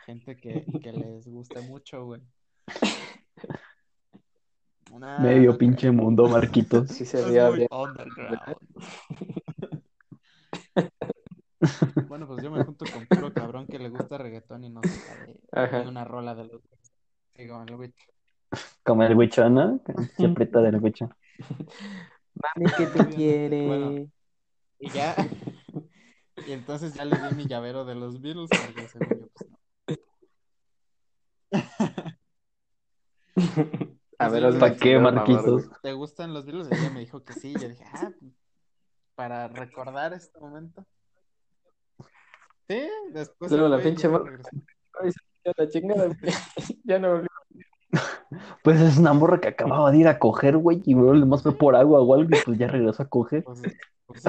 gente 0.06 0.38
que, 0.38 0.66
que 0.82 0.92
les 0.92 1.28
guste 1.28 1.62
mucho, 1.62 2.06
güey. 2.06 2.22
Nah, 5.00 5.24
medio 5.24 5.52
no 5.52 5.58
pinche 5.58 5.88
creo. 5.88 5.94
mundo, 5.94 6.28
Marquitos. 6.28 6.92
Sí 6.92 7.06
se 7.06 7.22
veía 7.22 7.50
bien. 7.50 7.68
Bueno, 12.08 12.26
pues 12.28 12.42
yo 12.42 12.50
me 12.50 12.64
junto 12.64 12.88
con 12.88 13.06
puro 13.06 13.32
cabrón 13.34 13.68
que 13.68 13.78
le 13.78 13.90
gusta 13.90 14.18
reggaetón 14.18 14.64
y 14.64 14.70
no 14.70 14.82
sabe 14.84 15.36
Ajá. 15.52 15.82
una 15.84 16.06
rola 16.06 16.34
de 16.36 16.46
los 16.46 16.62
Digo, 17.36 17.62
el 17.64 17.76
Witch. 17.76 18.10
Como 18.84 19.04
el 19.04 19.16
Wicho, 19.16 19.50
¿no? 19.50 19.80
Se 20.18 20.26
aprieta 20.26 20.62
del 20.62 20.78
Wicho. 20.78 21.10
Mami, 22.36 22.70
¿qué 22.78 22.88
te 22.88 23.08
quiere? 23.08 23.66
Bueno. 23.66 24.10
Y 24.80 24.90
ya. 24.90 25.16
Y 26.48 26.54
entonces 26.54 26.94
ya 26.94 27.04
le 27.04 27.18
di 27.18 27.36
mi 27.36 27.48
llavero 27.48 27.84
de 27.84 27.96
los 27.96 28.22
Beatles, 28.22 28.50
porque 28.50 28.88
según 28.88 29.20
yo, 29.20 29.28
pues 29.36 29.50
no. 29.52 29.60
A 34.20 34.30
ver, 34.30 34.58
¿Para 34.58 34.76
qué, 34.76 35.00
Marquitos? 35.00 35.70
¿Te 35.82 35.94
gustan 35.94 36.34
los 36.34 36.46
Beatles? 36.46 36.72
Ella 36.72 36.90
me 36.90 37.02
dijo 37.02 37.24
que 37.24 37.34
sí. 37.34 37.54
Yo 37.60 37.68
dije, 37.68 37.84
ah, 37.94 38.12
para 39.16 39.48
recordar 39.48 40.14
este 40.14 40.40
momento. 40.40 40.86
Sí, 42.68 42.88
después. 43.12 43.52
El 43.52 43.70
la 43.70 43.80
pinche. 43.80 44.10
Ay, 45.02 45.12
la 45.58 45.70
chingada. 45.70 46.10
Ya 46.84 47.00
no 47.00 47.12
volví. 47.12 47.28
Pues 48.64 48.80
es 48.80 48.98
una 48.98 49.14
morra 49.14 49.40
que 49.40 49.48
acababa 49.48 49.90
de 49.92 49.98
ir 49.98 50.08
a 50.08 50.20
coger, 50.20 50.58
güey, 50.58 50.82
y 50.86 50.94
luego 50.94 51.14
le 51.14 51.26
más 51.26 51.42
fue 51.42 51.58
por 51.58 51.76
agua 51.76 52.02
o 52.02 52.14
algo 52.14 52.30
y 52.36 52.42
pues 52.44 52.58
ya 52.58 52.68
regresó 52.68 53.04
a 53.04 53.10
coger. 53.10 53.44
Pues. 53.44 53.62
Pues, 54.06 54.24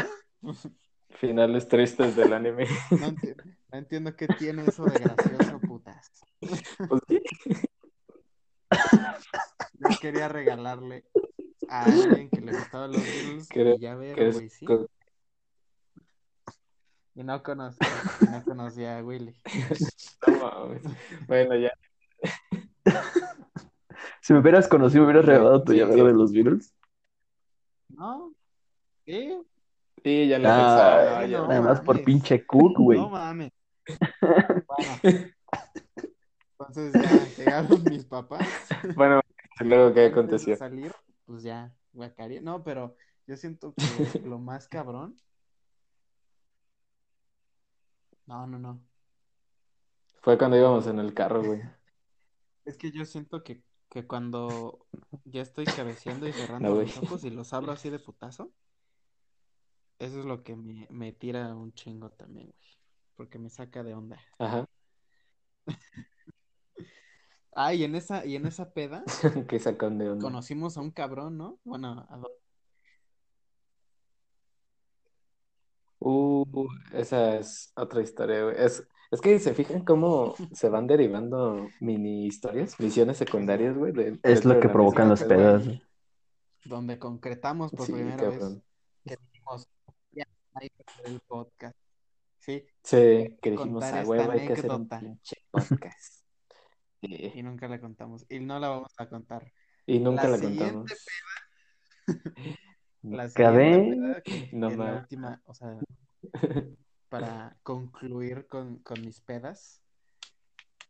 Finales 1.10 1.68
tristes 1.68 2.16
del 2.16 2.32
anime. 2.32 2.66
no, 2.92 3.08
enti- 3.08 3.36
no 3.72 3.78
entiendo 3.78 4.16
qué 4.16 4.28
tiene 4.28 4.66
eso 4.66 4.84
de 4.86 4.98
gracioso, 4.98 5.60
putas. 5.60 6.10
Pues 6.40 7.02
sí. 7.08 7.20
Yo 9.78 9.88
quería 10.00 10.28
regalarle 10.28 11.04
a 11.68 11.84
alguien 11.84 12.30
que 12.30 12.40
le 12.40 12.52
gustaban 12.52 12.92
los 12.92 13.02
Beatles 13.02 13.48
Creo 13.48 13.74
y 13.76 13.78
ya 13.80 13.94
ver, 13.94 14.14
que 14.16 14.28
es 14.28 14.34
güey, 14.34 14.48
sí. 14.50 14.64
co- 14.66 14.88
Y 17.14 17.24
no 17.24 17.42
conocía, 17.42 17.88
no 18.30 18.44
conocía 18.44 18.98
a 18.98 19.04
Willy. 19.04 19.34
no. 20.26 20.74
Bueno, 21.26 21.56
ya. 21.56 21.72
Si 24.22 24.32
me 24.32 24.38
hubieras 24.40 24.68
conocido, 24.68 25.02
me 25.02 25.10
hubieras 25.10 25.26
regalado 25.26 25.62
tu 25.64 25.72
llavero 25.72 26.06
de 26.06 26.12
los 26.12 26.32
Beatles. 26.32 26.74
¿No? 27.88 28.32
¿Sí? 29.04 29.42
Sí, 30.02 30.28
ya 30.28 30.38
lo 30.38 30.48
Ah, 30.48 30.56
pensaba. 30.56 31.18
Ay, 31.18 31.30
ya. 31.30 31.38
no. 31.38 31.48
Nada 31.48 31.60
más 31.62 31.80
por 31.80 32.02
pinche 32.04 32.46
cook, 32.46 32.78
güey. 32.78 32.98
No 32.98 33.10
mames. 33.10 33.52
Bueno. 34.20 35.00
Entonces 36.58 36.92
ya 36.92 37.36
llegaron 37.44 37.84
mis 37.84 38.04
papás. 38.04 38.46
Bueno, 38.96 39.20
luego 39.60 39.92
qué 39.94 40.06
aconteció. 40.06 40.56
salir, 40.56 40.92
pues 41.26 41.42
ya, 41.42 41.72
guacareé. 41.92 42.40
No, 42.40 42.62
pero 42.62 42.96
yo 43.26 43.36
siento 43.36 43.74
que 43.74 43.84
lo 44.28 44.38
más 44.38 44.68
cabrón. 44.68 45.16
No, 48.26 48.46
no, 48.46 48.58
no. 48.58 48.80
Fue 50.22 50.38
cuando 50.38 50.56
íbamos 50.56 50.86
en 50.86 50.98
el 50.98 51.14
carro, 51.14 51.42
güey. 51.42 51.62
Es 52.64 52.76
que 52.76 52.92
yo 52.92 53.04
siento 53.04 53.42
que, 53.42 53.62
que 53.88 54.06
cuando 54.06 54.86
ya 55.24 55.42
estoy 55.42 55.64
cabeceando 55.64 56.28
y 56.28 56.32
cerrando 56.32 56.68
No, 56.68 56.80
los 56.82 56.96
ojos 56.98 57.24
y 57.24 57.30
los 57.30 57.52
abro 57.52 57.72
así 57.72 57.90
de 57.90 57.98
putazo, 57.98 58.52
eso 60.00 60.18
es 60.20 60.24
lo 60.24 60.42
que 60.42 60.56
me, 60.56 60.86
me 60.90 61.12
tira 61.12 61.54
un 61.54 61.72
chingo 61.72 62.10
también, 62.10 62.46
güey. 62.48 62.70
Porque 63.16 63.38
me 63.38 63.48
saca 63.50 63.82
de 63.84 63.94
onda. 63.94 64.18
Ajá. 64.38 64.66
Ah, 67.52 67.74
y 67.74 67.82
en 67.82 67.96
esa, 67.96 68.24
y 68.24 68.36
en 68.36 68.46
esa 68.46 68.72
peda 68.72 69.02
Que 69.48 69.58
sacan 69.58 69.98
de 69.98 70.08
onda. 70.08 70.22
conocimos 70.22 70.76
a 70.76 70.80
un 70.80 70.92
cabrón, 70.92 71.36
¿no? 71.36 71.58
Bueno, 71.64 72.06
a 72.08 72.16
dos. 72.16 72.30
Uh, 75.98 76.66
esa 76.92 77.36
es 77.36 77.72
otra 77.76 78.00
historia, 78.02 78.44
güey. 78.44 78.54
Es, 78.56 78.86
es 79.10 79.20
que 79.20 79.38
se 79.40 79.52
fijan 79.52 79.84
cómo 79.84 80.34
se 80.52 80.68
van 80.68 80.86
derivando 80.86 81.68
mini 81.80 82.26
historias, 82.26 82.78
misiones 82.80 83.16
secundarias, 83.18 83.76
güey. 83.76 83.92
de- 83.92 84.08
Es 84.22 84.42
dentro 84.42 84.50
lo 84.50 84.54
de 84.54 84.60
que 84.60 84.66
la 84.68 84.72
provocan 84.72 85.08
las 85.08 85.24
peda. 85.24 85.36
pedas. 85.36 85.66
güey. 85.66 85.82
donde 86.64 86.98
concretamos 86.98 87.72
por 87.72 87.86
Sí, 87.86 87.92
primera 87.92 88.16
vez 88.28 88.38
cabrón. 88.38 88.62
que 89.04 89.16
dijimos, 89.16 89.68
ya 90.12 90.24
hay 90.24 90.24
que 90.24 90.30
hacer 90.30 90.39
el 91.04 91.20
podcast. 91.20 91.76
Sí, 92.38 92.64
Sí, 92.82 93.36
que 93.42 93.50
dijimos, 93.50 93.84
a 93.84 94.02
huevo, 94.02 94.32
hay 94.32 94.46
que 94.46 94.52
hacer 94.54 94.70
un 94.70 94.88
pinche 94.88 95.36
podcast. 95.50 96.24
y 97.02 97.42
nunca 97.42 97.68
la 97.68 97.80
contamos. 97.80 98.24
Y 98.28 98.40
no 98.40 98.58
la 98.58 98.68
vamos 98.68 98.92
a 98.96 99.08
contar. 99.08 99.52
Y 99.86 99.98
nunca 99.98 100.28
La 100.28 100.40
contamos. 100.40 100.90
La 103.02 103.24
Acabé. 103.24 103.96
No 104.52 104.70
la 104.70 104.96
última, 104.96 105.40
o 105.46 105.54
sea, 105.54 105.78
para 107.08 107.56
concluir 107.62 108.46
con, 108.46 108.78
con 108.80 109.00
mis 109.00 109.20
pedas, 109.20 109.82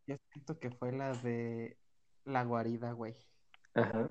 yo 0.07 0.17
siento 0.33 0.59
que 0.59 0.71
fue 0.71 0.93
la 0.93 1.13
de 1.13 1.79
la 2.25 2.45
guarida, 2.45 2.93
güey. 2.93 3.17
Ajá. 3.75 4.11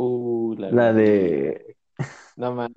Uh, 0.00 0.54
la, 0.58 0.70
La 0.70 0.92
de... 0.92 1.76
No 2.36 2.54
mames. 2.54 2.76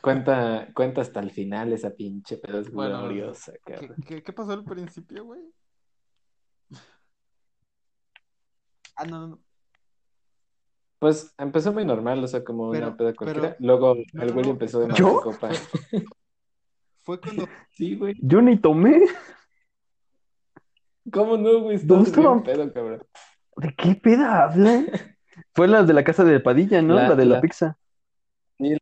Cuenta, 0.00 0.68
cuenta 0.74 1.00
hasta 1.00 1.18
el 1.18 1.30
final 1.32 1.72
esa 1.72 1.90
pinche 1.90 2.36
pedo 2.36 2.60
es 2.60 2.70
Bueno, 2.70 3.00
gloriosa, 3.00 3.52
¿Qué, 3.64 3.72
cabrón. 3.74 3.96
qué, 4.06 4.22
qué 4.22 4.32
pasó 4.32 4.52
al 4.52 4.62
principio, 4.64 5.24
güey? 5.24 5.40
Ah, 8.96 9.04
no, 9.06 9.26
no, 9.26 9.40
Pues 10.98 11.34
empezó 11.38 11.72
muy 11.72 11.84
normal, 11.84 12.22
o 12.22 12.28
sea, 12.28 12.44
como 12.44 12.70
Pero- 12.70 12.86
una 12.88 12.96
peda 12.96 13.14
cualquiera. 13.14 13.56
pero- 13.56 13.66
Luego 13.66 13.94
No, 14.12 14.22
el 14.22 14.28
no, 14.28 14.34
güey 14.34 14.44
no, 14.46 14.52
empezó 14.52 14.80
de 14.80 14.94
¿Yo? 14.94 15.20
copa. 15.22 15.48
fue 17.02 17.20
cuando 17.20 17.48
Sí, 17.70 17.96
güey. 17.96 18.14
Yo 18.20 18.40
ni 18.42 18.58
tomé. 18.60 19.00
¿Cómo 21.10 21.36
no, 21.36 21.62
güey? 21.62 21.78
¿Dónde 21.78 22.10
Estás 22.10 22.16
bien 22.24 22.38
estaba? 22.38 22.42
pedo, 22.44 22.72
cabrón. 22.72 23.02
¿De 23.56 23.74
qué 23.74 23.94
peda 23.96 24.44
hablan? 24.44 24.86
Fue 25.54 25.68
la 25.68 25.82
de 25.82 25.92
la 25.92 26.04
casa 26.04 26.24
de 26.24 26.40
Padilla, 26.40 26.80
¿no? 26.82 26.94
La- 26.94 27.08
La, 27.10 27.14
de 27.14 27.24
la, 27.26 27.34
la- 27.36 27.40
pizza. 27.40 27.76
Sí, 28.58 28.76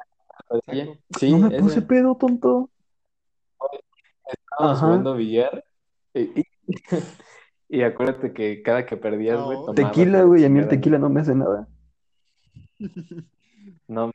sí, 1.18 1.30
no 1.32 1.48
me 1.48 1.54
esa. 1.56 1.62
puse 1.64 1.82
pedo, 1.82 2.12
Estábamos 2.12 2.18
tonto. 2.18 2.70
Ajá. 4.58 4.74
jugando 4.76 5.14
billar. 5.14 5.64
Y, 6.14 6.40
y- 6.40 6.44
Y 7.72 7.82
acuérdate 7.82 8.32
que 8.32 8.62
cada 8.62 8.84
que 8.84 8.96
perdías, 8.96 9.40
güey, 9.40 9.56
No. 9.58 9.72
Tequila, 9.74 10.18
la 10.18 10.24
güey, 10.24 10.44
a 10.44 10.48
mí 10.48 10.58
el 10.58 10.66
tequila 10.66 10.98
no 10.98 11.08
me 11.08 11.20
hace 11.20 11.34
nada. 11.36 11.68
No 13.86 14.06
mames, 14.06 14.14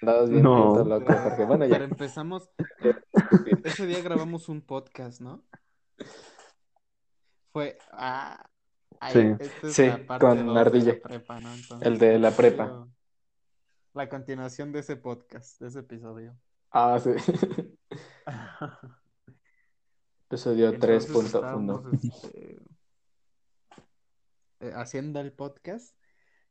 andabas 0.00 0.30
bien 0.30 0.42
No. 0.42 0.82
loco, 0.84 1.12
Jorge. 1.12 1.44
Bueno, 1.44 1.64
Pero 1.68 1.78
ya. 1.78 1.84
empezamos. 1.84 2.50
Ese 3.64 3.86
día 3.86 4.02
grabamos 4.02 4.48
un 4.48 4.60
podcast, 4.62 5.20
¿no? 5.20 5.42
Fue. 7.52 7.76
Ah, 7.92 8.48
Sí. 9.12 9.18
esta 9.38 9.66
es 9.68 9.74
Sí, 9.74 9.86
la 9.86 10.06
parte 10.06 10.26
con 10.26 10.46
dos 10.46 10.46
de 10.46 10.52
la 10.52 10.60
Ardilla. 10.60 11.00
prepa, 11.02 11.40
¿no? 11.40 11.52
Entonces, 11.54 11.86
El 11.86 11.98
de 11.98 12.18
la 12.18 12.30
prepa. 12.30 12.88
La 13.94 14.08
continuación 14.08 14.72
de 14.72 14.80
ese 14.80 14.96
podcast, 14.96 15.60
de 15.60 15.68
ese 15.68 15.80
episodio. 15.80 16.36
Ah, 16.70 16.98
sí. 16.98 17.10
Episodio 20.28 20.70
Entonces 20.70 21.08
3.1. 21.10 21.24
estábamos 21.24 21.82
este, 22.04 22.58
eh, 24.60 24.72
haciendo 24.74 25.20
el 25.20 25.32
podcast, 25.32 25.96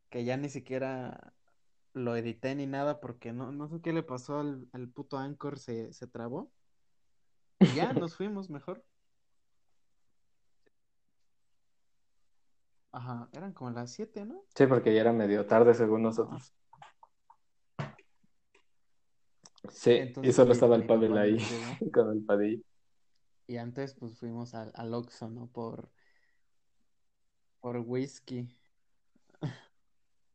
que 0.10 0.24
ya 0.24 0.38
ni 0.38 0.50
siquiera 0.50 1.34
lo 1.94 2.16
edité 2.16 2.56
ni 2.56 2.66
nada 2.68 3.00
porque 3.02 3.34
no, 3.34 3.52
no 3.52 3.68
sé 3.68 3.82
qué 3.82 3.94
le 3.94 4.04
pasó 4.04 4.40
al, 4.40 4.68
al 4.74 4.90
puto 4.90 5.18
Anchor, 5.18 5.60
se, 5.60 5.92
se 5.94 6.08
trabó. 6.08 6.52
Y 7.60 7.68
ya 7.76 7.94
nos 7.94 8.16
fuimos 8.16 8.50
mejor. 8.50 8.84
Ajá, 12.96 13.28
eran 13.34 13.52
como 13.52 13.72
las 13.72 13.92
7, 13.92 14.24
¿no? 14.24 14.46
Sí, 14.56 14.68
porque 14.68 14.96
ya 14.96 15.02
era 15.02 15.12
medio 15.12 15.46
tarde 15.46 15.74
según 15.74 16.04
nosotros. 16.04 16.54
Sí, 19.70 20.14
y 20.24 20.32
solo 20.32 20.54
estaba 20.54 20.78
el 20.78 20.86
Pavel 20.86 21.18
ahí 21.18 21.38
con 21.94 22.12
el 22.12 22.24
padillo. 22.24 22.64
Y 23.48 23.58
antes 23.58 23.96
pues 23.96 24.18
fuimos 24.18 24.56
al, 24.56 24.72
al 24.76 24.94
Oxxo, 24.94 25.30
¿no? 25.30 25.48
Por, 25.48 25.90
por 27.60 27.80
whisky. 27.80 28.48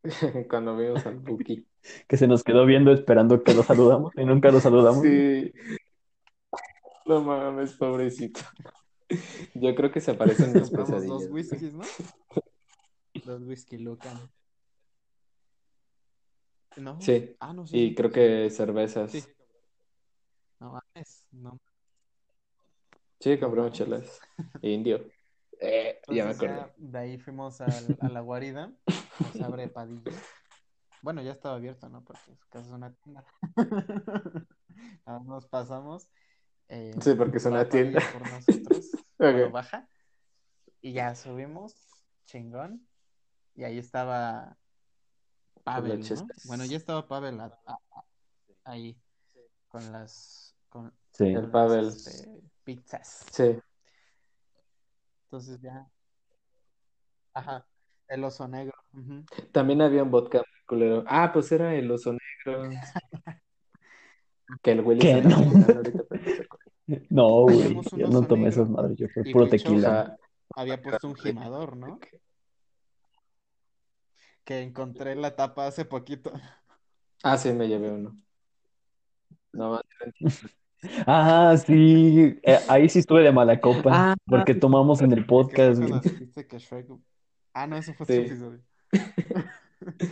Cuando 0.50 0.76
vimos 0.76 1.06
al 1.06 1.18
Buki. 1.18 1.66
Que 2.06 2.18
se 2.18 2.26
nos 2.26 2.44
quedó 2.44 2.66
viendo 2.66 2.92
esperando 2.92 3.42
que 3.42 3.54
lo 3.54 3.62
saludamos 3.62 4.12
y 4.14 4.26
nunca 4.26 4.50
lo 4.50 4.61
saludamos. 4.61 5.00
Sí. 5.02 5.50
No 7.06 7.22
mames, 7.22 7.72
pobrecito. 7.72 8.40
Yo 9.54 9.74
creo 9.74 9.90
que 9.90 10.02
se 10.02 10.11
aparecen 10.11 10.52
Compramos 10.52 10.90
dos 10.90 11.24
pesadillas. 11.24 11.30
whiskies, 11.30 11.72
¿no? 11.72 11.82
Dos 13.31 13.43
whisky 13.45 13.78
Lucan. 13.78 14.18
¿No? 16.76 17.01
Sí, 17.01 17.37
Ah, 17.39 17.53
no, 17.53 17.64
sí. 17.66 17.76
y 17.78 17.95
creo 17.95 18.11
que 18.11 18.51
cervezas. 18.51 19.12
Sí. 19.12 19.24
No 20.59 20.72
mames, 20.72 21.26
no. 21.31 21.61
Sí, 23.20 23.39
compramos 23.39 23.72
chelas. 23.72 24.20
Indio. 24.62 25.07
Eh, 25.61 26.01
ya 26.09 26.24
me 26.24 26.35
ya 26.35 26.72
de 26.76 26.99
ahí 26.99 27.18
fuimos 27.18 27.61
al- 27.61 27.97
a 28.01 28.09
la 28.09 28.20
guarida, 28.20 28.72
nos 29.20 29.41
abre 29.43 29.68
Padilla. 29.68 30.11
Bueno, 31.03 31.22
ya 31.22 31.33
estaba 31.33 31.55
abierto, 31.57 31.89
¿no? 31.89 32.03
Porque 32.03 32.35
su 32.35 32.49
casa 32.49 32.66
es 32.66 32.72
una 32.72 32.93
tienda. 32.95 33.24
Nos 35.26 35.47
pasamos. 35.47 36.09
eh, 36.68 36.95
Sí, 37.01 37.14
porque 37.14 37.37
es 37.39 37.45
una 37.47 37.68
tienda. 37.68 38.01
por 38.12 38.22
nosotros. 38.28 38.91
Bueno, 39.18 39.47
Ok. 39.47 39.53
baja. 39.53 39.87
Y 40.81 40.93
ya 40.95 41.14
subimos, 41.14 41.74
chingón. 42.24 42.87
Y 43.61 43.64
ahí 43.64 43.76
estaba 43.78 44.56
Pavel. 45.64 46.02
Bueno, 46.46 46.64
ya 46.64 46.78
estaba 46.78 47.06
Pavel 47.06 47.38
a- 47.40 47.58
a- 47.66 47.78
a- 47.92 48.04
ahí 48.64 48.96
con 49.68 49.92
las 49.92 50.56
con, 50.70 50.90
Sí. 51.11 51.24
El 51.24 51.34
con 51.34 51.42
las, 51.42 51.50
Pavel. 51.52 51.88
este, 51.88 52.40
pizzas. 52.64 53.26
Sí, 53.30 53.58
Entonces 55.24 55.61
ya. 55.61 55.86
Ajá. 57.34 57.66
El 58.08 58.24
oso 58.24 58.48
negro. 58.48 58.72
también 59.52 59.82
había 59.82 60.04
un 60.04 60.11
vodka 60.11 60.42
culero. 60.66 61.04
Ah, 61.06 61.30
pues 61.30 61.52
era 61.52 61.74
el 61.74 61.90
oso 61.90 62.12
negro. 62.14 62.62
Que 64.62 64.72
el 64.72 64.80
Willy 64.80 65.20
No. 65.22 65.36
ahorita, 65.36 65.66
pero 65.66 67.02
no 67.11 67.28
güey, 67.42 67.74
yo 67.98 68.08
no 68.08 68.22
tomé 68.26 68.44
negro. 68.44 68.48
esas 68.62 68.70
madres, 68.70 68.96
yo 68.96 69.06
fue 69.12 69.28
Y 69.28 69.32
puro 69.34 69.48
tequila. 69.50 70.16
Había 70.56 70.80
puesto 70.80 71.06
un 71.08 71.14
gimador, 71.14 71.76
¿no? 71.76 72.00
Que 74.45 74.62
encontré 74.62 75.14
la 75.16 75.36
tapa 75.36 75.66
hace 75.66 75.84
poquito. 75.84 76.32
Ah, 77.22 77.36
sí, 77.36 77.53
me 77.53 77.68
llevé 77.68 77.91
uno. 77.91 78.16
No 79.53 79.72
más. 79.72 79.82
Ah, 81.07 81.55
sí, 81.59 82.38
eh, 82.43 82.59
ahí 82.66 82.88
sí 82.88 83.01
estuve 83.01 83.22
de 83.22 83.30
mala 83.32 83.61
copa, 83.61 83.91
Ah. 84.12 84.14
porque 84.24 84.55
tomamos 84.55 85.03
en 85.03 85.12
el 85.12 85.26
podcast, 85.26 85.78
cuando 85.78 85.99
güey. 86.01 86.11
dijiste 86.14 86.47
que 86.47 86.59
Shrek. 86.59 86.86
Ah, 87.53 87.66
no, 87.66 87.76
eso 87.76 87.93
fue 87.93 88.07
Sí. 88.07 88.12
episodio. 88.14 88.62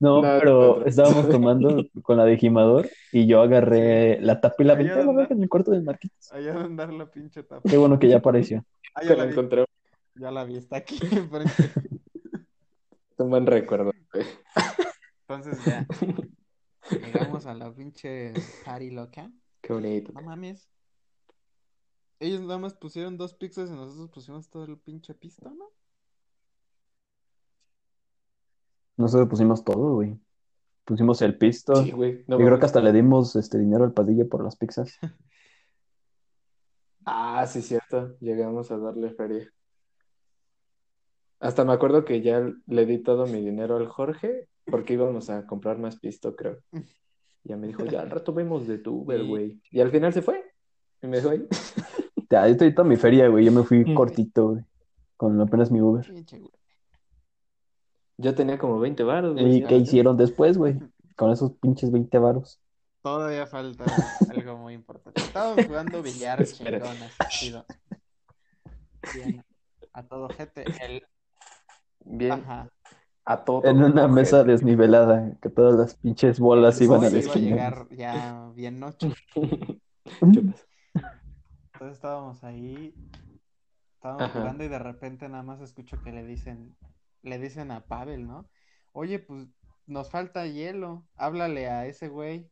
No, 0.00 0.22
No, 0.22 0.38
pero 0.38 0.84
estábamos 0.86 1.28
tomando 1.28 1.84
con 2.02 2.16
la 2.18 2.24
de 2.24 2.36
Gimador 2.36 2.88
y 3.10 3.26
yo 3.26 3.40
agarré 3.40 4.20
la 4.20 4.40
tapa 4.40 4.62
y 4.62 4.66
la 4.66 4.74
aventé 4.74 4.92
a 4.92 5.04
la 5.04 5.12
verga 5.12 5.34
en 5.34 5.42
el 5.42 5.48
cuarto 5.48 5.72
de 5.72 5.80
Marquitos. 5.80 6.30
Allá 6.32 6.52
de 6.54 6.60
andar 6.60 6.92
la 6.92 7.10
pinche 7.10 7.42
tapa. 7.42 7.68
Qué 7.68 7.76
bueno 7.78 7.98
que 7.98 8.08
ya 8.08 8.18
apareció. 8.18 8.64
Ah, 8.94 9.00
Que 9.00 9.08
ya 9.08 9.16
la 9.16 9.24
vi. 9.24 9.32
encontré. 9.32 9.64
Ya 10.18 10.30
la 10.30 10.44
vi, 10.44 10.56
está 10.56 10.76
aquí 10.78 10.98
enfrente. 11.12 11.72
Un 13.18 13.30
buen 13.30 13.46
recuerdo, 13.46 13.92
güey. 14.12 14.26
Entonces 15.28 15.64
ya. 15.64 15.86
Llegamos 16.90 17.46
a 17.46 17.54
la 17.54 17.72
pinche 17.74 18.32
party 18.64 18.90
loca. 18.90 19.30
Qué 19.60 19.72
bonito. 19.72 20.12
No 20.12 20.22
mames. 20.22 20.68
Ellos 22.20 22.40
nada 22.40 22.58
más 22.58 22.74
pusieron 22.74 23.16
dos 23.16 23.34
pizzas 23.34 23.70
y 23.70 23.74
nosotros 23.74 24.10
pusimos 24.10 24.48
todo 24.48 24.64
el 24.64 24.78
pinche 24.78 25.14
pisto, 25.14 25.50
¿no? 25.50 25.70
Nosotros 28.96 29.28
pusimos 29.28 29.64
todo, 29.64 29.94
güey. 29.94 30.18
Pusimos 30.84 31.22
el 31.22 31.36
pisto. 31.38 31.76
Sí, 31.76 31.92
güey. 31.92 32.24
No 32.26 32.38
Yo 32.38 32.46
creo 32.46 32.58
que 32.58 32.66
hasta 32.66 32.80
le 32.80 32.92
dimos 32.92 33.36
este 33.36 33.58
dinero 33.58 33.84
al 33.84 33.92
Padilla 33.92 34.24
por 34.24 34.42
las 34.42 34.56
pizzas. 34.56 34.98
Ah, 37.10 37.46
sí, 37.46 37.62
cierto. 37.62 38.18
Llegamos 38.20 38.70
a 38.70 38.76
darle 38.76 39.08
feria. 39.08 39.50
Hasta 41.40 41.64
me 41.64 41.72
acuerdo 41.72 42.04
que 42.04 42.20
ya 42.20 42.50
le 42.66 42.86
di 42.86 42.98
todo 42.98 43.26
mi 43.26 43.40
dinero 43.40 43.76
al 43.76 43.86
Jorge 43.86 44.48
porque 44.64 44.94
íbamos 44.94 45.30
a 45.30 45.46
comprar 45.46 45.78
más 45.78 45.98
pisto, 45.98 46.36
creo. 46.36 46.58
Ya 47.44 47.56
me 47.56 47.66
dijo, 47.68 47.82
ya 47.86 48.02
al 48.02 48.10
rato 48.10 48.34
vemos 48.34 48.66
de 48.66 48.76
tu 48.76 49.02
Uber, 49.02 49.24
güey. 49.24 49.58
Y 49.70 49.80
al 49.80 49.90
final 49.90 50.12
se 50.12 50.20
fue. 50.20 50.44
Y 51.00 51.06
me 51.06 51.16
dejó 51.16 51.30
ahí. 51.30 51.46
Ya, 52.30 52.46
yo 52.46 52.52
estoy 52.52 52.74
toda 52.74 52.86
mi 52.86 52.96
feria, 52.96 53.26
güey. 53.28 53.46
Yo 53.46 53.52
me 53.52 53.62
fui 53.62 53.94
cortito, 53.94 54.50
güey. 54.50 54.64
Con 55.16 55.40
apenas 55.40 55.70
mi 55.70 55.80
Uber. 55.80 56.04
Pinche 56.04 56.38
güey. 56.38 56.52
Yo 58.18 58.34
tenía 58.34 58.58
como 58.58 58.78
20 58.80 59.02
varos, 59.02 59.32
güey. 59.32 59.46
¿Y 59.46 59.60
ya. 59.62 59.68
qué 59.68 59.76
hicieron 59.76 60.18
después, 60.18 60.58
güey? 60.58 60.78
Con 61.16 61.32
esos 61.32 61.52
pinches 61.52 61.90
20 61.90 62.18
varos. 62.18 62.60
Todavía 63.00 63.46
falta 63.46 63.86
algo 64.30 64.58
muy 64.58 64.74
importante. 64.74 65.22
Estábamos 65.22 65.64
jugando 65.64 66.02
billar 66.02 66.44
chingón, 66.44 66.96
a 69.94 70.02
todo 70.02 70.28
gente. 70.28 70.64
El... 70.82 71.02
Bien, 72.04 72.32
Ajá. 72.32 72.68
a 73.24 73.44
todo. 73.44 73.64
En 73.64 73.82
una 73.82 74.08
mesa 74.08 74.44
desnivelada, 74.44 75.36
que 75.40 75.50
todas 75.50 75.74
las 75.74 75.94
pinches 75.94 76.40
bolas 76.40 76.78
Sí, 76.78 76.84
iban 76.84 77.04
a 77.04 77.08
iba 77.08 77.34
llegar 77.34 77.88
ya 77.90 78.50
bien 78.54 78.80
noche. 78.80 79.08
Entonces 81.72 81.96
estábamos 81.96 82.42
ahí, 82.42 82.94
estábamos 83.94 84.30
Ajá. 84.30 84.40
jugando 84.40 84.64
y 84.64 84.68
de 84.68 84.78
repente 84.78 85.28
nada 85.28 85.42
más 85.42 85.60
escucho 85.60 86.02
que 86.02 86.10
le 86.12 86.24
dicen, 86.24 86.74
le 87.22 87.38
dicen 87.38 87.70
a 87.70 87.86
Pavel, 87.86 88.26
¿no? 88.26 88.48
Oye, 88.92 89.18
pues 89.20 89.48
nos 89.86 90.10
falta 90.10 90.46
hielo, 90.46 91.06
háblale 91.16 91.68
a 91.68 91.86
ese 91.86 92.08
güey. 92.08 92.50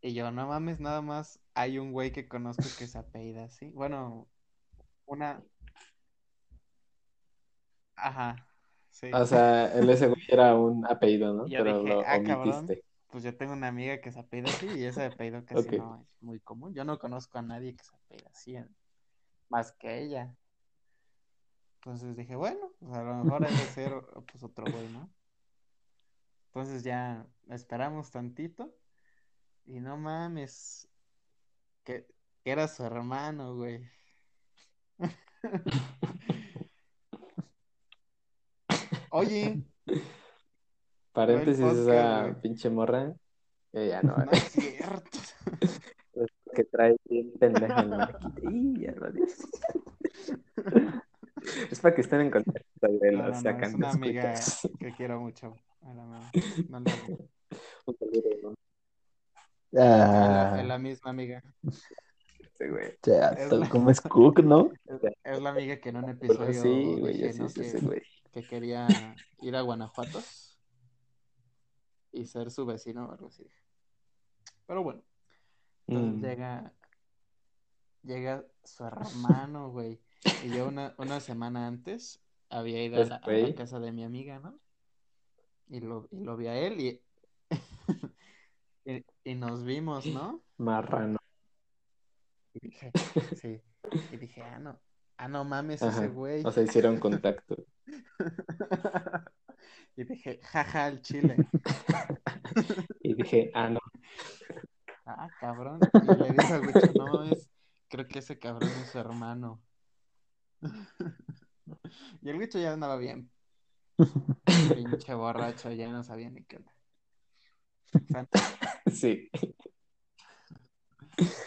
Y 0.00 0.12
yo, 0.14 0.30
no 0.30 0.46
mames, 0.46 0.80
nada 0.80 1.00
más 1.00 1.40
hay 1.54 1.78
un 1.78 1.92
güey 1.92 2.12
que 2.12 2.28
conozco 2.28 2.64
que 2.78 2.86
se 2.86 2.98
apellida 2.98 3.44
así. 3.44 3.70
Bueno, 3.70 4.28
una... 5.06 5.42
Ajá, 7.96 8.36
sí. 8.90 9.10
O 9.12 9.24
sea, 9.26 9.72
el 9.74 9.88
ese 9.90 10.08
güey 10.08 10.22
era 10.28 10.54
un 10.54 10.86
apellido, 10.86 11.32
¿no? 11.32 11.46
Yo 11.46 11.58
Pero 11.62 11.78
dije, 11.78 11.94
lo 11.94 12.00
ah, 12.00 12.22
cabrón. 12.26 12.66
Pues 13.10 13.22
yo 13.22 13.36
tengo 13.36 13.52
una 13.52 13.68
amiga 13.68 14.00
que 14.00 14.10
se 14.10 14.18
apellida 14.18 14.48
así 14.50 14.66
y 14.66 14.84
ese 14.84 15.04
apellido 15.04 15.44
casi 15.46 15.68
Ok. 15.68 15.74
no 15.76 16.00
es 16.02 16.22
muy 16.22 16.40
común. 16.40 16.74
Yo 16.74 16.84
no 16.84 16.98
conozco 16.98 17.38
a 17.38 17.42
nadie 17.42 17.76
que 17.76 17.84
se 17.84 17.94
apellida 17.94 18.30
así, 18.32 18.56
en- 18.56 18.74
más 19.48 19.72
que 19.72 20.02
ella. 20.02 20.34
Entonces 21.76 22.16
dije, 22.16 22.34
bueno, 22.34 22.72
pues 22.80 22.92
a 22.94 23.02
lo 23.04 23.14
mejor 23.24 23.44
hay 23.44 23.52
de 23.52 23.66
ser 23.66 23.92
pues 24.30 24.42
otro 24.42 24.64
güey, 24.70 24.88
¿no? 24.88 25.08
Entonces 26.46 26.82
ya 26.82 27.26
esperamos 27.50 28.10
tantito 28.10 28.74
y 29.66 29.80
no 29.80 29.96
mames, 29.96 30.88
que, 31.84 32.06
que 32.42 32.50
era 32.50 32.68
su 32.68 32.84
hermano, 32.84 33.54
güey. 33.56 33.86
Oye, 39.16 39.62
Paréntesis, 41.12 41.62
podcast, 41.64 41.88
esa 41.88 42.40
pinche 42.42 42.68
morra. 42.68 43.14
eh, 43.72 43.88
ya 43.90 44.02
no. 44.02 44.16
no 44.26 44.30
es 44.32 44.42
cierto. 44.42 45.18
que 46.54 46.64
trae 46.64 46.96
bien 47.04 47.32
pendeja 47.38 47.80
el 47.80 47.88
Marquito. 47.90 48.40
Y 48.50 48.80
ya 48.80 48.90
lo 48.92 49.12
dices. 49.12 49.46
Es 51.70 51.78
para 51.80 51.94
que 51.94 52.00
estén 52.00 52.22
en 52.22 52.30
contacto 52.32 52.60
de 52.80 53.12
No, 53.12 53.22
no, 53.22 53.28
los 53.28 53.44
no, 53.44 53.50
acá 53.50 53.66
es 53.66 53.70
en 53.70 53.76
una 53.76 53.90
amiga 53.90 54.34
que 54.80 54.92
quiero 54.96 55.20
mucho. 55.20 55.54
A 55.82 55.94
la. 55.94 56.30
No 56.68 56.80
le 56.80 56.90
hago. 56.90 57.28
Un 57.86 57.96
saludo, 57.96 58.30
¿no? 58.42 58.50
Es 58.50 59.78
la, 59.78 60.52
Ah, 60.54 60.60
es 60.60 60.66
la 60.66 60.78
misma 60.78 61.10
amiga. 61.10 61.40
Este 62.40 62.68
güey. 62.68 62.98
ya, 63.04 63.28
es 63.28 63.48
tal 63.48 63.60
la- 63.60 63.68
como 63.68 63.90
es 63.90 64.00
Cook, 64.00 64.40
¿no? 64.42 64.72
Es, 65.22 65.40
la 65.40 65.50
amiga 65.50 65.76
que 65.76 65.88
en 65.90 65.96
un 65.98 66.08
episodio 66.10 66.52
Sí, 66.62 66.96
güey, 66.98 67.20
¿no? 67.20 67.46
es 67.46 67.54
que, 67.54 67.60
ese 67.60 67.80
güey. 67.80 68.02
Que 68.34 68.42
quería 68.46 69.16
ir 69.40 69.54
a 69.56 69.60
Guanajuato 69.62 70.20
y 72.12 72.26
ser 72.26 72.50
su 72.50 72.66
vecino 72.66 73.06
o 73.06 73.12
algo 73.12 73.28
así. 73.28 73.46
Pero 74.66 74.82
bueno, 74.82 75.02
entonces 75.86 76.14
Mm. 76.16 76.24
llega, 76.24 76.72
llega 78.02 78.44
su 78.64 78.84
hermano, 78.84 79.70
güey. 79.70 80.00
Y 80.42 80.52
yo 80.52 80.66
una, 80.66 80.94
una 80.98 81.20
semana 81.20 81.66
antes 81.66 82.20
había 82.50 82.82
ido 82.84 83.00
a 83.00 83.04
la, 83.06 83.16
a 83.16 83.20
la 83.30 83.38
güey. 83.38 83.54
casa 83.54 83.78
de 83.80 83.92
mi 83.92 84.04
amiga, 84.04 84.38
¿no? 84.40 84.58
Y 85.68 85.80
lo, 85.80 86.08
y 86.10 86.20
lo 86.24 86.36
vi 86.36 86.46
a 86.48 86.56
él 86.58 86.80
y, 86.80 87.00
y, 88.84 89.04
y 89.24 89.34
nos 89.34 89.64
vimos, 89.64 90.06
¿no? 90.06 90.42
Marrano. 90.58 91.18
Y 92.54 92.60
dije, 92.68 92.92
sí. 93.36 93.60
Y 94.12 94.16
dije, 94.16 94.42
ah, 94.42 94.58
no, 94.58 94.78
ah, 95.16 95.28
no 95.28 95.44
mames 95.44 95.82
ese 95.82 96.08
güey. 96.08 96.44
O 96.44 96.52
sea, 96.52 96.62
hicieron 96.62 96.98
contacto. 96.98 97.56
Y 99.96 100.04
dije, 100.04 100.40
jaja, 100.42 100.88
el 100.88 101.00
chile. 101.02 101.36
Y 103.00 103.14
dije, 103.14 103.50
ah, 103.54 103.70
no. 103.70 103.78
Ah, 105.06 105.28
cabrón. 105.40 105.78
Y 106.02 106.06
le 106.22 106.30
dije 106.32 106.52
al 106.52 106.66
bicho, 106.66 106.92
no 106.96 107.06
mames, 107.06 107.48
creo 107.88 108.06
que 108.08 108.18
ese 108.18 108.38
cabrón 108.38 108.68
es 108.68 108.90
su 108.90 108.98
hermano. 108.98 109.62
Y 112.22 112.28
el 112.28 112.38
bicho 112.38 112.58
ya 112.58 112.72
andaba 112.72 112.96
bien. 112.96 113.30
Pinche 114.74 115.14
borracho, 115.14 115.70
ya 115.70 115.88
no 115.88 116.02
sabía 116.02 116.30
ni 116.30 116.42
qué. 116.42 116.60
Sí. 118.92 119.30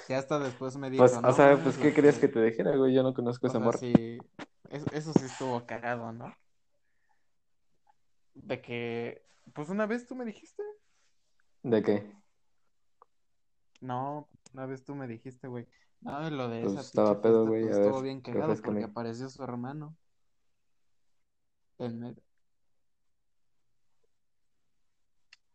ya 0.08 0.20
hasta 0.20 0.40
después 0.40 0.78
me 0.78 0.90
dijo, 0.90 1.04
Pues, 1.04 1.22
no 1.22 1.28
o 1.28 1.34
sea, 1.34 1.62
pues, 1.62 1.78
¿qué 1.78 1.90
lo 1.90 1.96
querías 1.96 2.18
que 2.18 2.30
te 2.30 2.42
dijera, 2.42 2.76
güey? 2.78 2.94
Yo 2.94 3.04
no 3.04 3.14
conozco 3.14 3.48
O 3.48 3.50
esa 3.50 3.58
sea, 3.60 3.66
morra. 3.66 3.78
sí, 3.78 4.18
es- 4.72 4.86
eso 4.93 5.13
sí 5.13 5.26
estuvo 5.26 5.65
cagado, 5.65 6.11
¿no? 6.13 6.34
De 8.36 8.61
que, 8.61 9.22
pues 9.53 9.70
una 9.70 9.86
vez 9.86 10.05
tú 10.07 10.15
me 10.15 10.26
dijiste. 10.26 10.63
¿De 11.63 11.84
qué? 11.84 12.11
No, 13.82 14.28
una 14.53 14.65
vez 14.65 14.84
tú 14.84 14.95
me 14.95 15.07
dijiste, 15.07 15.47
güey. 15.47 15.68
No, 16.01 16.30
lo 16.30 16.49
de 16.49 16.63
Pues 16.63 16.74
esa 16.74 16.82
estaba 16.82 17.22
pedo, 17.22 17.45
güey, 17.47 17.63
pues, 17.63 17.78
estuvo 17.78 18.01
bien 18.01 18.22
cagado 18.22 18.55
porque 18.61 18.86
apareció 18.86 19.30
su 19.30 19.43
hermano. 19.43 19.95
En 21.80 21.99
medio. 21.99 22.22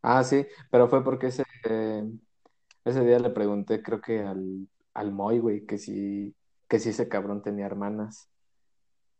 Ah, 0.03 0.25
sí, 0.25 0.47
pero 0.71 0.89
fue 0.89 1.05
porque 1.05 1.29
ese, 1.29 1.45
eh, 1.69 2.05
ese 2.87 3.03
día 3.07 3.21
le 3.21 3.31
pregunté, 3.31 3.83
creo 3.83 4.01
que 4.03 4.21
al, 4.23 4.69
al 4.95 5.13
Moy, 5.13 5.41
güey, 5.41 5.67
que 5.67 5.79
si, 5.79 6.37
que 6.69 6.81
si 6.81 6.91
ese 6.91 7.09
cabrón 7.09 7.43
tenía 7.43 7.67
hermanas. 7.67 8.32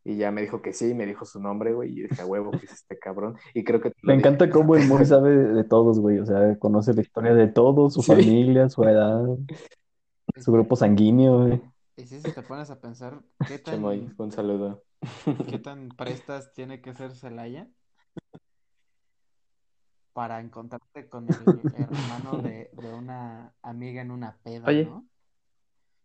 Y 0.05 0.17
ya 0.17 0.31
me 0.31 0.41
dijo 0.41 0.61
que 0.61 0.73
sí, 0.73 0.93
me 0.93 1.05
dijo 1.05 1.23
su 1.25 1.39
nombre, 1.39 1.73
güey, 1.73 1.91
y 1.97 2.01
dije, 2.03 2.21
a 2.21 2.25
huevo, 2.25 2.51
que 2.51 2.65
es 2.65 2.73
este 2.73 2.99
cabrón. 2.99 3.37
Y 3.53 3.63
creo 3.63 3.79
que 3.79 3.93
Me 4.01 4.13
dije. 4.13 4.27
encanta 4.27 4.49
cómo 4.49 4.75
el 4.75 4.85
Moy 4.87 5.05
sabe 5.05 5.31
de 5.33 5.63
todos, 5.63 5.99
güey. 5.99 6.19
O 6.19 6.25
sea, 6.25 6.57
conoce 6.59 6.93
la 6.93 7.01
historia 7.01 7.33
de 7.33 7.47
todos, 7.47 7.93
su 7.93 8.01
Sí. 8.01 8.11
familia, 8.11 8.67
su 8.69 8.83
edad, 8.83 9.23
su 10.41 10.51
grupo 10.51 10.75
sanguíneo, 10.75 11.45
güey. 11.45 11.61
Y 11.95 12.05
sí, 12.05 12.19
si 12.19 12.31
te 12.33 12.41
pones 12.41 12.69
a 12.69 12.81
pensar, 12.81 13.21
¿qué 13.47 13.59
tan, 13.59 13.83
un 13.85 14.31
saludo. 14.31 14.83
qué 15.47 15.59
tan 15.59 15.89
prestas 15.89 16.51
tiene 16.53 16.81
que 16.81 16.93
ser 16.93 17.11
Celaya 17.11 17.69
para 20.13 20.39
encontrarte 20.41 21.07
con 21.09 21.27
el 21.27 21.73
hermano 21.75 22.37
de, 22.43 22.69
de 22.73 22.93
una 22.93 23.53
amiga 23.61 24.01
en 24.01 24.11
una 24.11 24.37
peda, 24.43 24.67
Oye. 24.67 24.85
¿no? 24.85 25.05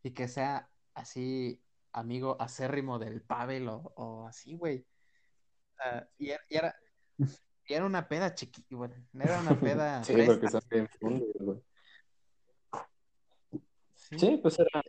Y 0.02 0.12
que 0.12 0.28
sea 0.28 0.68
así 0.94 1.60
amigo 1.98 2.36
acérrimo 2.40 2.98
del 2.98 3.20
Pavel 3.22 3.68
o, 3.68 3.92
o 3.96 4.26
así, 4.26 4.54
güey. 4.56 4.86
Y, 6.18 6.30
era, 6.30 6.40
y 6.48 6.56
era, 6.56 6.76
y 7.66 7.74
era 7.74 7.84
una 7.86 8.08
peda 8.08 8.34
chiquita, 8.34 8.74
bueno, 8.76 8.94
no 9.12 9.24
era 9.24 9.40
una 9.40 9.58
peda 9.60 10.02
Sí, 10.04 10.12
fresa. 10.14 10.32
porque 10.32 10.48
son 10.48 10.62
bien 10.70 10.88
güey. 11.40 11.62
Sí, 13.94 14.18
Sí, 14.18 14.38
pues 14.42 14.58
era, 14.58 14.82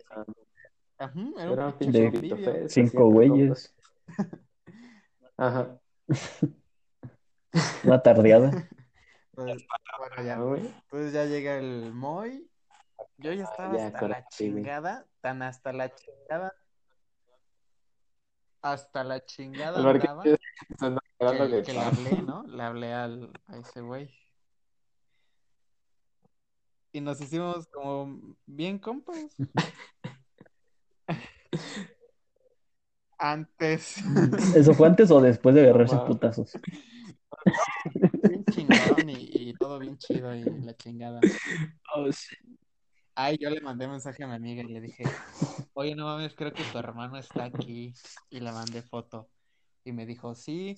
Ajá, 0.97 1.13
era 1.37 1.51
era 1.53 1.67
un 1.67 1.77
pinche 1.77 2.11
de- 2.11 2.69
Cinco 2.69 3.09
güeyes. 3.09 3.73
Ajá. 5.37 5.79
una 7.83 8.01
tardeada. 8.01 8.51
Pues, 9.33 9.65
bueno, 9.97 10.15
Ah, 10.17 10.23
ya. 10.23 10.35
Entonces 10.35 11.13
ya 11.13 11.25
llega 11.25 11.57
el 11.57 11.93
Moy. 11.93 12.49
Yo 13.17 13.31
ya 13.33 13.43
estaba 13.43 13.77
ya, 13.77 13.87
hasta 13.87 14.07
la 14.07 14.27
chingada, 14.27 15.05
tan 15.21 15.41
hasta 15.41 15.71
la 15.73 15.93
chingada. 15.93 16.53
Hasta 18.61 19.03
la 19.03 19.25
chingada 19.25 19.79
El 19.79 19.85
Marqués 19.85 20.37
andaba 20.79 21.01
que, 21.49 21.63
que 21.63 21.73
le 21.73 21.79
hablé, 21.79 22.21
¿no? 22.21 22.43
Le 22.47 22.63
hablé 22.63 22.93
al, 22.93 23.31
a 23.47 23.57
ese 23.57 23.81
güey. 23.81 24.09
Y 26.91 27.01
nos 27.01 27.21
hicimos 27.21 27.67
como 27.67 28.35
bien 28.45 28.79
compas. 28.79 29.15
Antes. 33.17 33.97
¿Eso 34.55 34.73
fue 34.73 34.87
antes 34.87 35.11
o 35.11 35.21
después 35.21 35.53
de 35.53 35.61
agarrarse 35.61 35.95
Wow. 35.95 36.07
putazos? 36.07 36.51
Bien 38.23 38.45
chingón 38.45 39.09
y, 39.09 39.49
y 39.49 39.53
todo 39.53 39.79
bien 39.79 39.97
chido 39.97 40.33
y 40.35 40.43
la 40.63 40.75
chingada. 40.75 41.21
Oh, 41.95 42.11
sí. 42.11 42.35
Ay, 43.21 43.37
yo 43.37 43.49
le 43.49 43.59
mandé 43.59 43.85
mensaje 43.85 44.23
a 44.23 44.27
mi 44.27 44.35
amiga 44.35 44.63
y 44.63 44.67
le 44.67 44.79
dije, 44.79 45.03
oye, 45.73 45.93
no 45.93 46.05
mames, 46.05 46.33
creo 46.35 46.53
que 46.53 46.63
tu 46.63 46.77
hermano 46.77 47.17
está 47.17 47.43
aquí. 47.43 47.93
Y 48.29 48.39
le 48.39 48.49
mandé 48.49 48.81
foto. 48.81 49.29
Y 49.83 49.91
me 49.91 50.05
dijo, 50.05 50.35
sí, 50.35 50.77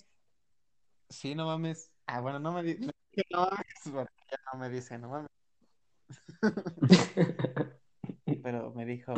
sí, 1.08 1.36
no 1.36 1.46
mames. 1.46 1.92
Ah, 2.08 2.20
bueno, 2.20 2.40
no 2.40 2.52
me 2.52 2.64
dice, 2.64 2.92
no 3.30 3.42
mames, 3.42 4.08
ya 4.32 4.38
no 4.52 4.60
me 4.60 4.70
dice, 4.72 4.98
no 4.98 5.10
mames. 5.10 5.30
Pero 8.44 8.72
me 8.72 8.86
dijo, 8.86 9.14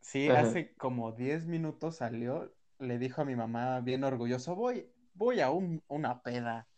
sí, 0.00 0.28
Ajá. 0.28 0.42
hace 0.42 0.72
como 0.76 1.10
10 1.10 1.46
minutos 1.46 1.96
salió, 1.96 2.54
le 2.78 2.98
dijo 2.98 3.22
a 3.22 3.24
mi 3.24 3.34
mamá 3.34 3.80
bien 3.80 4.04
orgulloso, 4.04 4.54
voy, 4.54 4.88
voy 5.14 5.40
a 5.40 5.50
un, 5.50 5.82
una 5.88 6.22
peda. 6.22 6.68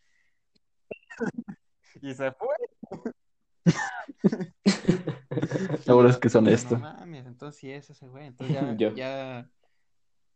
Y 2.01 2.15
se 2.15 2.33
fue. 2.33 2.57
Seguro 5.85 6.09
Y 6.09 6.11
es 6.11 6.17
yo- 6.17 6.21
que 6.21 6.29
son 6.29 6.45
yo, 6.47 6.51
esto. 6.53 6.75
No 6.77 6.81
mames, 6.81 7.27
entonces 7.27 7.61
sí 7.61 7.71
es 7.71 7.91
ese 7.91 8.07
güey. 8.09 8.27
Entonces 8.27 8.55
ya, 8.57 8.73
Yo. 8.77 8.95
ya, 8.95 9.51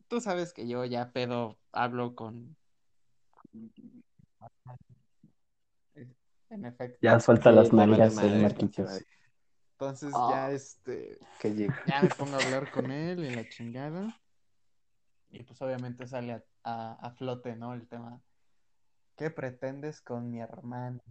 tú 0.09 0.21
sabes 0.21 0.53
que 0.53 0.67
yo 0.69 0.85
ya 0.85 1.11
pedo 1.13 1.59
hablo 1.73 2.15
con, 2.15 2.57
en 6.51 6.65
efecto. 6.65 6.99
Ya 7.03 7.21
suelta 7.21 7.51
Sí, 7.51 7.57
las 7.57 7.73
madre, 7.73 7.93
el 8.05 8.13
pues, 8.13 8.43
Marquitos. 8.43 8.91
Entonces 9.73 10.13
Ah. 10.15 10.29
ya 10.31 10.51
este, 10.53 11.19
Que 11.41 11.55
llega. 11.55 11.83
ya 11.87 12.03
me 12.03 12.09
pongo 12.19 12.35
a 12.37 12.45
hablar 12.45 12.71
con 12.71 12.91
él 12.91 13.25
y 13.25 13.35
la 13.35 13.49
chingada. 13.49 14.21
Y 15.31 15.43
pues 15.43 15.61
obviamente 15.61 16.07
sale 16.07 16.33
a, 16.33 16.45
a, 16.65 16.93
a 16.95 17.11
flote, 17.11 17.57
¿no? 17.57 17.75
El 17.75 17.87
tema. 17.89 18.23
¿Qué 19.17 19.31
pretendes 19.31 20.01
con 20.01 20.31
mi 20.31 20.41
hermano? 20.41 21.03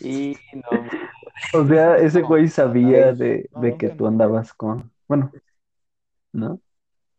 Y 0.00 0.36
no, 0.52 1.60
O 1.60 1.66
sea, 1.66 1.96
ese 1.98 2.20
No, 2.20 2.28
güey 2.28 2.48
sabía 2.48 3.12
de, 3.12 3.48
no, 3.52 3.60
de 3.60 3.76
que 3.76 3.88
tú 3.90 4.06
andabas 4.06 4.52
con... 4.54 4.90
Bueno, 5.08 5.32
¿no? 6.32 6.60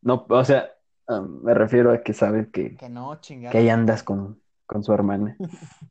No, 0.01 0.25
o 0.29 0.43
sea, 0.45 0.71
ah, 1.07 1.21
me 1.21 1.53
refiero 1.53 1.91
a 1.91 2.01
que 2.01 2.13
sabe 2.13 2.49
que, 2.49 2.75
Que 2.77 2.89
no, 2.89 3.19
chingada. 3.21 3.51
que 3.51 3.57
ahí 3.59 3.69
andas 3.69 4.03
con, 4.03 4.41
con 4.65 4.83
su 4.83 4.93
hermana. 4.93 5.37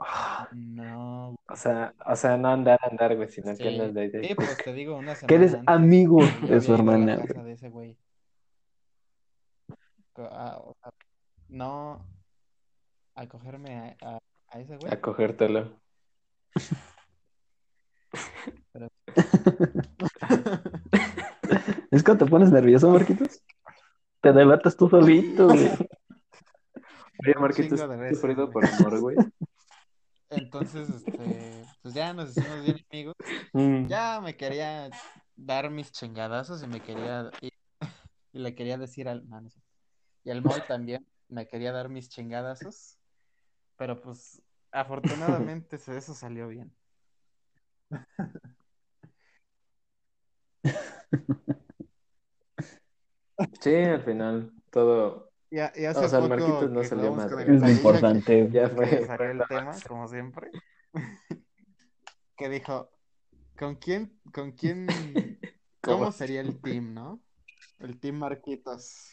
Ah, 0.00 0.48
No. 0.52 1.34
o 1.48 1.56
sea, 1.56 1.92
o 2.06 2.14
sea, 2.14 2.36
no 2.36 2.48
andar, 2.50 2.78
andar, 2.88 3.16
güey, 3.16 3.28
sino 3.28 3.48
que 3.48 3.56
Sí, 3.56 3.68
andas 3.68 3.92
de 3.94 4.00
ahí 4.02 4.10
de 4.10 4.28
sí, 4.28 4.34
pues 4.36 4.56
te 4.56 4.72
digo, 4.72 4.96
una 4.96 5.14
Que 5.26 5.34
eres 5.34 5.50
semana 5.50 5.72
antes, 5.72 5.74
amigo 5.74 6.18
de 6.48 6.60
su 6.60 6.72
hermana, 6.72 7.16
casa 7.16 7.32
güey. 7.34 7.44
de 7.46 7.52
ese 7.52 7.68
güey. 7.68 7.96
Co- 10.12 10.22
a- 10.30 10.58
o 10.58 10.76
sea, 10.80 10.92
no 11.48 12.06
a 13.18 13.26
cogerme 13.26 13.96
a, 14.00 14.14
a- 14.14 14.18
a 14.50 14.60
ese 14.60 14.76
güey, 14.76 14.92
a 14.92 15.00
cogértelo. 15.00 15.80
pero 18.72 18.88
Es 21.90 22.02
cuando 22.02 22.24
te 22.24 22.30
pones 22.30 22.52
nervioso, 22.52 22.90
Marquitos. 22.90 23.42
Te 24.20 24.32
delatas 24.32 24.76
tú 24.76 24.88
solito, 24.88 25.46
güey. 25.46 25.68
Oye, 27.24 27.34
Marquitos, 27.40 27.78
chingo 27.80 27.88
de 27.88 27.94
¿has 27.94 28.00
veces, 28.00 28.18
sufrido 28.20 28.50
por 28.50 28.64
amor, 28.64 29.00
güey? 29.00 29.16
Entonces, 30.30 30.88
este, 30.90 31.64
pues 31.82 31.94
ya 31.94 32.12
nos 32.12 32.30
hicimos 32.36 32.62
bien 32.62 32.84
amigos. 32.92 33.14
Mm. 33.54 33.86
Ya 33.86 34.20
me 34.20 34.36
quería 34.36 34.90
dar 35.34 35.70
mis 35.70 35.90
chingadazos 35.90 36.62
y 36.62 36.66
me 36.66 36.80
quería 36.80 37.30
y, 37.40 37.48
y 38.32 38.38
le 38.38 38.54
quería 38.54 38.76
decir 38.76 39.08
al 39.08 39.24
y 40.24 40.30
al 40.30 40.42
Moy 40.42 40.60
también 40.68 41.06
me 41.28 41.46
quería 41.48 41.72
dar 41.72 41.88
mis 41.88 42.08
chingadazos, 42.10 42.97
pero 43.78 44.00
pues 44.02 44.42
afortunadamente 44.72 45.76
eso 45.78 46.14
salió 46.14 46.48
bien. 46.48 46.76
Sí, 53.60 53.74
al 53.74 54.02
final 54.02 54.52
todo 54.70 55.30
Y, 55.50 55.58
a- 55.60 55.72
y 55.76 55.84
hace 55.86 56.04
O 56.04 56.08
sea, 56.08 56.18
el 56.18 56.28
Marquitos 56.28 56.70
no 56.70 56.84
salió 56.84 57.12
mal. 57.12 57.28
Es 57.48 57.62
lo 57.62 57.70
importante. 57.70 58.48
ya 58.52 58.68
que, 58.68 58.76
fue. 58.76 58.86
que 58.90 59.02
salió 59.02 59.30
el 59.30 59.46
tema, 59.46 59.82
como 59.86 60.06
siempre, 60.08 60.50
que 62.36 62.48
dijo, 62.48 62.90
¿con 63.58 63.76
quién, 63.76 64.20
con 64.32 64.52
quién, 64.52 65.40
¿Cómo? 65.80 66.04
cómo 66.04 66.12
sería 66.12 66.40
el 66.40 66.60
team, 66.62 66.94
no? 66.94 67.22
El 67.80 67.98
team 68.00 68.16
Marquitos. 68.16 69.08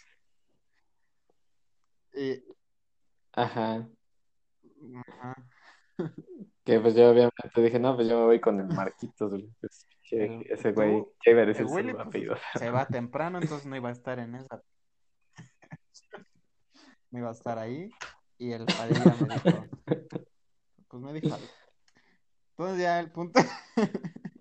Y, 2.13 2.43
Ajá. 3.33 3.87
Que 6.63 6.79
pues 6.79 6.95
yo 6.95 7.09
obviamente 7.11 7.61
dije, 7.61 7.79
no, 7.79 7.95
pues 7.95 8.07
yo 8.07 8.19
me 8.19 8.25
voy 8.25 8.41
con 8.41 8.59
el 8.59 8.67
Marquitos, 8.67 9.31
güey. 9.31 9.49
Pues, 9.61 9.87
che, 10.01 10.41
ese 10.51 10.71
güey, 10.71 11.05
iba 11.25 11.39
a 11.39 11.43
el 11.43 11.47
decir 11.49 11.65
Willy 11.67 11.91
su 11.91 12.09
pues, 12.09 12.39
se 12.57 12.69
va 12.69 12.85
temprano, 12.85 13.39
entonces 13.39 13.65
no 13.67 13.75
iba 13.75 13.89
a 13.89 13.93
estar 13.93 14.19
en 14.19 14.35
esa. 14.35 14.61
No 17.11 17.19
iba 17.19 17.29
a 17.29 17.33
estar 17.33 17.57
ahí. 17.57 17.89
Y 18.37 18.51
el 18.51 18.65
Padilla 18.65 19.05
me 19.05 19.35
dijo, 19.35 19.65
pues 20.89 21.03
me 21.03 21.13
dijo 21.13 21.33
algo. 21.33 21.47
Entonces 22.49 22.81
ya 22.81 22.99
el 22.99 23.11
punto, 23.11 23.39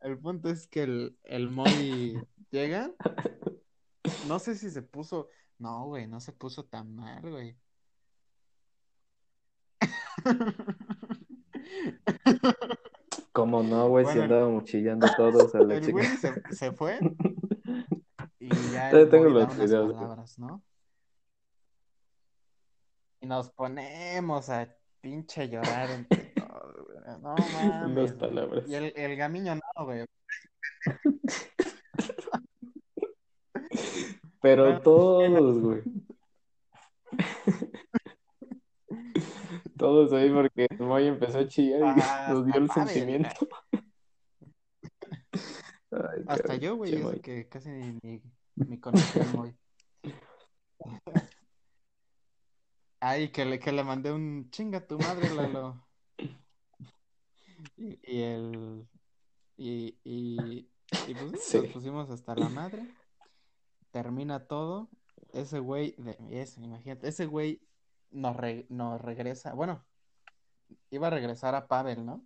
el 0.00 0.18
punto 0.18 0.48
es 0.48 0.68
que 0.68 0.82
el, 0.84 1.18
el 1.24 1.50
Moy 1.50 2.22
llega. 2.50 2.92
No 4.28 4.38
sé 4.38 4.54
si 4.54 4.70
se 4.70 4.82
puso, 4.82 5.28
no, 5.58 5.86
güey, 5.86 6.06
no 6.06 6.20
se 6.20 6.32
puso 6.32 6.66
tan 6.66 6.94
mal, 6.94 7.22
güey. 7.22 7.56
¿Cómo 13.32 13.62
no, 13.62 13.88
güey? 13.88 14.04
Si 14.06 14.12
Bueno, 14.12 14.24
el- 14.24 14.32
andábamos 14.32 14.64
chillando 14.64 15.06
todos 15.16 15.54
a 15.54 15.60
la 15.60 15.74
El 15.76 15.84
chica. 15.84 16.02
Se, 16.16 16.54
se 16.54 16.72
fue 16.72 16.98
y 18.40 18.48
ya 18.72 18.90
tengo 19.08 19.28
los 19.30 19.44
unas 19.44 19.58
videos, 19.58 19.94
palabras, 19.94 20.38
¿no? 20.38 20.62
Y 23.20 23.26
nos 23.26 23.50
ponemos 23.50 24.48
a 24.50 24.68
pinche 25.00 25.48
llorar 25.48 25.90
entre 25.90 26.24
todos, 26.36 26.86
güey. 26.86 26.98
No 27.20 27.34
mames, 27.54 28.12
palabras. 28.14 28.64
Y 28.68 28.74
el, 28.74 28.92
el 28.96 29.16
gamiño 29.16 29.54
no, 29.56 29.84
güey. 29.84 30.04
Pero 34.40 34.80
todos, 34.80 35.58
güey. 35.60 35.82
Todos 39.80 40.12
ahí 40.12 40.30
porque 40.30 40.68
Moy 40.78 41.06
empezó 41.06 41.38
a 41.38 41.48
chillar 41.48 41.80
y 41.80 41.84
nos 42.30 42.44
dio 42.44 42.54
el 42.56 42.70
sentimiento. 42.70 43.48
Ay, 45.90 46.22
Hasta 46.28 46.56
yo, 46.56 46.76
güey, 46.76 46.98
Moy. 46.98 47.20
que 47.20 47.48
casi 47.48 47.70
ni, 47.70 47.98
ni, 48.02 48.22
ni 48.56 48.78
Moy. 49.34 49.56
Ay, 53.00 53.32
que 53.32 53.46
le, 53.46 53.58
que 53.58 53.72
le 53.72 53.82
mandé 53.82 54.12
un 54.12 54.50
chinga 54.50 54.86
tu 54.86 54.98
madre, 54.98 55.34
Lalo. 55.34 55.88
Y, 57.78 57.98
y 58.02 58.20
el. 58.20 58.86
Y, 59.56 59.98
y, 60.04 60.68
y 61.08 61.14
pues 61.14 61.42
Sí. 61.42 61.56
nos 61.56 61.68
pusimos 61.68 62.10
hasta 62.10 62.34
la 62.34 62.50
madre. 62.50 62.86
Termina 63.92 64.46
todo. 64.46 64.90
Ese 65.32 65.58
güey, 65.58 65.94
de, 65.96 66.18
ese, 66.42 66.60
imagínate, 66.60 67.08
ese 67.08 67.24
güey 67.24 67.62
nos, 68.10 68.36
re- 68.36 68.66
nos 68.68 69.00
regresa. 69.00 69.52
Bueno, 69.54 69.84
iba 70.90 71.06
a 71.08 71.10
regresar 71.10 71.54
a 71.54 71.66
Pavel, 71.66 72.04
¿no? 72.04 72.24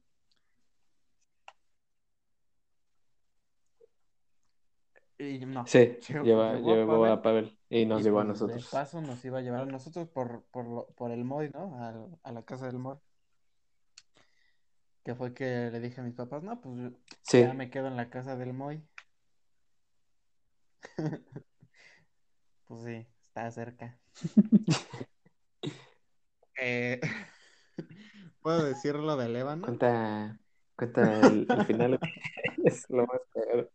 Y 5.19 5.39
no, 5.47 5.67
Sí, 5.67 5.79
llegó- 6.09 6.25
lleva, 6.25 6.55
llegó 6.55 6.73
a 6.73 6.77
llevó 6.77 7.05
a 7.07 7.23
Pavel. 7.23 7.47
Pavel 7.47 7.59
y 7.71 7.87
nos 7.87 8.01
Y 8.01 8.05
llevó 8.05 8.21
a 8.21 8.25
pues, 8.25 8.41
nosotros. 8.41 8.65
De 8.65 8.71
paso 8.71 9.01
nos 9.01 9.25
iba 9.25 9.39
a 9.39 9.43
llevar 9.43 9.63
a 9.63 9.67
nosotros 9.67 10.09
por, 10.09 10.45
por, 10.51 10.93
por 10.95 11.11
el 11.11 11.25
Moy, 11.25 11.51
¿no? 11.51 11.83
Al- 11.83 12.19
A, 12.23 12.33
la 12.33 12.43
casa 12.45 12.67
del 12.67 12.79
Moy. 12.79 12.97
Que 15.05 15.15
fue 15.15 15.35
que 15.35 15.71
le 15.71 15.81
dije 15.81 16.01
a 16.01 16.05
mis 16.05 16.15
papás, 16.15 16.43
no, 16.43 16.61
pues 16.61 16.93
Sí, 17.23 17.41
ya 17.43 17.53
me 17.53 17.71
quedo 17.71 17.89
en 17.89 17.97
la 17.97 18.09
casa 18.11 18.37
del 18.37 18.53
Moy. 18.55 18.83
Pues 22.67 22.83
sí, 22.85 23.07
está 23.29 23.51
cerca. 23.51 23.99
Eh, 26.61 27.01
¿puedo 28.43 28.65
decir 28.65 28.95
lo 28.97 29.17
del 29.17 29.37
ébano? 29.37 29.63
cuenta, 29.63 30.39
cuenta 30.77 31.21
el, 31.21 31.47
el 31.51 31.65
final. 31.67 31.99
Es 32.65 32.89
lo 32.89 33.07
más 33.07 33.21
cagado. 33.33 33.71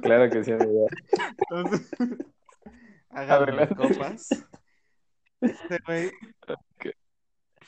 Claro 0.00 0.30
que 0.30 0.42
sí, 0.44 0.52
amigo. 0.52 0.86
Entonces, 1.38 1.90
háganme 3.10 3.62
Adelante. 3.62 3.74
copas. 3.74 4.28
Este 5.40 5.78
güey, 5.86 6.10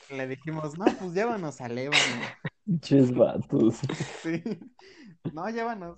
le 0.09 0.27
dijimos, 0.27 0.77
no, 0.77 0.85
pues 0.85 1.13
llévanos 1.13 1.61
al 1.61 1.77
ébano. 1.77 2.21
Pinches 2.65 3.13
vatos. 3.13 3.79
Sí. 4.21 4.41
No, 5.33 5.47
llévanos. 5.49 5.97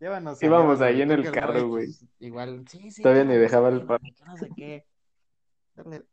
Llévanos. 0.00 0.42
Íbamos 0.42 0.80
ahí 0.80 1.02
en 1.02 1.10
el 1.10 1.30
carro, 1.30 1.68
güey. 1.68 1.88
igual, 2.20 2.64
sí, 2.68 2.90
sí. 2.90 3.02
Todavía 3.02 3.24
ni 3.24 3.34
dejaba 3.36 3.68
el 3.68 3.86
que 3.86 4.24
no 4.26 4.36
sé 4.36 4.48
qué. 4.56 4.86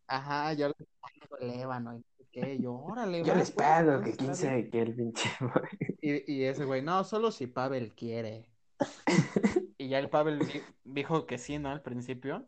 Ajá, 0.08 0.54
yo 0.54 0.68
le 0.70 0.74
pago 1.00 1.38
el 1.40 1.50
ébano. 1.60 1.96
y 1.98 2.04
qué. 2.32 2.60
Yo, 2.60 2.74
órale, 2.74 3.24
Yo 3.26 3.36
les 3.36 3.52
pues, 3.52 3.52
pago, 3.52 4.04
que 4.04 4.12
quién 4.16 4.36
sabe 4.36 4.70
qué 4.70 4.82
el 4.82 4.96
pinche. 4.96 5.30
Y, 6.02 6.32
y 6.32 6.44
ese 6.46 6.66
güey, 6.66 6.82
no, 6.82 7.04
solo 7.04 7.32
si 7.32 7.48
Pavel 7.48 7.94
quiere. 7.94 8.46
Y 9.78 9.90
ya 9.90 10.00
el 10.00 10.10
Pavel 10.10 10.40
di- 10.40 10.62
dijo 10.84 11.26
que 11.26 11.38
sí, 11.38 11.58
¿no? 11.60 11.70
Al 11.70 11.82
principio. 11.82 12.48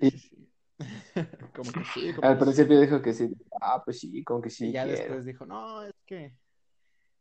Y- 0.00 0.48
Como 1.54 1.72
que 1.72 1.84
sí, 1.84 2.14
como 2.14 2.28
Al 2.28 2.38
que 2.38 2.44
sí. 2.44 2.44
principio 2.44 2.80
dijo 2.80 3.02
que 3.02 3.12
sí. 3.12 3.30
Ah, 3.60 3.82
pues 3.84 3.98
sí, 4.00 4.22
como 4.24 4.40
que 4.40 4.50
Y 4.50 4.54
sí 4.56 4.72
ya 4.72 4.84
quiero. 4.84 5.00
después 5.02 5.24
dijo, 5.24 5.46
no, 5.46 5.82
es 5.84 5.92
que. 6.06 6.34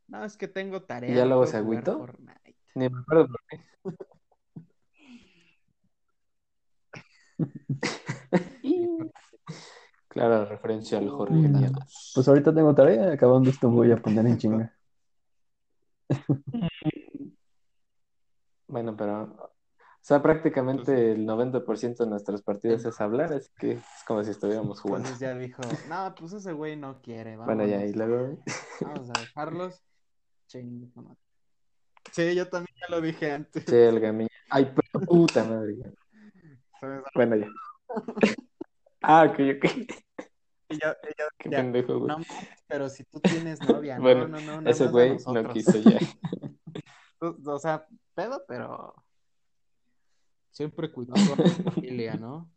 No, 0.08 0.24
es 0.26 0.38
que 0.38 0.48
tengo 0.48 0.84
tarea. 0.84 1.14
¿Y 1.14 1.18
ya 1.18 1.26
luego 1.26 1.46
se 1.46 1.58
agüitó? 1.58 1.98
Fortnite". 2.00 2.56
Ni 2.76 2.90
me 2.90 3.00
acuerdo 3.00 3.28
por 3.28 3.42
qué. 3.50 3.60
Clara 10.18 10.46
referencia 10.46 10.98
al 10.98 11.10
Jorge 11.10 11.36
Puta 11.36 11.60
Dianos. 11.60 12.12
Pues 12.16 12.28
ahorita 12.28 12.52
tengo 12.52 12.74
tarea, 12.74 13.12
acabando 13.12 13.52
esto 13.52 13.70
voy 13.70 13.92
a 13.92 13.98
poner 13.98 14.26
en 14.26 14.38
chinga. 14.38 14.74
Bueno, 18.70 18.98
pero, 18.98 19.22
o 19.24 19.50
sea, 20.02 20.22
prácticamente 20.22 21.14
el 21.14 21.26
90% 21.26 22.04
de 22.04 22.10
nuestras 22.10 22.42
partidas 22.42 22.84
es 22.84 23.00
hablar, 23.00 23.32
así 23.32 23.50
que 23.58 23.72
es 23.74 24.04
como 24.06 24.22
si 24.26 24.32
estuviéramos 24.32 24.82
jugando. 24.82 25.08
Entonces 25.08 25.26
ya 25.26 25.34
dijo, 25.38 25.62
no, 25.88 26.14
pues 26.20 26.34
ese 26.34 26.52
güey 26.52 26.76
no 26.76 27.02
quiere, 27.02 27.38
Bueno, 27.38 27.66
ya, 27.66 27.86
y 27.86 27.94
luego, 27.94 28.38
vamos 28.82 29.10
a 29.10 29.22
dejarlos. 29.22 29.82
Sí, 30.48 32.36
yo 32.36 32.50
también 32.50 32.76
ya 32.82 32.94
lo 32.94 33.00
dije 33.00 33.32
antes. 33.32 33.64
che, 33.64 33.88
el 33.88 34.02
gamilla. 34.02 34.30
Ay, 34.50 34.70
pero 34.76 35.06
puta 35.06 35.46
madre. 35.46 35.78
Bueno, 37.16 37.38
ya. 37.38 37.48
Ah, 39.02 39.24
ok, 39.24 39.40
ok. 39.56 40.04
Y 40.70 40.76
yo 40.76 40.80
Qué 41.38 41.50
decía, 41.50 41.64
pendejo, 41.64 42.00
güey. 42.00 42.18
no, 42.18 42.24
pero 42.68 42.90
si 42.90 43.04
tú 43.06 43.20
tienes 43.20 43.62
novia, 43.62 44.00
Bueno, 44.02 44.28
no, 44.28 44.40
no, 44.42 44.62
no, 44.62 44.70
Ese 44.70 44.88
güey 44.88 45.18
no 45.26 45.50
quiso 45.50 45.78
ya. 45.80 46.00
O 47.20 47.36
o 47.54 47.60
sea, 47.60 47.86
pedo, 48.14 48.44
pero 48.48 48.94
siempre 50.52 50.92
cuidando 50.92 51.34
a 51.34 51.38
la 51.38 51.72
familia, 51.72 52.16
¿no? 52.16 52.50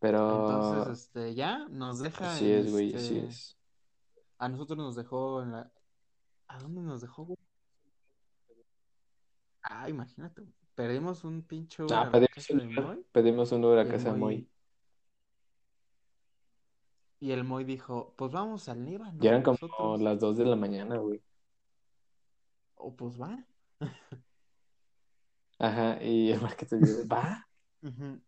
Pero 0.00 0.18
Entonces, 0.18 1.04
este, 1.04 1.34
ya 1.34 1.66
nos 1.68 2.00
deja 2.00 2.32
así 2.32 2.50
es, 2.50 2.70
güey, 2.70 2.94
así 2.94 3.18
este, 3.18 3.28
es. 3.28 3.58
A 4.38 4.48
nosotros 4.48 4.78
nos 4.78 4.94
dejó 4.94 5.42
en 5.42 5.52
la. 5.52 5.72
¿A 6.46 6.58
dónde 6.58 6.80
nos 6.82 7.00
dejó, 7.00 7.24
güey? 7.24 7.38
Ah, 9.62 9.88
imagínate. 9.88 10.42
Perdimos 10.74 11.24
un 11.24 11.42
pinche 11.42 11.82
Uber 11.82 11.96
Ah, 11.96 12.10
pedimos 12.10 12.50
un 12.50 13.06
pedimos 13.10 13.52
un 13.52 13.64
Uber 13.64 13.80
a 13.80 13.88
casa 13.88 14.12
de 14.12 14.18
Moy. 14.18 14.48
Y 17.20 17.32
el 17.32 17.42
Moy 17.44 17.64
dijo, 17.64 18.14
pues 18.16 18.30
vamos 18.32 18.68
al 18.68 18.84
Líbano. 18.84 19.18
Ya 19.20 19.30
eran 19.30 19.42
como 19.42 19.58
nosotros. 19.60 20.00
las 20.02 20.20
2 20.20 20.36
de 20.36 20.44
la 20.44 20.56
mañana, 20.56 20.96
güey. 20.98 21.20
O 22.76 22.94
pues 22.94 23.20
va. 23.20 23.44
Ajá, 25.58 26.02
y 26.02 26.30
el 26.32 26.40
Marquito 26.40 26.76
dice, 26.76 27.04
¿va? 27.06 27.46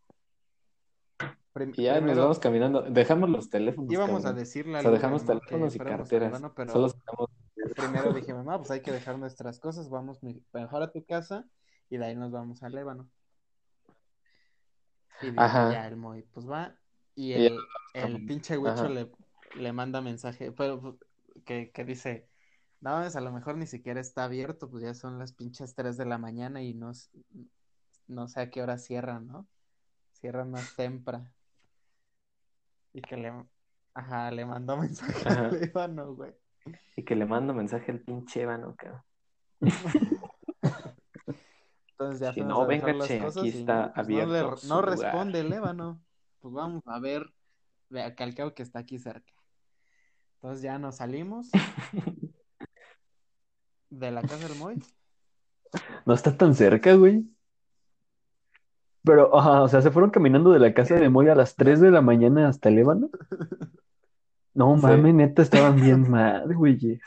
Prim- 1.52 1.72
Y 1.76 1.82
ya 1.84 2.00
nos 2.00 2.16
vamos 2.16 2.38
caminando. 2.38 2.82
Dejamos 2.82 3.28
los 3.28 3.48
teléfonos, 3.50 3.92
íbamos 3.92 4.24
a 4.24 4.32
decirle 4.32 4.74
O 4.74 4.76
al 4.78 4.82
sea, 4.82 4.90
dejamos 4.92 5.24
teléfonos 5.24 5.74
y 5.76 5.80
a 5.80 5.84
carteras. 5.84 6.28
Líbano, 6.32 6.54
pero 6.54 6.72
Solo 6.72 6.88
sacamos. 6.88 7.28
primero 7.76 8.12
dijimos, 8.12 8.44
no, 8.44 8.56
pues 8.58 8.70
hay 8.70 8.80
que 8.82 8.92
dejar 8.92 9.18
nuestras 9.18 9.58
cosas, 9.60 9.88
vamos 9.90 10.20
mejor 10.52 10.82
a 10.82 10.90
tu 10.92 11.04
casa 11.04 11.44
y 11.88 11.96
de 11.98 12.04
ahí 12.06 12.14
nos 12.16 12.30
vamos 12.32 12.62
al 12.62 12.72
Líbano. 12.72 13.08
Y 15.22 15.26
dice 15.26 15.40
Ajá. 15.40 15.72
ya 15.72 15.86
el 15.88 15.96
Moy, 15.96 16.22
pues 16.22 16.48
va. 16.48 16.76
Y 17.20 17.34
el, 17.34 17.58
el 17.92 18.24
pinche 18.24 18.56
Huicho 18.56 18.84
Ajá. 18.84 18.88
le, 18.88 19.10
le 19.56 19.72
manda 19.74 20.00
mensaje, 20.00 20.52
pero 20.52 20.98
que, 21.44 21.70
que 21.70 21.84
dice, 21.84 22.26
no, 22.80 22.96
a 22.96 23.20
lo 23.20 23.30
mejor 23.30 23.58
ni 23.58 23.66
siquiera 23.66 24.00
está 24.00 24.24
abierto, 24.24 24.70
pues 24.70 24.84
ya 24.84 24.94
son 24.94 25.18
las 25.18 25.34
pinches 25.34 25.74
3 25.74 25.98
de 25.98 26.06
la 26.06 26.16
mañana 26.16 26.62
y 26.62 26.72
no, 26.72 26.92
no 28.08 28.26
sé 28.26 28.40
a 28.40 28.48
qué 28.50 28.62
hora 28.62 28.78
cierran, 28.78 29.26
¿no? 29.26 29.46
Cierran 30.14 30.50
más 30.50 30.74
temprano. 30.76 31.30
Y 32.94 33.02
que 33.02 33.18
le, 33.18 33.34
ajá, 33.92 34.30
le 34.30 34.46
mandó 34.46 34.76
mensaje 34.78 35.28
Ajá. 35.28 35.48
al 35.48 35.60
Líbano, 35.60 36.14
güey. 36.14 36.32
Y 36.96 37.04
que 37.04 37.16
le 37.16 37.26
mando 37.26 37.52
mensaje 37.52 37.92
al 37.92 38.00
pinche 38.00 38.40
Ébano, 38.40 38.74
cabrón. 38.76 39.02
Entonces 41.92 42.20
ya 42.20 42.32
Si 42.32 42.40
no, 42.40 42.64
venga, 42.66 42.98
che, 43.06 43.18
aquí 43.18 43.46
y 43.46 43.48
está 43.50 43.84
pues, 43.84 44.08
no, 44.08 44.16
le- 44.16 44.22
abierto 44.22 44.66
no 44.68 44.80
lugar. 44.80 45.12
responde 45.12 45.40
el 45.40 45.52
ébano. 45.52 46.00
Pues 46.40 46.54
vamos 46.54 46.82
a 46.86 46.98
ver, 46.98 47.32
vea, 47.88 48.14
que 48.14 48.22
al 48.22 48.34
cabo 48.34 48.54
que 48.54 48.62
está 48.62 48.78
aquí 48.80 48.98
cerca. 48.98 49.32
Entonces 50.36 50.62
ya 50.62 50.78
nos 50.78 50.96
salimos 50.96 51.50
de 53.90 54.10
la 54.10 54.22
casa 54.22 54.48
del 54.48 54.58
Moy. 54.58 54.82
No 56.04 56.14
está 56.14 56.36
tan 56.36 56.54
cerca, 56.56 56.94
güey. 56.94 57.24
Pero, 59.04 59.36
ajá, 59.38 59.62
o 59.62 59.68
sea, 59.68 59.80
se 59.80 59.92
fueron 59.92 60.10
caminando 60.10 60.50
de 60.50 60.58
la 60.58 60.74
casa 60.74 60.96
de 60.96 61.08
Moy 61.08 61.28
a 61.28 61.34
las 61.36 61.54
3 61.54 61.80
de 61.80 61.92
la 61.92 62.00
mañana 62.00 62.48
hasta 62.48 62.70
el 62.70 62.78
Ébano. 62.78 63.08
No 64.52 64.76
Sí. 64.76 64.82
mames, 64.82 65.14
neta, 65.14 65.42
estaban 65.42 65.76
bien 65.76 66.10
mal, 66.10 66.52
güey. 66.56 67.00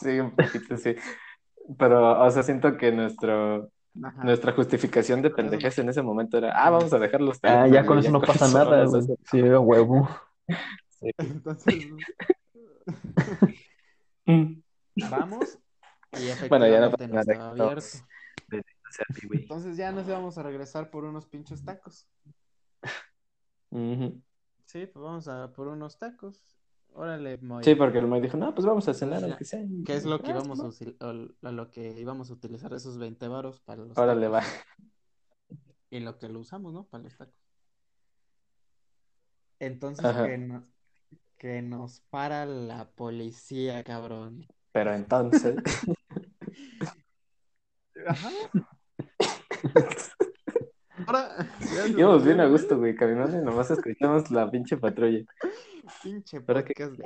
Sí, 0.00 0.20
un 0.20 0.30
poquito, 0.36 0.76
sí. 0.76 0.94
Pero, 1.78 2.24
o 2.24 2.30
sea, 2.30 2.44
siento 2.44 2.76
que 2.76 2.92
nuestro, 2.92 3.70
Ajá. 4.02 4.22
nuestra 4.24 4.52
justificación 4.52 5.22
de 5.22 5.30
pendejes 5.30 5.78
en 5.78 5.88
ese 5.88 6.02
momento 6.02 6.38
era, 6.38 6.52
ah, 6.52 6.70
vamos 6.70 6.92
a 6.92 6.98
dejar 6.98 7.20
los 7.20 7.38
Ah, 7.42 7.66
ya 7.66 7.84
con 7.84 7.98
eso 7.98 8.10
no 8.10 8.20
pasa 8.20 8.46
nada, 8.48 8.84
vamos 8.84 8.94
a 8.94 9.06
güey. 9.06 9.18
Sí, 9.30 9.42
huevo. 9.42 10.08
Entonces 11.18 11.74
Mm. 14.26 14.62
vamos 15.10 15.58
y 16.12 16.48
Bueno, 16.48 16.66
ya 16.68 16.80
no 16.80 16.86
efectivamente 16.90 17.08
pasa 17.08 17.32
no 17.34 17.54
nada, 17.54 17.74
no. 17.74 17.80
sí. 17.80 17.98
Entonces 19.32 19.76
ya 19.76 19.92
nos 19.92 20.06
íbamos 20.06 20.38
a 20.38 20.42
regresar 20.42 20.90
por 20.90 21.04
unos 21.04 21.26
pinchos 21.26 21.64
tacos. 21.64 22.06
Sí, 24.66 24.86
pues 24.86 25.02
vamos 25.02 25.28
a 25.28 25.52
por 25.52 25.68
unos 25.68 25.98
tacos. 25.98 26.57
Órale, 26.94 27.38
Moy. 27.38 27.62
Sí, 27.64 27.74
porque 27.74 27.98
el 27.98 28.06
Moy 28.06 28.20
dijo, 28.20 28.36
no, 28.36 28.54
pues 28.54 28.66
vamos 28.66 28.88
a 28.88 28.94
cenar, 28.94 29.20
Ya. 29.20 29.26
aunque 29.26 29.44
sea. 29.44 29.62
¿Qué 29.86 29.94
es 29.94 30.04
lo 30.04 30.20
que 30.20 30.30
íbamos 30.30 30.60
a, 30.60 31.06
o- 31.06 31.50
lo 31.52 31.70
que 31.70 32.00
íbamos 32.00 32.30
a 32.30 32.32
utilizar 32.32 32.72
esos 32.72 32.98
20 32.98 33.28
varos 33.28 33.60
para 33.60 33.84
los 33.84 33.96
Órale, 33.96 34.28
tacos? 34.28 34.48
va. 34.48 35.56
Y 35.90 36.00
lo 36.00 36.18
que 36.18 36.28
lo 36.28 36.40
usamos, 36.40 36.72
¿no? 36.72 36.84
Para 36.86 37.04
los 37.04 37.16
tacos. 37.16 37.34
Entonces 39.60 40.16
que 40.16 40.38
nos, 40.38 40.64
que 41.36 41.62
nos 41.62 42.00
para 42.10 42.46
la 42.46 42.90
policía, 42.90 43.82
cabrón. 43.84 44.46
Pero 44.72 44.92
entonces, 44.94 45.56
Ajá. 48.06 48.30
Ahora, 51.08 51.34
íbamos 51.96 52.22
bien 52.22 52.38
a 52.38 52.46
gusto, 52.46 52.76
güey, 52.76 52.94
caminando 52.94 53.38
y 53.38 53.42
nomás 53.42 53.70
escuchamos 53.70 54.30
la 54.30 54.50
pinche 54.50 54.76
patrulla. 54.76 55.24
Pinche 56.02 56.38
¿Ahora 56.46 56.62
qué? 56.62 56.74
de 56.86 57.04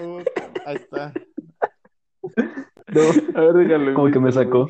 Uh, 0.00 0.22
ahí 0.66 0.76
está. 0.76 1.12
No, 2.88 3.00
A 3.36 3.40
ver, 3.40 3.52
déjalo, 3.68 3.94
como 3.94 4.10
que 4.10 4.18
me 4.18 4.32
sacó. 4.32 4.68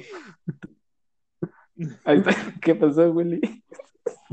Ahí 2.05 2.19
está. 2.19 2.33
¿Qué 2.61 2.75
pasó, 2.75 3.11
Willy? 3.13 3.41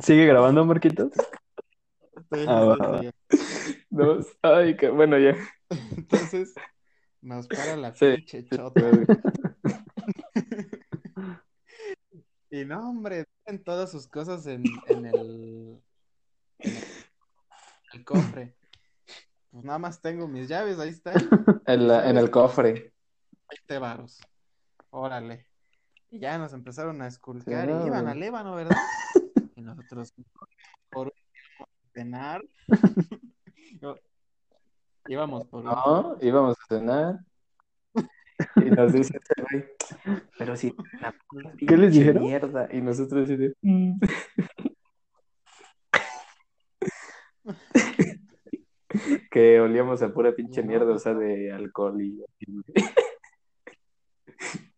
¿Sigue 0.02 0.26
grabando, 0.26 0.66
Marquitos? 0.66 1.14
Sí, 1.14 2.46
Ah, 2.48 2.62
sí, 2.62 2.82
va, 2.82 2.88
va. 2.92 3.02
sí. 3.32 3.84
Dos. 3.90 4.28
Ay, 4.42 4.76
que 4.76 4.90
bueno, 4.90 5.18
ya. 5.18 5.36
Entonces, 5.98 6.54
nos 7.22 7.48
para 7.48 7.76
la 7.76 7.94
Sí, 7.96 8.06
pinche 8.16 8.46
chota. 8.48 8.82
Y 12.52 12.66
no, 12.66 12.90
hombre, 12.90 13.26
tienen 13.46 13.64
todas 13.64 13.92
sus 13.92 14.08
cosas 14.08 14.48
en, 14.48 14.64
en 14.88 15.06
el, 15.06 15.80
en 16.58 16.74
el 17.94 18.04
cofre. 18.04 18.56
Pues 19.52 19.64
nada 19.64 19.78
más 19.78 20.02
tengo 20.02 20.28
mis 20.28 20.48
llaves, 20.48 20.80
ahí 20.80 20.90
está. 20.90 21.14
En, 21.68 21.88
la- 21.88 22.10
en 22.10 22.18
el 22.18 22.32
cofre. 22.32 22.92
20 23.52 23.78
varos. 23.78 24.20
Órale. 24.90 25.46
Y 26.10 26.18
ya 26.20 26.40
nos 26.40 26.54
empezaron 26.54 27.00
a 27.04 27.08
esculcar 27.08 27.68
Sí, 27.68 27.74
y 27.84 27.88
iban 27.88 28.08
al 28.08 28.24
ébano, 28.24 28.56
¿verdad? 28.56 28.78
Y 29.56 29.62
nosotros 29.62 30.16
por 30.90 31.14
cenar. 31.94 32.42
Íbamos 35.08 35.46
por. 35.46 35.64
No, 35.64 36.18
íbamos 36.22 36.58
a 36.60 36.66
cenar. 36.76 37.20
Y 38.56 38.70
nos 38.70 38.94
dice 38.94 39.18
este 39.18 39.42
güey, 39.42 39.66
pero 40.38 40.56
si 40.56 40.74
la 41.02 41.14
¿Qué 41.58 41.76
les 41.76 41.90
pinche 41.92 42.00
dijeron? 42.00 42.24
mierda. 42.24 42.70
Y 42.72 42.82
nosotros 42.82 43.24
así 43.26 43.36
de, 43.36 43.54
"Mm". 43.62 44.00
que 49.32 49.60
olíamos 49.60 50.02
a 50.02 50.14
pura 50.14 50.34
pinche 50.34 50.64
mierda, 50.64 50.94
o 50.94 51.00
sea, 51.00 51.14
de 51.14 51.52
alcohol 51.52 52.02
y, 52.02 52.24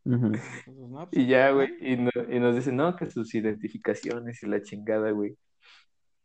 no, 0.03 0.29
pues, 0.29 1.07
y 1.11 1.27
ya, 1.27 1.51
güey, 1.51 1.69
y, 1.79 1.97
no- 1.97 2.09
y 2.29 2.39
nos 2.39 2.55
dice, 2.55 2.71
no, 2.71 2.95
que 2.95 3.05
sus 3.09 3.33
identificaciones 3.35 4.41
y 4.43 4.47
la 4.47 4.61
chingada, 4.61 5.11
güey. 5.11 5.37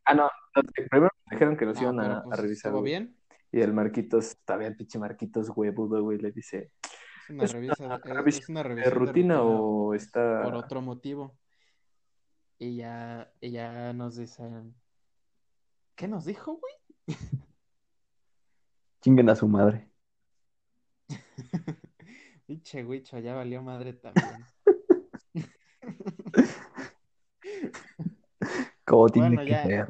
Ah, 0.05 0.15
no, 0.15 0.25
no, 0.55 0.63
primero 0.89 1.11
nos 1.27 1.31
dijeron 1.31 1.57
que 1.57 1.67
nos 1.67 1.77
no, 1.77 1.83
iban 1.83 1.97
pero 1.99 2.13
a, 2.15 2.23
pues, 2.23 2.39
a 2.39 2.43
revisar, 2.43 2.71
estuvo 2.71 2.83
bien. 2.83 3.15
Y 3.53 3.61
el 3.61 3.73
Marquitos, 3.73 4.37
todavía 4.45 4.69
el 4.69 4.77
pinche 4.77 4.99
Marquitos 4.99 5.51
huevudo, 5.55 6.03
güey, 6.03 6.19
le 6.19 6.33
dice, 6.33 6.73
Es 6.83 7.31
una 7.31 7.45
¿Es 7.45 7.53
revisa, 7.53 7.87
una 7.87 7.97
es- 7.97 8.49
una 8.49 8.63
¿de 8.63 8.69
revisión 8.69 8.95
de 8.95 9.03
rutina 9.03 9.35
rutina 9.39 9.43
o 9.43 9.95
está...? 9.95 10.43
por 10.43 10.55
otro 10.57 10.81
motivo. 10.83 11.37
Y 12.59 12.77
ya, 12.77 13.31
y 13.41 13.51
ya 13.51 13.93
nos 13.93 14.17
dicen, 14.17 14.75
¿qué 15.95 16.09
nos 16.09 16.25
dijo, 16.25 16.59
güey? 16.59 16.75
Chinguen 19.03 19.29
a 19.31 19.37
su 19.37 19.47
madre. 19.47 19.91
Pinche 22.47 22.85
Huicho, 22.85 23.19
ya 23.19 23.35
valió 23.35 23.63
madre 23.63 23.93
también. 23.93 24.45
Como 28.85 29.09
tiene 29.09 29.29
Bueno, 29.37 29.43
que 29.45 29.51
ya. 29.51 29.89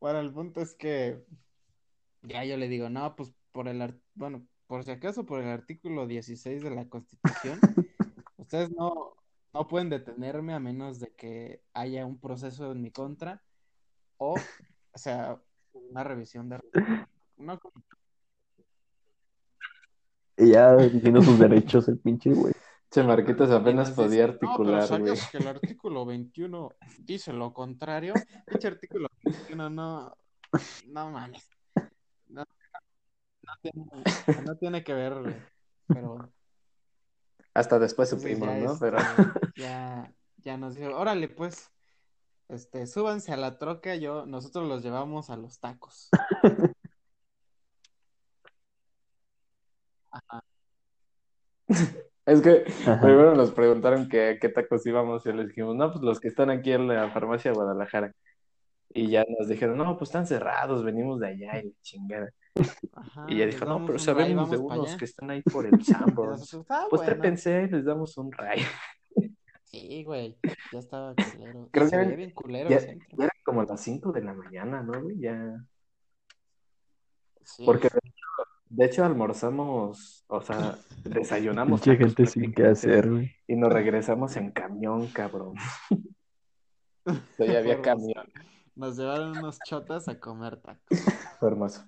Bueno, 0.00 0.20
el 0.20 0.32
punto 0.32 0.60
es 0.62 0.74
que 0.74 1.22
ya 2.22 2.44
yo 2.44 2.56
le 2.56 2.68
digo, 2.68 2.88
no, 2.88 3.14
pues 3.16 3.32
por 3.52 3.68
el, 3.68 3.82
ar- 3.82 3.98
bueno, 4.14 4.46
por 4.66 4.84
si 4.84 4.90
acaso 4.90 5.26
por 5.26 5.40
el 5.40 5.48
artículo 5.48 6.06
16 6.06 6.62
de 6.62 6.70
la 6.70 6.88
Constitución, 6.88 7.60
ustedes 8.38 8.70
no, 8.70 9.14
no 9.52 9.68
pueden 9.68 9.90
detenerme 9.90 10.54
a 10.54 10.60
menos 10.60 11.00
de 11.00 11.12
que 11.14 11.62
haya 11.74 12.06
un 12.06 12.18
proceso 12.18 12.72
en 12.72 12.80
mi 12.80 12.90
contra 12.90 13.42
o, 14.16 14.34
o 14.34 14.98
sea, 14.98 15.40
una 15.72 16.04
revisión 16.04 16.48
de... 16.48 16.60
Y 20.36 20.52
ya 20.52 20.76
diciendo 20.76 21.20
sus 21.22 21.38
derechos, 21.38 21.88
el 21.88 21.98
pinche 21.98 22.32
güey. 22.32 22.54
Che, 22.90 23.04
Marquitos 23.04 23.50
apenas 23.52 23.92
podía 23.92 24.26
dice, 24.26 24.32
no, 24.32 24.38
pero 24.38 24.50
articular, 24.50 24.88
güey. 24.88 24.88
¿sabías 24.88 25.30
que 25.30 25.38
el 25.38 25.46
artículo 25.46 26.04
21 26.04 26.70
dice 26.98 27.32
lo 27.32 27.52
contrario? 27.52 28.14
Dicho 28.50 28.66
artículo 28.66 29.08
21 29.22 29.70
no, 29.70 30.16
no 30.88 31.10
mames. 31.10 31.48
No, 32.26 32.44
no 33.42 33.52
tiene, 33.62 33.84
no 34.44 34.56
tiene 34.56 34.82
que 34.82 34.94
ver. 34.94 35.40
Pero 35.86 36.32
Hasta 37.54 37.78
después 37.78 38.12
entonces 38.12 38.38
supimos, 38.38 38.56
¿no? 38.58 38.72
este, 38.72 38.90
Pero 38.90 38.98
ya, 39.54 40.12
ya 40.38 40.56
nos 40.56 40.74
dijo, 40.74 40.90
órale, 40.96 41.28
pues, 41.28 41.70
este, 42.48 42.88
súbanse 42.88 43.32
a 43.32 43.36
la 43.36 43.56
troca, 43.58 43.94
yo, 43.94 44.26
nosotros 44.26 44.66
los 44.68 44.82
llevamos 44.82 45.30
a 45.30 45.36
los 45.36 45.60
tacos. 45.60 46.08
Ajá. 50.10 50.42
Es 52.26 52.40
que 52.42 52.64
Ajá. 52.86 53.00
primero 53.00 53.34
nos 53.34 53.50
preguntaron 53.52 54.08
que 54.08 54.38
qué 54.40 54.48
tacos 54.48 54.86
íbamos 54.86 55.24
y 55.26 55.32
les 55.32 55.48
dijimos, 55.48 55.76
no, 55.76 55.90
pues 55.90 56.02
los 56.04 56.20
que 56.20 56.28
están 56.28 56.50
aquí 56.50 56.72
en 56.72 56.88
la 56.88 57.10
farmacia 57.10 57.50
de 57.50 57.56
Guadalajara. 57.56 58.12
Y 58.92 59.08
ya 59.08 59.24
nos 59.38 59.48
dijeron, 59.48 59.76
no, 59.78 59.96
pues 59.96 60.10
están 60.10 60.26
cerrados, 60.26 60.82
venimos 60.84 61.20
de 61.20 61.28
allá 61.28 61.60
y 61.60 61.68
la 61.68 61.74
chingada. 61.82 62.30
Ajá, 62.92 63.26
Y 63.28 63.36
ella 63.36 63.46
dijo, 63.46 63.64
no, 63.64 63.80
pero 63.82 63.92
un 63.94 63.98
sabemos 64.00 64.50
de 64.50 64.56
unos 64.58 64.88
allá. 64.88 64.96
que 64.98 65.04
están 65.04 65.30
ahí 65.30 65.42
por 65.42 65.64
el 65.72 65.84
Sanborns. 65.84 66.54
ah, 66.68 66.86
Pues 66.90 67.00
bueno. 67.02 67.12
trépense, 67.12 67.68
les 67.68 67.84
damos 67.84 68.16
un 68.18 68.32
rayo. 68.32 68.66
Sí, 69.64 70.02
güey, 70.02 70.36
ya 70.72 70.78
estaba 70.80 71.14
culero. 71.36 71.68
Creo 71.70 71.88
que 71.88 71.96
veía 71.96 72.16
bien 72.16 72.30
culero 72.32 72.68
Ya, 72.70 72.80
como 73.44 73.62
las 73.62 73.80
5 73.80 74.10
de 74.10 74.22
la 74.24 74.34
mañana, 74.34 74.82
¿no, 74.82 75.00
güey? 75.00 75.20
Ya. 75.20 75.64
Sí. 77.44 77.64
Porque 77.64 77.88
de 78.70 78.86
hecho, 78.86 79.04
almorzamos, 79.04 80.24
o 80.28 80.40
sea, 80.40 80.78
desayunamos 81.04 81.80
Mucha 81.80 81.96
gente 81.96 82.24
sin 82.26 82.52
qué 82.54 82.66
hacer, 82.66 83.10
güey. 83.10 83.32
Y 83.46 83.56
nos 83.56 83.72
regresamos 83.72 84.36
en 84.36 84.50
camión, 84.52 85.06
cabrón. 85.08 85.54
Todavía 87.36 87.58
había 87.58 87.82
camión. 87.82 88.26
Nos 88.76 88.96
llevaron 88.96 89.36
unos 89.36 89.58
chotas 89.66 90.08
a 90.08 90.18
comer 90.18 90.56
tacos. 90.60 91.00
Fue 91.38 91.48
hermoso. 91.48 91.84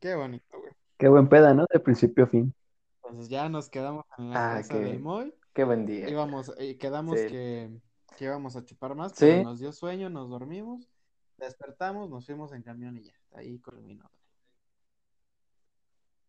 Qué 0.00 0.14
bonito, 0.14 0.58
güey. 0.58 0.72
Qué 0.96 1.08
buen 1.08 1.28
peda, 1.28 1.54
¿no? 1.54 1.64
De 1.72 1.80
principio 1.80 2.24
a 2.24 2.26
fin. 2.28 2.54
Entonces 3.02 3.28
ya 3.28 3.48
nos 3.48 3.70
quedamos 3.70 4.04
en 4.18 4.30
la 4.30 4.52
Ah, 4.52 4.56
casa 4.58 4.74
qué- 4.74 4.80
del 4.80 5.00
Moy. 5.00 5.34
Qué 5.54 5.64
buen 5.64 5.86
día. 5.86 6.08
Íbamos, 6.08 6.52
y 6.60 6.76
quedamos 6.76 7.18
Sí. 7.18 7.26
que, 7.28 7.80
que 8.16 8.24
íbamos 8.26 8.54
a 8.56 8.64
chupar 8.64 8.94
más, 8.94 9.12
Sí. 9.12 9.18
pero 9.26 9.42
nos 9.44 9.58
dio 9.58 9.72
sueño, 9.72 10.08
nos 10.10 10.28
dormimos, 10.28 10.88
despertamos, 11.36 12.10
nos 12.10 12.26
fuimos 12.26 12.52
en 12.52 12.62
camión 12.62 12.96
y 12.98 13.04
ya. 13.04 13.14
Ahí 13.32 13.58
culminó. 13.60 14.08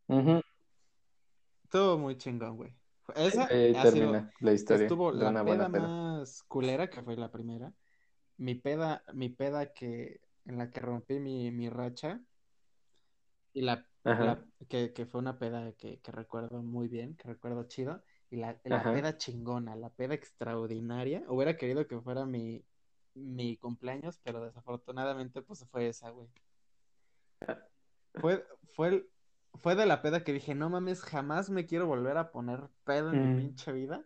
Ujú. 0.09 0.41
Estuvo 1.63 1.97
muy 1.97 2.17
chingón, 2.17 2.57
güey. 2.57 2.73
Esa 3.15 3.45
Ahí 3.45 3.75
ha 3.75 3.85
sido, 3.85 4.11
termina 4.11 4.31
la 4.41 4.53
historia 4.53 4.85
estuvo 4.85 5.11
la 5.11 5.29
una 5.29 5.43
peda 5.43 5.45
buena 5.45 5.71
peda. 5.71 5.87
más 5.87 6.43
culera, 6.43 6.89
que 6.89 7.01
fue 7.01 7.15
la 7.15 7.31
primera. 7.31 7.71
Mi 8.37 8.55
peda, 8.55 9.03
mi 9.13 9.29
peda 9.29 9.71
que, 9.73 10.21
en 10.45 10.57
la 10.57 10.71
que 10.71 10.79
rompí 10.79 11.19
mi, 11.19 11.51
mi 11.51 11.69
racha. 11.69 12.19
Y 13.53 13.61
la, 13.61 13.85
que, 14.67 14.93
que 14.93 15.05
fue 15.05 15.19
una 15.21 15.37
peda 15.39 15.73
que, 15.73 15.99
que 15.99 16.11
recuerdo 16.11 16.61
muy 16.61 16.87
bien, 16.87 17.15
que 17.15 17.27
recuerdo 17.27 17.63
chido. 17.67 18.03
Y 18.31 18.37
la, 18.37 18.59
la 18.63 18.83
peda 18.83 19.17
chingona, 19.17 19.75
la 19.75 19.89
peda 19.89 20.13
extraordinaria. 20.13 21.23
Hubiera 21.27 21.57
querido 21.57 21.87
que 21.87 21.99
fuera 21.99 22.25
mi, 22.25 22.63
mi 23.15 23.57
cumpleaños, 23.57 24.19
pero 24.23 24.43
desafortunadamente 24.45 25.41
pues 25.41 25.65
fue 25.71 25.87
esa, 25.89 26.09
güey. 26.11 26.27
Fue, 28.13 28.45
fue, 28.75 28.87
el- 28.89 29.09
fue 29.61 29.75
de 29.75 29.85
la 29.85 30.01
peda 30.01 30.23
que 30.23 30.33
dije, 30.33 30.55
no 30.55 30.69
mames, 30.69 31.01
jamás 31.01 31.49
me 31.49 31.65
quiero 31.65 31.87
volver 31.87 32.17
a 32.17 32.31
poner 32.31 32.69
pedo 32.83 33.11
en 33.11 33.19
Mm. 33.19 33.35
mi 33.35 33.41
pinche 33.41 33.71
vida. 33.71 34.03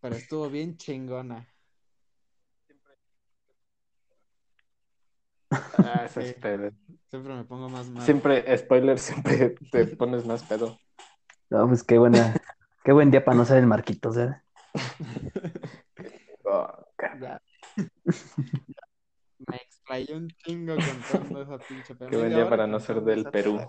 Pero 0.00 0.16
estuvo 0.16 0.48
bien 0.50 0.76
chingona. 0.76 1.46
Ah, 5.50 6.06
Sí. 6.08 6.34
Siempre 7.08 7.34
me 7.34 7.44
pongo 7.44 7.68
más 7.68 7.86
mal. 7.88 8.04
Siempre, 8.04 8.58
spoiler, 8.58 8.98
siempre 8.98 9.50
te 9.70 9.86
pones 9.96 10.24
más 10.26 10.42
pedo. 10.44 10.78
No, 11.50 11.66
pues 11.68 11.84
qué 11.84 11.98
buena, 11.98 12.34
qué 12.84 12.92
buen 12.92 13.10
día 13.10 13.24
para 13.24 13.36
no 13.36 13.44
ser 13.44 13.58
el 13.58 13.66
Marquitos, 13.66 14.16
¿verdad? 14.16 14.42
Oh, 16.48 16.68
Ya. 17.20 17.42
Me 19.48 19.56
explayé 19.56 20.14
un 20.14 20.28
chingo 20.28 20.76
contando 20.76 21.42
esa 21.42 21.58
pinche. 21.58 21.96
Qué 21.96 22.16
buen 22.16 22.32
día 22.32 22.48
para 22.48 22.66
no 22.68 22.78
ser 22.78 23.02
del 23.02 23.24
Perú. 23.26 23.60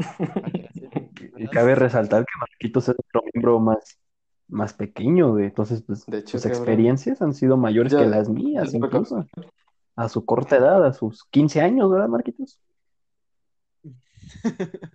Y 1.36 1.46
cabe 1.48 1.74
resaltar 1.74 2.24
que 2.24 2.32
Marquitos 2.38 2.88
es 2.88 2.96
nuestro 2.96 3.22
miembro 3.32 3.60
más, 3.60 3.98
más 4.48 4.72
pequeño, 4.74 5.30
güey. 5.32 5.46
Entonces, 5.46 5.82
pues, 5.82 6.04
De 6.06 6.18
hecho, 6.18 6.32
sus 6.38 6.42
cabrón. 6.42 6.58
experiencias 6.58 7.22
han 7.22 7.34
sido 7.34 7.56
mayores 7.56 7.92
Ya- 7.92 8.00
que 8.00 8.06
las 8.06 8.28
mías, 8.28 8.72
incluso. 8.74 9.26
A 9.96 10.08
su 10.08 10.24
corta 10.24 10.56
edad, 10.56 10.84
a 10.84 10.92
sus 10.92 11.24
15 11.24 11.60
años, 11.60 11.90
¿verdad, 11.90 12.08
Marquitos? 12.08 12.58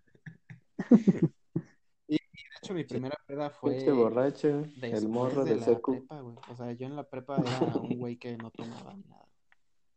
De 2.08 2.20
hecho, 2.62 2.74
mi 2.74 2.84
primera 2.84 3.18
peda 3.28 3.50
fue 3.50 3.72
Pinche 3.76 3.92
borracho, 3.92 4.64
el 4.82 5.08
morro 5.08 5.44
de 5.46 5.52
de 5.54 5.60
la 5.60 5.66
secu. 5.66 5.92
prepa, 5.94 6.22
güey. 6.22 6.36
O 6.50 6.56
sea, 6.56 6.72
yo 6.74 6.86
en 6.88 6.96
la 6.96 7.04
prepa 7.08 7.38
era 7.38 7.78
un 7.78 7.98
güey 8.00 8.18
que 8.18 8.38
no 8.38 8.50
tomaba 8.52 8.96
nada. 9.08 9.26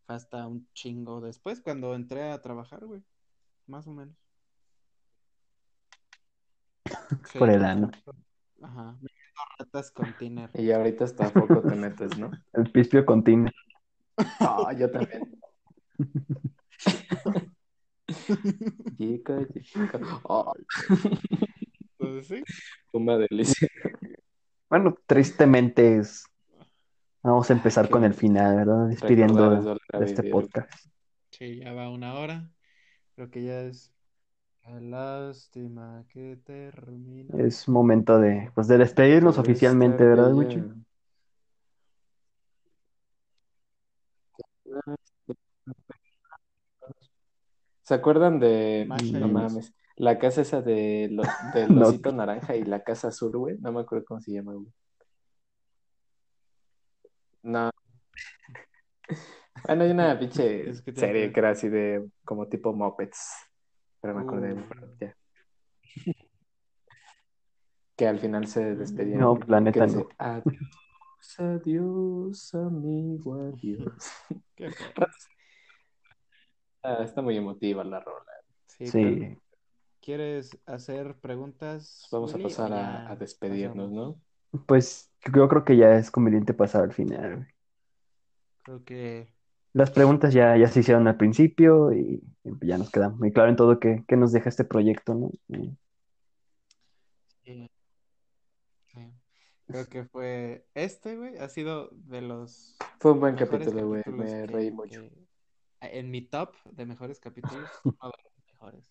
Fue 0.06 0.14
hasta 0.16 0.46
un 0.46 0.66
chingo 0.74 1.20
después 1.20 1.60
cuando 1.60 1.94
entré 1.94 2.30
a 2.30 2.40
trabajar, 2.42 2.84
güey. 2.86 3.02
Más 3.66 3.86
o 3.86 3.92
menos. 3.92 4.16
Sí. 7.30 7.38
Por 7.38 7.50
el 7.50 7.64
ano. 7.64 7.90
Ajá. 8.62 8.96
Me 9.00 9.08
meto 9.08 9.42
ratas 9.58 9.90
con 9.90 10.16
tiner. 10.18 10.50
Y 10.54 10.70
ahorita 10.70 11.04
hasta 11.04 11.26
a 11.26 11.30
poco 11.30 11.62
te 11.62 11.74
metes, 11.74 12.18
¿no? 12.18 12.30
El 12.52 12.70
pispio 12.70 13.04
con 13.04 13.22
tiner. 13.22 13.52
Ah, 14.40 14.72
yo 14.76 14.90
también. 14.90 15.40
Chica, 18.96 19.46
chica. 19.62 20.00
Ah, 20.28 20.52
Entonces, 21.98 22.26
sí. 22.26 22.42
una 22.92 23.18
delicia. 23.18 23.68
Bueno, 24.68 24.96
tristemente 25.06 25.98
es. 25.98 26.24
Vamos 27.22 27.50
a 27.50 27.52
empezar 27.52 27.90
con 27.90 28.04
el 28.04 28.14
final, 28.14 28.56
¿verdad? 28.56 28.88
Despidiendo 28.88 29.50
de, 29.50 30.04
este 30.04 30.22
podcast. 30.24 30.72
Sí, 31.30 31.58
ya 31.58 31.72
va 31.72 31.90
una 31.90 32.14
hora. 32.14 32.50
Creo 33.14 33.30
que 33.30 33.44
ya 33.44 33.62
es. 33.62 33.92
Qué 34.68 34.82
lástima 34.82 36.04
que 36.10 36.36
termina. 36.44 37.42
Es 37.42 37.68
momento 37.70 38.18
de, 38.18 38.50
pues, 38.54 38.68
de 38.68 38.76
despedirnos 38.76 39.36
Por 39.36 39.46
oficialmente, 39.46 40.04
¿verdad, 40.04 40.34
Wichi? 40.34 40.62
¿Se 47.82 47.94
acuerdan 47.94 48.38
de, 48.38 48.86
no 48.86 49.28
mames, 49.28 49.72
la 49.96 50.18
casa 50.18 50.42
esa 50.42 50.60
de 50.60 51.08
lo, 51.10 51.22
del 51.54 51.74
No. 51.74 51.86
osito 51.86 52.12
naranja 52.12 52.54
y 52.54 52.64
la 52.64 52.84
casa 52.84 53.08
azul, 53.08 53.38
güey? 53.38 53.56
No 53.60 53.72
me 53.72 53.80
acuerdo 53.80 54.04
cómo 54.04 54.20
se 54.20 54.32
llama, 54.32 54.52
güey. 54.52 54.66
No. 57.42 57.70
Bueno, 59.66 59.82
hay 59.82 59.90
una 59.90 60.16
pinche 60.16 60.70
Es 60.70 60.82
que 60.82 60.94
serie 60.94 61.32
que 61.32 61.40
era 61.40 61.50
así 61.50 61.68
de 61.68 62.08
como 62.24 62.46
tipo 62.46 62.72
Muppets. 62.72 63.47
Pero 64.00 64.14
me 64.14 64.22
acordé, 64.22 64.52
Uh. 64.54 64.64
pero 64.68 64.88
ya. 65.00 65.16
Que 67.96 68.06
al 68.06 68.18
final 68.20 68.46
se 68.46 68.76
despedían. 68.76 69.18
No, 69.20 69.38
la 69.48 69.60
neta 69.60 69.80
que 69.80 69.86
dice, 69.86 69.98
no. 69.98 70.08
Adiós, 70.18 71.38
adiós, 71.38 72.54
amigo, 72.54 73.34
adiós. 73.34 74.12
Qué. 74.56 74.70
Ah, 76.82 77.02
está 77.02 77.22
muy 77.22 77.36
emotiva 77.36 77.82
la 77.82 77.98
rola. 78.00 78.32
Sí, 78.66 79.36
¿quieres 80.00 80.56
hacer 80.64 81.16
preguntas, 81.16 82.06
Vamos 82.12 82.32
a 82.34 82.38
pasar 82.38 82.72
a, 82.72 83.16
despedirnos? 83.16 83.90
¿no? 83.90 84.20
pues 84.66 85.10
yo 85.34 85.48
creo 85.48 85.64
que 85.64 85.76
ya 85.76 85.96
es 85.96 86.10
conveniente 86.12 86.54
pasar 86.54 86.84
al 86.84 86.92
final. 86.92 87.48
Creo 88.62 88.84
que 88.84 89.34
Las 89.72 89.90
preguntas 89.90 90.32
ya, 90.32 90.56
ya 90.56 90.68
se 90.68 90.80
hicieron 90.80 91.06
al 91.08 91.16
principio 91.16 91.92
y, 91.92 92.22
y 92.44 92.66
ya 92.66 92.78
nos 92.78 92.90
queda 92.90 93.10
muy 93.10 93.32
claro 93.32 93.50
en 93.50 93.56
todo 93.56 93.78
qué, 93.78 94.04
qué 94.08 94.16
nos 94.16 94.32
deja 94.32 94.48
este 94.48 94.64
proyecto, 94.64 95.14
¿no? 95.14 95.30
Y- 95.48 95.76
sí, 97.44 97.70
sí. 98.86 99.12
Creo 99.66 99.86
que 99.88 100.04
fue 100.06 100.66
este, 100.74 101.16
güey, 101.16 101.36
ha 101.38 101.48
sido 101.48 101.90
de 101.92 102.22
los 102.22 102.76
Fue 102.98 103.12
un 103.12 103.20
buen 103.20 103.36
capítulo, 103.36 103.86
güey. 103.86 104.02
Me 104.06 104.24
que- 104.24 104.46
reí 104.46 104.70
mucho. 104.70 105.00
que- 105.00 105.28
en 105.80 106.10
mi 106.10 106.22
top 106.22 106.54
de 106.72 106.86
mejores 106.86 107.20
capítulos, 107.20 107.68
uno 107.84 107.94
de 108.02 108.22
los 108.24 108.46
mejores. 108.46 108.84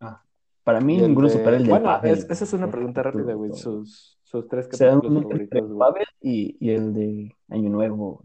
Ah, 0.00 0.22
Para 0.62 0.80
mí 0.80 0.96
ninguno 0.98 1.28
de- 1.28 1.32
supera 1.34 1.56
el 1.56 1.64
de 1.64 1.70
Bueno, 1.70 2.02
es- 2.02 2.28
esa 2.30 2.44
es 2.44 2.52
una 2.52 2.70
pregunta 2.70 3.02
rápida, 3.02 3.34
güey. 3.34 3.52
Sus, 3.54 4.18
sus 4.34 4.48
tres 4.48 4.68
O 4.72 4.76
sea, 4.76 4.90
capítulos 4.94 5.22
favoritos, 5.22 5.68
güey. 5.72 6.04
Y, 6.20 6.56
y 6.60 6.70
el 6.70 6.92
de 6.92 7.36
Año 7.48 7.70
Nuevo. 7.70 8.24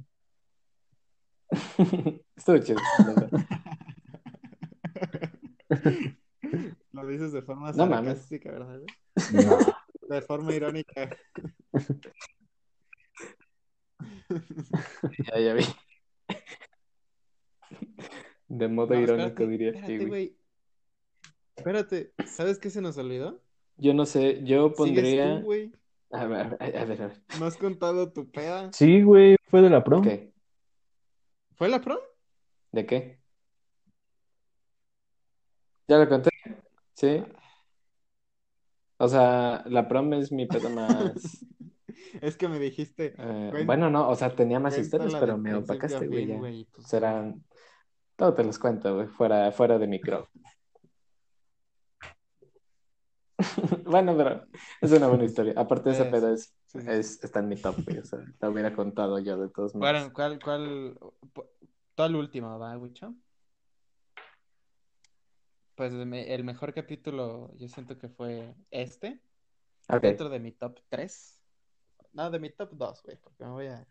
Estuvo 2.36 2.58
chido. 2.60 2.80
Lo 6.92 7.06
dices 7.08 7.32
de 7.32 7.42
forma 7.44 7.72
No 7.74 7.86
mames. 7.86 8.14
sarcástica, 8.20 8.52
¿verdad? 8.52 8.82
No. 9.34 9.58
De 10.16 10.22
forma 10.22 10.54
irónica. 10.54 11.10
Ya, 15.34 15.40
ya 15.40 15.54
vi. 15.56 15.64
De 18.48 18.68
modo 18.68 18.94
No, 18.94 19.02
irónico, 19.02 19.28
espérate, 19.44 19.48
diría. 19.48 19.68
espérate, 19.70 19.88
Sí, 19.92 19.98
güey. 19.98 20.08
güey. 20.08 20.38
Espérate, 21.56 22.14
¿sabes 22.28 22.60
qué 22.60 22.70
se 22.70 22.80
nos 22.82 22.98
olvidó? 23.00 23.42
Yo 23.78 23.94
no 23.96 24.06
sé, 24.06 24.44
yo 24.44 24.70
Sigues 24.70 24.78
pondría. 24.78 25.42
tú. 25.42 25.48
A 26.12 26.26
ver, 26.26 26.58
a 26.60 26.66
ver, 26.66 26.78
a 26.78 26.86
ver. 26.86 27.02
a 27.02 27.08
ver. 27.08 27.22
¿No 27.40 27.46
has 27.46 27.58
contado 27.58 28.12
tu 28.12 28.30
peda? 28.32 28.72
Sí, 28.74 29.02
güey, 29.02 29.36
fue 29.50 29.62
de 29.62 29.70
la 29.70 29.84
prom. 29.84 30.04
¿Qué? 30.04 30.34
¿Fue 31.56 31.70
la 31.70 31.82
prom? 31.82 32.00
¿De 32.72 32.86
qué? 32.86 33.20
¿Ya 35.88 35.98
lo 35.98 36.08
conté? 36.08 36.30
Sí. 36.94 37.24
O 38.98 39.08
sea, 39.08 39.64
la 39.68 39.88
prom 39.88 40.14
es 40.14 40.32
mi 40.32 40.46
pedo 40.46 40.70
más. 40.76 41.46
Es 42.22 42.38
que 42.38 42.48
me 42.48 42.60
dijiste, 42.60 43.14
Eh, 43.18 43.64
bueno, 43.66 43.90
no, 43.90 44.10
o 44.10 44.16
sea, 44.16 44.36
tenía 44.36 44.60
más 44.60 44.78
historias, 44.78 45.14
la 45.14 45.20
pero 45.20 45.38
me 45.38 45.54
opacaste, 45.54 46.08
güey, 46.08 46.66
pues, 46.72 46.88
Serán... 46.88 47.44
Todo 48.16 48.34
te 48.34 48.44
los 48.44 48.60
cuento, 48.60 48.96
güey, 48.96 49.08
fuera, 49.08 49.52
fuera 49.52 49.78
de 49.78 49.88
micro. 49.88 50.30
Bueno, 53.86 54.16
pero 54.18 54.46
es 54.82 54.92
una 54.92 55.08
buena 55.08 55.26
historia. 55.26 55.54
Aparte, 55.56 55.92
esa 55.92 56.06
Sí, 56.06 56.12
peda 56.12 56.34
es, 56.34 56.54
sí, 56.68 56.82
sí. 56.82 56.88
es, 56.90 57.24
está 57.24 57.40
en 57.40 57.48
mi 57.50 57.56
top. 57.56 57.76
O 58.02 58.06
sea, 58.06 58.20
la 58.40 58.50
hubiera 58.50 58.76
contado 58.76 59.20
yo 59.20 59.38
de 59.38 59.50
todos 59.50 59.76
modos. 59.76 59.90
Bueno, 59.92 60.14
¿cuál, 60.14 60.40
cuál, 60.40 60.98
el 61.98 62.16
último, 62.16 62.60
va, 62.60 62.78
Wicho? 62.78 63.16
Pues 65.76 65.94
el 65.94 66.44
mejor 66.44 66.74
capítulo 66.74 67.52
yo 67.56 67.68
siento 67.70 67.98
que 67.98 68.10
fue 68.10 68.54
este, 68.70 69.22
Ok. 69.90 70.04
dentro 70.04 70.30
de 70.30 70.40
mi 70.40 70.52
top 70.52 70.80
3. 70.90 71.42
No, 72.14 72.30
de 72.30 72.40
mi 72.40 72.50
top 72.50 72.72
2, 72.74 73.04
güey, 73.04 73.18
porque 73.18 73.44
me 73.46 73.52
voy 73.52 73.68
a... 73.68 73.88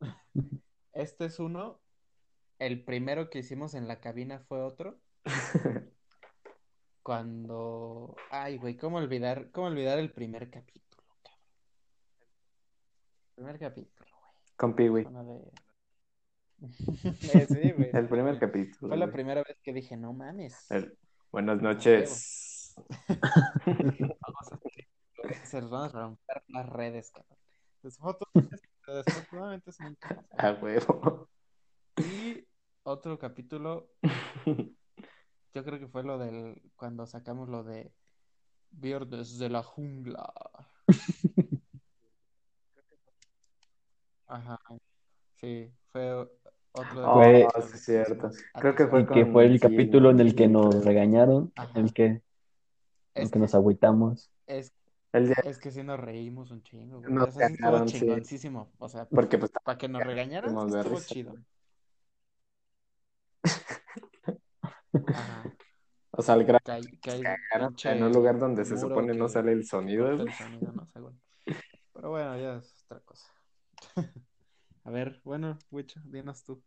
Este 0.92 1.26
es 1.26 1.38
uno, 1.40 1.80
el 2.58 2.84
primero 2.84 3.28
que 3.30 3.40
hicimos 3.40 3.74
en 3.74 3.88
la 3.88 4.00
cabina 4.00 4.40
fue 4.40 4.62
otro, 4.62 5.00
cuando... 7.04 8.16
Ay, 8.30 8.56
güey, 8.56 8.76
¿cómo 8.76 8.96
olvidar, 8.96 9.50
cómo 9.52 9.68
olvidar 9.68 9.98
el 10.00 10.10
primer 10.10 10.50
capítulo, 10.50 11.04
cabrón? 11.22 11.38
Primer 13.36 13.58
capítulo, 13.58 14.10
güey. 14.10 14.32
Con 14.56 14.74
Piwi. 14.74 15.04
De... 15.04 15.52
Eh, 17.34 17.46
sí, 17.46 17.72
güey. 17.72 17.90
El 17.92 18.08
primer 18.08 18.38
capítulo. 18.38 18.88
Fue 18.88 18.96
la 18.96 19.04
güey. 19.04 19.12
primera 19.12 19.42
vez 19.42 19.58
que 19.62 19.72
dije, 19.74 19.96
no 19.96 20.12
mames. 20.14 20.70
El- 20.70 20.96
Buenas 21.30 21.60
noches. 21.60 22.74
Vamos 23.66 24.48
Se 25.44 25.60
los 25.60 25.70
van 25.70 25.84
a 25.84 25.88
romper 25.88 26.42
las 26.48 26.68
redes, 26.68 27.10
cabrón. 27.10 27.38
Desafortunadamente, 27.82 29.70
nunca 29.80 30.24
pasa. 30.30 30.48
A 30.48 30.52
huevo. 30.52 31.28
Y 31.98 32.46
otro 32.84 33.18
capítulo, 33.18 33.90
yo 35.54 35.64
creo 35.64 35.78
que 35.78 35.86
fue 35.88 36.02
lo 36.02 36.18
del 36.18 36.60
cuando 36.76 37.06
sacamos 37.06 37.48
lo 37.48 37.62
de 37.64 37.92
Viernes 38.70 39.38
de 39.38 39.48
la 39.50 39.62
jungla. 39.62 40.32
Ajá. 44.26 44.58
Sí, 45.36 45.70
fue 45.92 46.12
otro 46.72 47.00
de 47.00 47.06
Oh, 47.06 47.14
Fue- 47.14 47.46
los 47.54 47.66
sí, 47.70 47.76
es 47.76 47.84
cierto. 47.84 48.30
Creo 48.54 48.74
que 48.74 48.86
fue 48.88 49.02
Y 49.02 49.06
que 49.06 49.22
con 49.22 49.32
fue 49.32 49.44
el 49.46 49.60
capítulo 49.60 50.10
en 50.10 50.18
el 50.20 50.34
que 50.34 50.48
nos 50.48 50.84
regañaron, 50.84 51.52
Ajá. 51.54 51.78
el 51.78 51.92
que, 51.94 52.04
en 52.06 52.22
Es 53.14 53.30
que 53.30 53.38
nos 53.38 53.54
agüitamos. 53.54 54.30
es, 54.46 54.72
El 55.12 55.26
día- 55.26 55.36
es 55.44 55.58
que 55.58 55.70
sí 55.70 55.84
nos 55.84 56.00
reímos 56.00 56.50
un 56.50 56.62
chingo, 56.64 57.00
güey. 57.00 57.12
Nos 57.12 57.32
sea, 57.32 57.48
sí 58.24 58.38
estuvo. 58.38 58.72
O 58.78 58.88
sea, 58.88 59.04
Porque 59.08 59.38
pues 59.38 59.52
para 59.64 59.78
que 59.78 59.86
nos 59.88 60.02
regañaran, 60.02 60.52
de 60.72 60.80
estuvo 60.80 61.00
chido. 61.00 61.36
Ajá. 65.06 65.44
O 66.16 66.22
sea, 66.22 66.34
el 66.36 66.44
gran 66.44 66.60
Que 66.64 66.72
hay, 66.72 66.82
que 67.00 67.10
hay 67.10 67.22
cagaron 67.22 67.68
pinche 67.70 67.90
en 67.90 68.02
un 68.02 68.12
lugar 68.12 68.38
donde 68.38 68.64
se 68.64 68.78
supone 68.78 69.14
no 69.14 69.28
sale 69.28 69.52
el 69.52 69.66
sonido. 69.66 70.08
el 70.10 70.18
no. 70.60 70.88
Pero 71.92 72.10
bueno, 72.10 72.36
ya 72.38 72.56
es 72.58 72.84
otra 72.84 73.00
cosa. 73.00 73.26
A 74.84 74.90
ver, 74.90 75.20
bueno, 75.24 75.58
Wicho, 75.70 76.00
dinos 76.04 76.44
tú. 76.44 76.62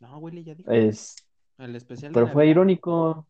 No, 0.00 0.18
Willy 0.18 0.44
ya 0.44 0.54
dijo. 0.54 0.70
Es, 0.70 1.16
El 1.58 1.74
especial 1.74 2.12
de 2.12 2.14
pero 2.20 2.32
fue 2.32 2.46
irónico. 2.46 3.26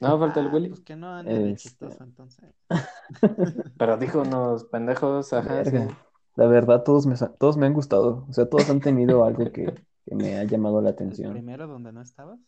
No, 0.00 0.18
falta 0.18 0.40
el 0.40 0.46
Ah, 0.48 0.50
Willy. 0.52 0.68
Pues 0.68 0.80
que 0.82 0.94
no 0.94 1.10
ande 1.10 1.32
de 1.32 1.52
Este. 1.52 1.70
chistoso, 1.70 2.04
entonces. 2.04 2.54
Pero 3.78 3.96
dijo 3.96 4.20
unos 4.20 4.64
pendejos, 4.64 5.32
ajá. 5.32 5.64
sí. 5.64 5.70
Verga. 5.70 5.98
La 6.36 6.46
verdad, 6.46 6.82
todos 6.84 7.06
me, 7.06 7.14
todos 7.38 7.56
me 7.56 7.64
han 7.66 7.72
gustado. 7.72 8.26
O 8.28 8.32
sea, 8.32 8.46
todos 8.48 8.68
han 8.68 8.80
tenido 8.80 9.24
algo 9.24 9.50
que, 9.50 9.74
que 10.06 10.14
me 10.14 10.36
ha 10.36 10.44
llamado 10.44 10.80
la 10.80 10.90
El 10.90 10.94
atención. 10.94 11.32
primero 11.32 11.66
donde 11.66 11.92
no 11.92 12.00
estabas. 12.00 12.40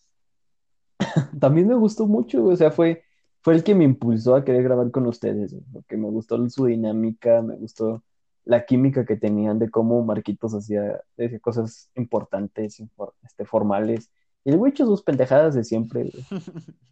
También 1.40 1.68
me 1.68 1.74
gustó 1.74 2.06
mucho, 2.06 2.44
o 2.44 2.56
sea, 2.56 2.70
fue, 2.70 3.02
fue 3.42 3.54
el 3.54 3.64
que 3.64 3.74
me 3.74 3.84
impulsó 3.84 4.36
a 4.36 4.44
querer 4.44 4.62
grabar 4.62 4.90
con 4.90 5.06
ustedes, 5.06 5.54
porque 5.72 5.96
me 5.96 6.08
gustó 6.08 6.48
su 6.48 6.66
dinámica, 6.66 7.42
me 7.42 7.56
gustó 7.56 8.04
la 8.44 8.64
química 8.64 9.04
que 9.04 9.16
tenían 9.16 9.58
de 9.58 9.70
cómo 9.70 10.02
Marquitos 10.04 10.54
hacía, 10.54 11.02
cosas 11.40 11.90
importantes, 11.96 12.82
este, 13.24 13.44
formales, 13.44 14.10
y 14.44 14.50
el 14.50 14.56
güey 14.56 14.74
sus 14.74 15.02
pendejadas 15.02 15.54
de 15.54 15.64
siempre. 15.64 16.10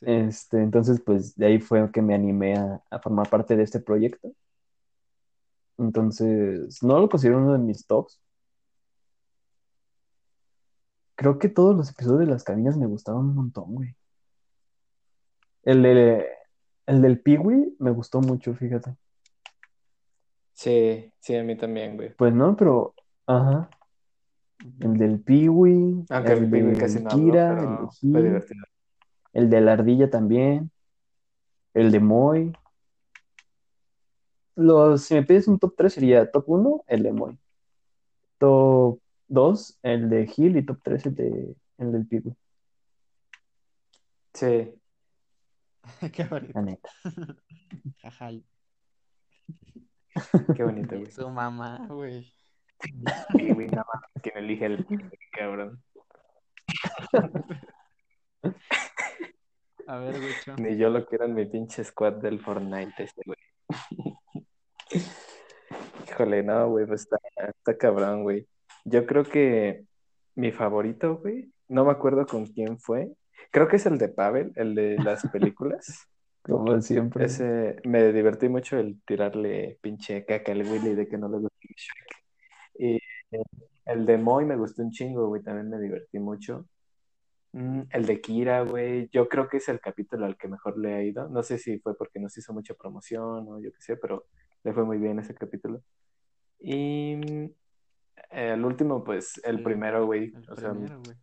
Sí. 0.00 0.06
Este, 0.06 0.62
entonces, 0.62 1.00
pues 1.04 1.34
de 1.34 1.46
ahí 1.46 1.58
fue 1.58 1.90
que 1.90 2.00
me 2.00 2.14
animé 2.14 2.54
a, 2.54 2.80
a 2.88 3.00
formar 3.00 3.28
parte 3.28 3.56
de 3.56 3.64
este 3.64 3.80
proyecto. 3.80 4.30
Entonces, 5.76 6.80
no 6.84 7.00
lo 7.00 7.08
considero 7.08 7.38
uno 7.38 7.54
de 7.54 7.58
mis 7.58 7.84
tops. 7.84 8.20
Creo 11.18 11.36
que 11.40 11.48
todos 11.48 11.76
los 11.76 11.90
episodios 11.90 12.20
de 12.20 12.26
las 12.26 12.44
cabinas 12.44 12.76
me 12.76 12.86
gustaron 12.86 13.30
un 13.30 13.34
montón, 13.34 13.74
güey. 13.74 13.96
El 15.64 15.82
de, 15.82 16.28
el 16.86 17.02
del 17.02 17.18
Peewee 17.18 17.74
me 17.80 17.90
gustó 17.90 18.20
mucho, 18.20 18.54
fíjate. 18.54 18.94
Sí, 20.52 21.12
sí, 21.18 21.34
a 21.34 21.42
mí 21.42 21.56
también, 21.56 21.96
güey. 21.96 22.14
Pues 22.14 22.32
no, 22.32 22.54
pero, 22.54 22.94
ajá. 23.26 23.68
El 24.78 24.96
del 24.96 25.18
Peewee, 25.18 26.04
Aunque 26.08 26.32
el 26.34 26.44
el 26.44 26.50
Piwi 26.50 26.76
casi 26.76 27.02
no 27.02 27.10
Kira, 27.10 27.50
el 27.50 27.68
de 27.68 28.40
Gil, 28.40 28.42
el 29.32 29.50
de 29.50 29.60
la 29.60 29.72
ardilla 29.72 30.08
también, 30.08 30.70
el 31.74 31.90
de 31.90 31.98
Moy. 31.98 32.52
Los, 34.54 35.02
si 35.02 35.14
me 35.14 35.24
pides 35.24 35.48
un 35.48 35.58
top 35.58 35.74
3 35.76 35.92
sería 35.92 36.30
top 36.30 36.44
1, 36.46 36.84
el 36.86 37.02
de 37.02 37.12
Moy. 37.12 37.36
Top 38.38 39.00
2, 39.28 39.78
el 39.82 40.08
de 40.10 40.26
Gil 40.26 40.56
y 40.56 40.64
top 40.64 40.80
3, 40.82 41.06
el, 41.06 41.14
de, 41.14 41.56
el 41.78 41.92
del 41.92 42.06
Peewee, 42.06 42.34
Sí, 44.34 44.74
Qué 46.12 46.24
bonito. 46.24 46.52
la 46.54 46.62
neta. 46.62 46.90
Ajá. 48.02 48.30
qué 50.56 50.64
bonito, 50.64 50.96
güey. 50.96 51.10
Su 51.10 51.28
mamá, 51.28 51.86
güey. 51.88 52.32
Sí, 53.36 53.52
güey, 53.52 53.68
nada 53.68 53.84
más 53.92 54.22
quien 54.22 54.36
elige 54.38 54.66
el 54.66 54.86
cabrón. 55.32 55.82
A 59.86 59.98
ver, 59.98 60.20
Wicho. 60.20 60.54
Ni 60.56 60.76
yo 60.76 60.90
lo 60.90 61.04
quiero 61.06 61.24
en 61.24 61.34
mi 61.34 61.46
pinche 61.46 61.82
squad 61.82 62.14
del 62.14 62.40
Fortnite, 62.40 63.02
este 63.02 63.22
güey. 63.24 63.38
Híjole, 66.08 66.42
no, 66.42 66.68
güey, 66.68 66.86
pues 66.86 67.02
está, 67.02 67.16
está 67.36 67.76
cabrón, 67.76 68.22
güey. 68.22 68.46
Yo 68.90 69.06
creo 69.06 69.24
que 69.24 69.84
mi 70.34 70.52
favorito, 70.52 71.18
güey, 71.18 71.52
no 71.68 71.84
me 71.84 71.92
acuerdo 71.92 72.26
con 72.26 72.46
quién 72.46 72.78
fue. 72.78 73.12
Creo 73.50 73.68
que 73.68 73.76
es 73.76 73.86
el 73.86 73.98
de 73.98 74.08
Pavel, 74.08 74.52
el 74.56 74.74
de 74.74 74.96
las 74.98 75.22
películas. 75.32 76.06
Como 76.42 76.80
siempre. 76.80 77.26
Ese, 77.26 77.76
me 77.84 78.12
divertí 78.12 78.48
mucho 78.48 78.78
el 78.78 79.00
tirarle 79.02 79.78
pinche 79.82 80.24
caca 80.24 80.52
al 80.52 80.62
Willy 80.62 80.94
de 80.94 81.06
que 81.06 81.18
no 81.18 81.28
le 81.28 81.38
gusta 81.38 81.58
Shrek. 81.60 82.24
Y 82.78 82.96
eh, 82.96 83.42
el 83.84 84.06
de 84.06 84.16
Moy 84.16 84.46
me 84.46 84.56
gustó 84.56 84.82
un 84.82 84.90
chingo, 84.90 85.28
güey, 85.28 85.42
también 85.42 85.68
me 85.68 85.78
divertí 85.78 86.18
mucho. 86.18 86.66
Mm, 87.52 87.82
el 87.90 88.06
de 88.06 88.20
Kira, 88.20 88.62
güey, 88.62 89.08
yo 89.10 89.28
creo 89.28 89.48
que 89.48 89.58
es 89.58 89.68
el 89.68 89.80
capítulo 89.80 90.26
al 90.26 90.36
que 90.36 90.48
mejor 90.48 90.78
le 90.78 90.94
ha 90.94 91.02
ido. 91.02 91.28
No 91.28 91.42
sé 91.42 91.58
si 91.58 91.78
fue 91.80 91.96
porque 91.96 92.20
nos 92.20 92.36
hizo 92.38 92.52
mucha 92.54 92.74
promoción 92.74 93.46
o 93.48 93.60
yo 93.60 93.72
qué 93.72 93.80
sé, 93.80 93.96
pero 93.96 94.26
le 94.64 94.72
fue 94.72 94.84
muy 94.84 94.98
bien 94.98 95.18
ese 95.18 95.34
capítulo. 95.34 95.82
Y 96.60 97.16
mm, 97.16 97.50
el 98.30 98.64
último, 98.64 99.02
pues 99.04 99.40
el 99.44 99.58
Sí, 99.58 99.62
primero, 99.64 100.06
güey, 100.06 100.32
o 100.50 100.56
sea, 100.56 100.74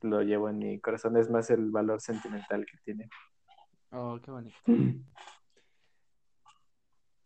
lo 0.01 0.21
llevo 0.21 0.49
en 0.49 0.59
mi 0.59 0.79
corazón, 0.79 1.17
es 1.17 1.29
más 1.29 1.49
el 1.49 1.71
valor 1.71 2.01
sentimental 2.01 2.65
que 2.65 2.77
tiene. 2.83 3.09
Oh, 3.91 4.19
qué 4.21 4.31
bonito. 4.31 4.57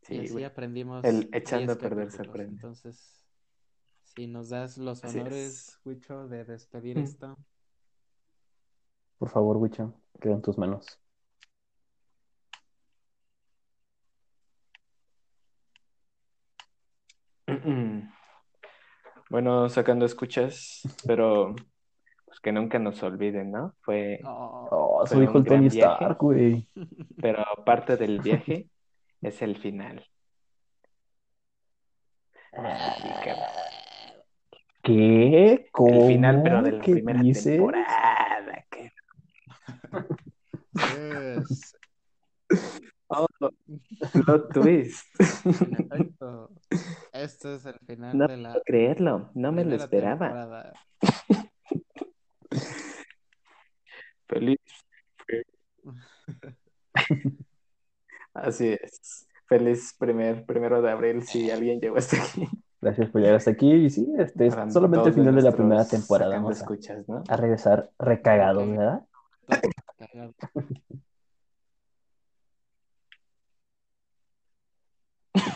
Sí, 0.02 0.16
y 0.16 0.20
así 0.22 0.44
aprendimos 0.44 1.06
El 1.06 1.30
echando 1.34 1.74
10 1.74 1.78
a 1.78 1.90
perder 1.90 2.12
se 2.12 2.22
aprende. 2.24 2.54
Entonces, 2.56 3.22
si 4.06 4.26
nos 4.26 4.50
das 4.50 4.78
los 4.80 5.04
Así 5.04 5.20
honores, 5.20 5.80
Wicho, 5.86 6.28
de 6.28 6.46
despedir 6.46 6.98
Mm. 6.98 7.02
esto. 7.04 7.38
Por 9.20 9.30
favor, 9.30 9.58
Wicho, 9.58 9.94
queda 10.20 10.34
en 10.34 10.42
tus 10.42 10.58
manos. 10.58 11.00
Bueno, 19.30 19.70
sacando 19.70 20.06
escuchas, 20.06 20.82
pero 21.06 21.54
pues 22.26 22.40
que 22.42 22.52
nunca 22.52 22.80
nos 22.80 23.02
olviden, 23.04 23.52
¿no? 23.52 23.76
Fue, 23.82 24.20
Oh, 24.26 24.68
Oh, 24.72 25.06
Fue 25.06 25.18
su 25.18 25.24
hijo 25.24 25.32
un 25.34 25.38
el 25.40 25.44
Tony 25.46 25.60
gran 25.68 25.70
viaje. 25.70 25.94
Stark, 25.96 26.18
güey. 26.20 26.68
pero 27.22 27.44
parte 27.66 27.98
del 27.98 28.20
viaje 28.22 28.68
es 29.22 29.42
el 29.42 29.58
final. 29.58 30.06
Cabrón. 32.52 33.36
¿Qué? 34.82 35.68
¿Cómo? 35.72 35.94
El 35.94 36.08
final, 36.16 36.42
pero 36.44 36.64
de 36.64 36.72
la 36.72 36.82
¿Qué 36.84 36.92
primera 36.94 37.22
dices? 37.22 37.44
temporada. 37.46 38.66
que- 38.72 38.92
yes. 40.74 41.76
Oh, 43.12 43.28
plot 44.14 44.54
twist. 44.54 45.06
Este 47.12 47.56
es 47.56 47.66
el 47.66 47.80
final 47.80 48.18
No 48.18 48.28
de 48.28 48.38
la 48.38 48.52
puedo 48.52 48.64
creerlo, 48.64 49.32
no 49.34 49.52
me 49.52 49.66
lo 49.66 49.76
esperaba. 49.76 50.28
temporada. 50.28 50.74
Feliz. 54.28 54.60
Así 58.34 58.78
es. 58.80 59.28
Feliz 59.48 59.96
primer, 59.98 60.46
primero 60.46 60.84
de 60.84 60.92
abril 60.92 61.24
si 61.24 61.50
alguien 61.50 61.80
llegó 61.80 61.98
hasta 61.98 62.22
aquí. 62.22 62.48
Gracias 62.80 63.10
por 63.10 63.22
llegar 63.22 63.38
hasta 63.38 63.50
aquí. 63.52 63.72
Y 63.74 63.90
sí, 63.90 64.08
este 64.20 64.48
es 64.48 64.56
Para 64.56 64.70
solamente 64.70 65.10
el 65.10 65.16
final 65.16 65.36
de 65.36 65.42
la 65.42 65.52
primera 65.52 65.88
temporada. 65.88 66.36
Vamos 66.36 66.58
a, 66.58 66.60
escuchas, 66.60 67.10
¿no? 67.10 67.24
a 67.28 67.36
regresar 67.36 67.90
recagados. 67.98 68.70
¿verdad? 68.70 69.02
Todo 69.48 69.60
cagado. 69.98 70.34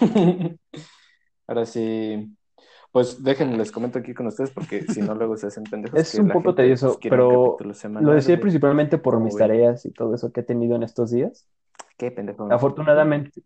Ahora 1.48 1.66
sí, 1.66 2.36
pues 2.92 3.24
déjenme 3.24 3.58
les 3.58 3.72
comento 3.72 4.00
aquí 4.00 4.14
con 4.14 4.28
ustedes 4.28 4.52
porque 4.52 4.84
si 4.84 5.02
no 5.02 5.16
luego 5.16 5.36
se 5.36 5.48
hacen 5.48 5.64
pendejos. 5.64 6.00
Es 6.00 6.12
que 6.12 6.22
un 6.22 6.30
poco 6.30 6.56
tedioso, 6.56 7.00
pues, 7.00 7.10
pero 7.10 7.58
Lo 8.02 8.14
decía 8.14 8.40
principalmente 8.40 8.98
por 8.98 9.16
¿Cómo 9.16 9.26
mis 9.26 9.36
tareas 9.36 9.86
y 9.86 9.92
todo 9.92 10.16
eso 10.16 10.32
que 10.32 10.42
he 10.42 10.44
tenido 10.44 10.76
en 10.76 10.84
estos 10.84 11.12
días. 11.12 11.48
Qué 11.98 12.12
pendejo. 12.12 12.52
Afortunadamente, 12.52 13.42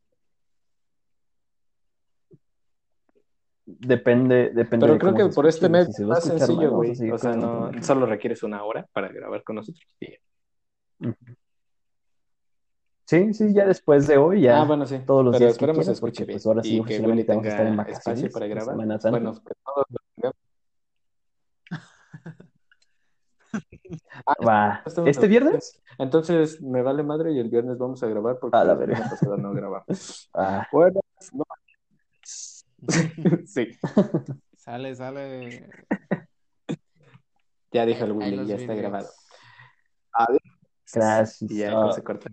depende, 3.65 4.51
depende 4.53 4.85
Pero 4.85 4.93
de 4.93 4.99
creo 4.99 5.13
que 5.13 5.33
por 5.33 5.47
este 5.47 5.69
mes 5.69 5.93
Si 5.93 6.01
es 6.01 6.07
más 6.07 6.23
sencillo, 6.23 6.71
güey. 6.71 7.11
O 7.11 7.17
sea, 7.17 7.35
no, 7.35 7.71
solo 7.81 8.05
requieres 8.05 8.43
una 8.43 8.63
hora 8.63 8.87
para 8.93 9.09
grabar 9.09 9.43
con 9.43 9.57
nosotros. 9.57 9.85
y. 9.99 10.07
Sí, 13.07 13.33
sí, 13.33 13.53
ya 13.53 13.65
después 13.65 14.05
de 14.05 14.17
hoy, 14.17 14.41
ya 14.41 14.61
Ah, 14.61 14.65
bueno, 14.65 14.85
sí. 14.85 14.99
todos 15.05 15.23
los 15.23 15.31
Pero 15.31 15.45
días 15.45 15.53
que 15.57 15.65
esperemos 15.65 15.85
quieras, 15.85 16.01
porque 16.01 16.25
bien 16.25 16.35
pues 16.35 16.45
ahora 16.45 16.61
sí 16.61 16.69
y 16.71 16.75
que 16.75 16.81
oficialmente 16.81 17.31
vamos 17.33 17.45
a 17.45 17.49
estar 17.49 17.67
en 17.67 17.77
vacaciones 17.77 18.23
espacio 18.23 18.31
para 18.31 18.47
grabar. 18.47 18.73
Semana 18.75 18.99
Santa. 18.99 19.09
Bueno, 19.17 19.33
que 19.33 19.53
todos 19.63 19.85
lo 19.89 19.97
tengamos. 20.15 20.35
Ah, 24.45 24.83
¿Este 25.05 25.27
viernes? 25.27 25.81
Entonces 25.97 26.61
me 26.61 26.81
vale 26.81 27.01
madre 27.03 27.31
y 27.31 27.39
el 27.39 27.49
viernes 27.49 27.77
vamos 27.77 28.03
a 28.03 28.07
grabar 28.07 28.39
porque 28.39 28.57
A 28.57 28.63
la 28.65 28.73
semana 28.73 28.85
verga. 28.93 29.09
pasada 29.09 29.37
no 29.37 29.53
grabamos. 29.53 30.29
Ah, 30.33 30.67
Buenas 30.71 31.03
noches. 31.33 32.65
Sí, 33.45 33.69
Sale, 34.57 34.95
sale. 34.95 35.69
ya 37.71 37.85
dijo 37.85 38.03
el 38.03 38.11
Willy, 38.11 38.35
los 38.35 38.47
ya 38.49 38.55
está 38.55 38.75
grabado. 38.75 39.07
Adiós. 40.11 40.41
gracias. 40.93 41.41
Y 41.49 41.57
ya 41.59 41.91
se 41.93 42.03
corta. 42.03 42.29